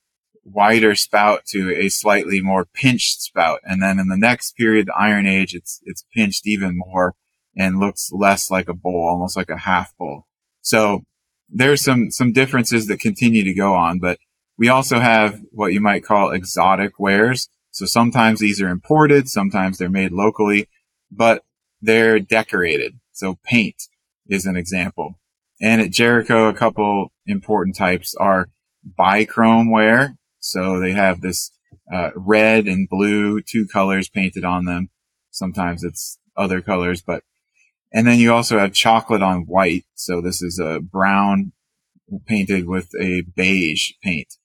wider 0.43 0.95
spout 0.95 1.45
to 1.47 1.73
a 1.75 1.89
slightly 1.89 2.41
more 2.41 2.65
pinched 2.65 3.21
spout. 3.21 3.59
And 3.63 3.81
then 3.81 3.99
in 3.99 4.07
the 4.07 4.17
next 4.17 4.55
period, 4.55 4.87
the 4.87 4.95
Iron 4.95 5.25
Age, 5.25 5.53
it's, 5.53 5.81
it's 5.83 6.05
pinched 6.15 6.47
even 6.47 6.77
more 6.77 7.15
and 7.57 7.79
looks 7.79 8.11
less 8.11 8.49
like 8.49 8.69
a 8.69 8.73
bowl, 8.73 9.07
almost 9.09 9.35
like 9.35 9.49
a 9.49 9.57
half 9.57 9.95
bowl. 9.97 10.25
So 10.61 11.03
there's 11.49 11.83
some, 11.83 12.11
some 12.11 12.31
differences 12.31 12.87
that 12.87 12.99
continue 12.99 13.43
to 13.43 13.53
go 13.53 13.73
on, 13.73 13.99
but 13.99 14.19
we 14.57 14.67
also 14.69 14.99
have 14.99 15.41
what 15.51 15.73
you 15.73 15.81
might 15.81 16.03
call 16.03 16.31
exotic 16.31 16.99
wares. 16.99 17.49
So 17.71 17.85
sometimes 17.85 18.39
these 18.39 18.61
are 18.61 18.69
imported, 18.69 19.29
sometimes 19.29 19.77
they're 19.77 19.89
made 19.89 20.11
locally, 20.11 20.67
but 21.11 21.43
they're 21.81 22.19
decorated. 22.19 22.99
So 23.13 23.37
paint 23.43 23.83
is 24.27 24.45
an 24.45 24.57
example. 24.57 25.19
And 25.61 25.81
at 25.81 25.91
Jericho, 25.91 26.47
a 26.47 26.53
couple 26.53 27.11
important 27.25 27.75
types 27.75 28.15
are 28.15 28.49
bichrome 28.97 29.71
ware. 29.71 30.15
So 30.39 30.79
they 30.79 30.91
have 30.91 31.21
this 31.21 31.51
uh, 31.93 32.11
red 32.15 32.67
and 32.67 32.87
blue, 32.87 33.41
two 33.41 33.67
colors 33.67 34.09
painted 34.09 34.45
on 34.45 34.65
them. 34.65 34.89
Sometimes 35.31 35.83
it's 35.83 36.17
other 36.37 36.61
colors, 36.61 37.01
but, 37.01 37.23
and 37.91 38.07
then 38.07 38.19
you 38.19 38.33
also 38.33 38.59
have 38.59 38.73
chocolate 38.73 39.21
on 39.21 39.41
white. 39.41 39.85
So 39.95 40.21
this 40.21 40.41
is 40.41 40.59
a 40.59 40.79
brown 40.79 41.51
painted 42.27 42.67
with 42.67 42.89
a 42.99 43.21
beige 43.21 43.91
paint. 44.03 44.35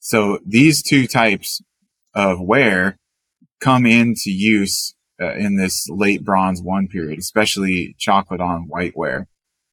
So 0.00 0.38
these 0.46 0.82
two 0.82 1.06
types 1.06 1.60
of 2.14 2.40
ware 2.40 2.98
come 3.60 3.86
into 3.86 4.30
use 4.30 4.94
uh, 5.20 5.34
in 5.34 5.56
this 5.56 5.86
late 5.88 6.24
bronze 6.24 6.62
one 6.62 6.88
period, 6.88 7.18
especially 7.18 7.94
chocolate 7.98 8.40
on 8.40 8.68
whiteware. 8.68 9.26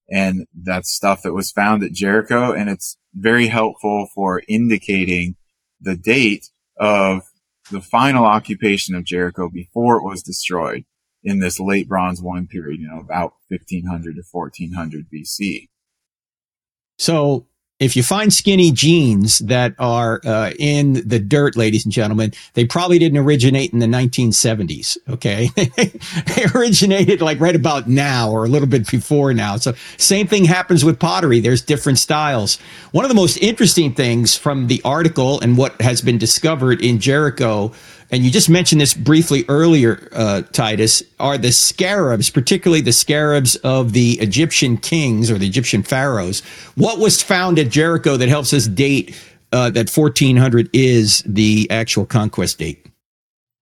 And 0.10 0.46
that's 0.54 0.92
stuff 0.92 1.22
that 1.24 1.34
was 1.34 1.52
found 1.52 1.84
at 1.84 1.92
Jericho. 1.92 2.52
And 2.54 2.70
it's 2.70 2.98
very 3.14 3.48
helpful 3.48 4.10
for 4.14 4.42
indicating 4.48 5.36
the 5.82 5.96
date 5.96 6.50
of 6.78 7.24
the 7.72 7.82
final 7.82 8.26
occupation 8.26 8.96
of 8.96 9.04
Jericho 9.04 9.50
before 9.50 9.98
it 9.98 10.04
was 10.04 10.24
destroyed 10.24 10.86
in 11.24 11.40
this 11.40 11.60
late 11.60 11.88
bronze 11.88 12.22
one 12.22 12.48
period, 12.48 12.80
you 12.80 12.88
know, 12.88 13.00
about 13.00 13.34
1500 13.50 14.16
to 14.16 14.24
1400 14.32 15.06
BC. 15.14 15.70
So 16.98 17.48
if 17.80 17.96
you 17.96 18.02
find 18.02 18.34
skinny 18.34 18.72
jeans 18.72 19.38
that 19.40 19.76
are 19.78 20.20
uh, 20.26 20.52
in 20.58 21.08
the 21.08 21.20
dirt, 21.20 21.56
ladies 21.56 21.86
and 21.86 21.92
gentlemen, 21.92 22.34
they 22.56 22.66
probably 22.66 22.98
didn't 22.98 23.20
originate 23.20 23.72
in 23.72 23.78
the 23.78 23.86
1970s. 23.86 24.98
Okay. 25.08 25.50
they 25.56 26.46
originated 26.56 27.22
like 27.22 27.40
right 27.40 27.56
about 27.56 27.88
now 27.88 28.32
or 28.32 28.46
a 28.46 28.48
little 28.48 28.68
bit 28.68 28.90
before 28.90 29.32
now. 29.32 29.58
So 29.58 29.76
same 29.98 30.26
thing 30.26 30.46
happens 30.46 30.84
with 30.84 31.00
pottery. 31.00 31.40
There's 31.40 31.62
different 31.62 32.00
styles. 32.00 32.58
One 32.92 33.06
of 33.06 33.10
the 33.10 33.16
most 33.16 33.38
interesting 33.38 33.94
things 33.94 34.36
from 34.36 34.68
the 34.68 34.82
article 34.84 35.40
and 35.40 35.56
what 35.56 35.80
has 35.80 36.02
been 36.02 36.18
discovered 36.18 36.82
in 36.82 37.00
Jericho 37.00 37.74
and 38.10 38.24
you 38.24 38.32
just 38.32 38.50
mentioned 38.50 38.80
this 38.80 38.94
briefly 38.94 39.44
earlier, 39.50 40.08
uh, 40.14 40.42
Titus, 40.54 41.04
are 41.20 41.38
the 41.38 41.52
scarabs, 41.52 42.30
particularly 42.30 42.82
the 42.82 42.94
scarabs 42.94 43.58
of 43.58 43.92
the 43.94 44.14
Egyptian 44.20 44.78
kings 44.78 45.30
or 45.30 45.38
the 45.38 45.48
Egyptian 45.48 45.84
pharaohs. 45.84 46.40
What 46.76 47.00
was 47.00 47.22
found 47.22 47.60
at 47.60 47.70
Jericho 47.70 48.16
that 48.16 48.30
helps 48.30 48.54
us 48.54 48.68
date 48.68 49.16
uh, 49.52 49.70
that 49.72 49.90
1400 49.90 50.70
is 50.74 51.22
the 51.26 51.70
actual 51.70 52.06
conquest 52.06 52.60
date? 52.60 52.86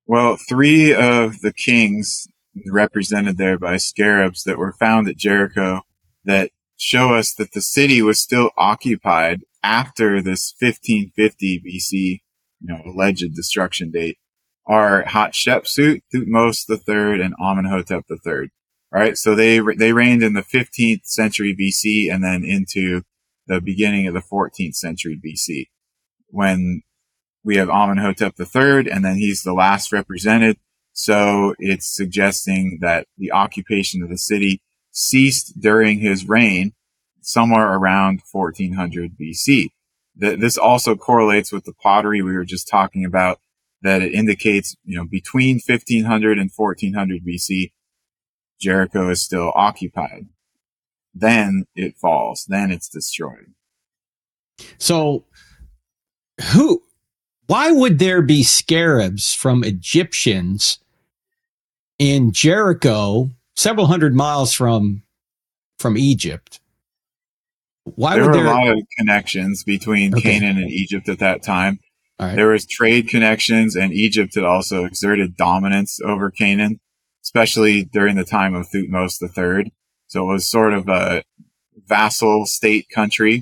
Well, 0.05 0.37
three 0.47 0.93
of 0.93 1.41
the 1.41 1.51
kings 1.51 2.27
represented 2.71 3.37
there 3.37 3.57
by 3.57 3.77
scarabs 3.77 4.43
that 4.43 4.59
were 4.59 4.73
found 4.73 5.07
at 5.07 5.17
Jericho 5.17 5.81
that 6.23 6.51
show 6.77 7.15
us 7.15 7.33
that 7.33 7.53
the 7.53 7.61
city 7.61 8.01
was 8.01 8.19
still 8.19 8.51
occupied 8.57 9.41
after 9.63 10.21
this 10.21 10.53
1550 10.59 11.63
BC, 11.65 11.91
you 11.91 12.21
know, 12.61 12.81
alleged 12.85 13.33
destruction 13.35 13.89
date 13.89 14.19
are 14.67 15.03
Hatshepsut, 15.03 16.01
Thutmose 16.13 16.69
III, 16.69 17.23
and 17.23 17.35
Amenhotep 17.39 18.05
III. 18.09 18.49
Right, 18.91 19.17
so 19.17 19.35
they 19.35 19.59
they 19.77 19.91
reigned 19.91 20.23
in 20.23 20.33
the 20.33 20.41
15th 20.41 21.05
century 21.05 21.53
BC 21.53 22.13
and 22.13 22.23
then 22.23 22.45
into 22.45 23.01
the 23.45 23.59
beginning 23.59 24.07
of 24.07 24.13
the 24.13 24.21
14th 24.21 24.75
century 24.75 25.19
BC, 25.23 25.65
when 26.27 26.81
we 27.43 27.57
have 27.57 27.69
Amenhotep 27.69 28.35
III, 28.39 28.89
and 28.89 29.03
then 29.03 29.17
he's 29.17 29.43
the 29.43 29.53
last 29.53 29.91
represented. 29.91 30.57
So 30.93 31.55
it's 31.59 31.93
suggesting 31.93 32.79
that 32.81 33.07
the 33.17 33.31
occupation 33.33 34.01
of 34.01 34.09
the 34.09 34.17
city 34.17 34.61
ceased 34.91 35.59
during 35.59 35.99
his 35.99 36.27
reign, 36.27 36.73
somewhere 37.21 37.73
around 37.73 38.21
1400 38.31 39.17
BC. 39.17 39.69
This 40.15 40.57
also 40.57 40.95
correlates 40.95 41.51
with 41.51 41.65
the 41.65 41.73
pottery 41.73 42.21
we 42.21 42.33
were 42.33 42.45
just 42.45 42.69
talking 42.69 43.03
about 43.03 43.39
that 43.85 44.01
it 44.01 44.13
indicates, 44.13 44.75
you 44.83 44.97
know, 44.97 45.05
between 45.05 45.61
1500 45.65 46.39
and 46.39 46.49
1400 46.53 47.23
BC, 47.23 47.71
Jericho 48.59 49.09
is 49.09 49.21
still 49.21 49.51
occupied. 49.55 50.27
Then 51.13 51.65
it 51.75 51.95
falls. 51.97 52.45
Then 52.49 52.71
it's 52.71 52.89
destroyed. 52.89 53.53
So 54.79 55.25
who, 56.51 56.81
why 57.45 57.71
would 57.71 57.99
there 57.99 58.23
be 58.23 58.41
scarabs 58.41 59.33
from 59.35 59.63
Egyptians 59.63 60.79
in 61.99 62.31
Jericho, 62.31 63.29
several 63.55 63.85
hundred 63.85 64.15
miles 64.15 64.51
from, 64.51 65.03
from 65.77 65.95
Egypt? 65.95 66.59
Why 67.83 68.15
there 68.15 68.25
would 68.25 68.33
there 68.33 68.45
were 68.45 68.49
a 68.49 68.65
lot 68.65 68.67
of 68.69 68.79
connections 68.97 69.63
between 69.63 70.15
okay. 70.15 70.39
Canaan 70.39 70.57
and 70.57 70.71
Egypt 70.71 71.07
at 71.07 71.19
that 71.19 71.43
time. 71.43 71.79
Right. 72.19 72.35
There 72.35 72.47
was 72.47 72.65
trade 72.65 73.09
connections, 73.09 73.75
and 73.75 73.91
Egypt 73.91 74.35
had 74.35 74.45
also 74.45 74.85
exerted 74.85 75.35
dominance 75.35 75.99
over 76.03 76.31
Canaan, 76.31 76.79
especially 77.23 77.83
during 77.83 78.15
the 78.15 78.23
time 78.23 78.55
of 78.55 78.67
Thutmose 78.69 79.21
III. 79.21 79.73
So 80.07 80.29
it 80.29 80.33
was 80.33 80.47
sort 80.49 80.73
of 80.73 80.87
a 80.87 81.23
vassal 81.75 82.45
state 82.45 82.87
country. 82.89 83.39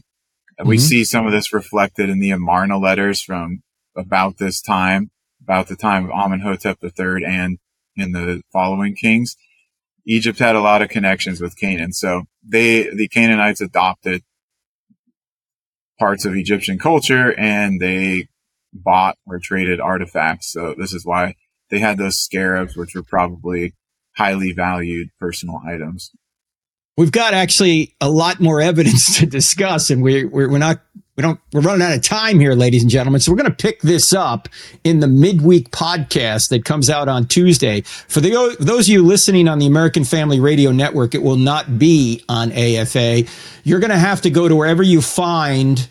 Mm-hmm. 0.59 0.67
We 0.67 0.77
see 0.79 1.03
some 1.03 1.25
of 1.27 1.31
this 1.31 1.53
reflected 1.53 2.09
in 2.09 2.19
the 2.19 2.31
Amarna 2.31 2.79
letters 2.79 3.21
from 3.21 3.61
about 3.95 4.37
this 4.37 4.61
time, 4.61 5.11
about 5.41 5.67
the 5.67 5.75
time 5.75 6.05
of 6.05 6.11
Amenhotep 6.11 6.77
III 6.83 7.25
and 7.25 7.59
in 7.95 8.11
the 8.11 8.41
following 8.51 8.95
kings. 8.95 9.35
Egypt 10.05 10.39
had 10.39 10.55
a 10.55 10.61
lot 10.61 10.81
of 10.81 10.89
connections 10.89 11.39
with 11.39 11.57
Canaan. 11.57 11.93
So 11.93 12.23
they, 12.45 12.89
the 12.89 13.07
Canaanites 13.07 13.61
adopted 13.61 14.23
parts 15.99 16.25
of 16.25 16.35
Egyptian 16.35 16.79
culture 16.79 17.33
and 17.37 17.79
they 17.79 18.27
bought 18.73 19.17
or 19.25 19.39
traded 19.39 19.79
artifacts. 19.79 20.51
So 20.51 20.75
this 20.77 20.93
is 20.93 21.05
why 21.05 21.35
they 21.69 21.79
had 21.79 21.97
those 21.97 22.17
scarabs, 22.17 22.75
which 22.75 22.95
were 22.95 23.03
probably 23.03 23.73
highly 24.15 24.51
valued 24.51 25.09
personal 25.19 25.61
items. 25.65 26.11
We've 26.97 27.11
got 27.11 27.33
actually 27.33 27.95
a 27.99 28.09
lot 28.09 28.39
more 28.39 28.61
evidence 28.61 29.17
to 29.19 29.25
discuss, 29.25 29.89
and 29.89 30.03
we, 30.03 30.25
we're, 30.25 30.49
we're 30.49 30.57
not 30.59 30.81
we 31.15 31.21
don't 31.21 31.39
we're 31.51 31.61
running 31.61 31.85
out 31.85 31.93
of 31.93 32.01
time 32.01 32.39
here 32.39 32.53
ladies 32.53 32.81
and 32.81 32.89
gentlemen 32.89 33.21
so 33.21 33.31
we're 33.31 33.37
going 33.37 33.49
to 33.49 33.55
pick 33.55 33.81
this 33.81 34.13
up 34.13 34.49
in 34.83 34.99
the 34.99 35.07
midweek 35.07 35.69
podcast 35.69 36.49
that 36.49 36.65
comes 36.65 36.89
out 36.89 37.07
on 37.07 37.27
tuesday 37.27 37.81
for 37.81 38.19
the, 38.19 38.55
those 38.59 38.87
of 38.87 38.93
you 38.93 39.03
listening 39.03 39.47
on 39.47 39.59
the 39.59 39.67
american 39.67 40.03
family 40.03 40.39
radio 40.39 40.71
network 40.71 41.13
it 41.13 41.21
will 41.21 41.35
not 41.35 41.77
be 41.77 42.23
on 42.29 42.51
afa 42.51 43.23
you're 43.63 43.79
going 43.79 43.91
to 43.91 43.97
have 43.97 44.21
to 44.21 44.31
go 44.31 44.47
to 44.47 44.55
wherever 44.55 44.81
you 44.81 45.01
find 45.01 45.87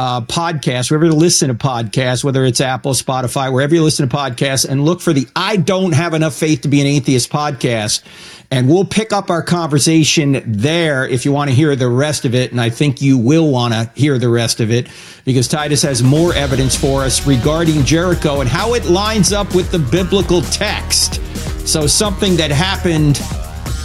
uh, 0.00 0.22
podcast, 0.22 0.90
wherever 0.90 1.04
you 1.04 1.12
listen 1.12 1.48
to 1.48 1.54
podcasts, 1.54 2.24
whether 2.24 2.42
it's 2.46 2.62
Apple, 2.62 2.92
Spotify, 2.92 3.52
wherever 3.52 3.74
you 3.74 3.82
listen 3.82 4.08
to 4.08 4.16
podcasts, 4.16 4.66
and 4.66 4.82
look 4.82 5.02
for 5.02 5.12
the 5.12 5.28
I 5.36 5.56
Don't 5.56 5.92
Have 5.92 6.14
Enough 6.14 6.34
Faith 6.34 6.62
to 6.62 6.68
Be 6.68 6.80
an 6.80 6.86
Atheist 6.86 7.30
podcast. 7.30 8.02
And 8.50 8.66
we'll 8.66 8.86
pick 8.86 9.12
up 9.12 9.28
our 9.28 9.42
conversation 9.42 10.42
there 10.46 11.06
if 11.06 11.26
you 11.26 11.32
want 11.32 11.50
to 11.50 11.54
hear 11.54 11.76
the 11.76 11.86
rest 11.86 12.24
of 12.24 12.34
it. 12.34 12.50
And 12.50 12.58
I 12.58 12.70
think 12.70 13.02
you 13.02 13.18
will 13.18 13.50
want 13.50 13.74
to 13.74 13.90
hear 13.94 14.18
the 14.18 14.30
rest 14.30 14.60
of 14.60 14.70
it 14.70 14.88
because 15.26 15.48
Titus 15.48 15.82
has 15.82 16.02
more 16.02 16.32
evidence 16.32 16.74
for 16.74 17.02
us 17.02 17.26
regarding 17.26 17.84
Jericho 17.84 18.40
and 18.40 18.48
how 18.48 18.72
it 18.72 18.86
lines 18.86 19.34
up 19.34 19.54
with 19.54 19.70
the 19.70 19.78
biblical 19.78 20.40
text. 20.40 21.20
So, 21.68 21.86
something 21.86 22.36
that 22.36 22.50
happened 22.50 23.20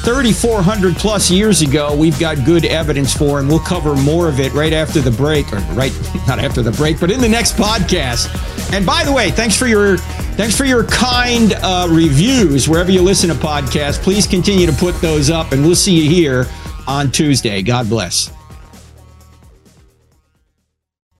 3,400 0.05 0.95
plus 0.97 1.31
years 1.31 1.63
ago, 1.63 1.95
we've 1.95 2.19
got 2.19 2.45
good 2.45 2.63
evidence 2.63 3.11
for, 3.11 3.39
and 3.39 3.47
we'll 3.49 3.57
cover 3.57 3.95
more 3.95 4.29
of 4.29 4.39
it 4.39 4.53
right 4.53 4.71
after 4.71 5.01
the 5.01 5.09
break, 5.09 5.51
or 5.51 5.57
right, 5.73 5.91
not 6.27 6.37
after 6.37 6.61
the 6.61 6.71
break, 6.71 6.99
but 6.99 7.09
in 7.09 7.19
the 7.19 7.27
next 7.27 7.55
podcast. 7.55 8.29
And 8.71 8.85
by 8.85 9.03
the 9.03 9.11
way, 9.11 9.31
thanks 9.31 9.57
for 9.57 9.65
your 9.65 9.97
thanks 10.37 10.55
for 10.55 10.65
your 10.65 10.83
kind 10.83 11.53
uh, 11.53 11.87
reviews 11.89 12.69
wherever 12.69 12.91
you 12.91 13.01
listen 13.01 13.29
to 13.29 13.35
podcasts. 13.35 13.97
Please 13.99 14.27
continue 14.27 14.67
to 14.67 14.73
put 14.73 14.93
those 15.01 15.31
up, 15.31 15.53
and 15.53 15.65
we'll 15.65 15.73
see 15.73 15.99
you 15.99 16.07
here 16.07 16.45
on 16.87 17.11
Tuesday. 17.11 17.63
God 17.63 17.89
bless. 17.89 18.34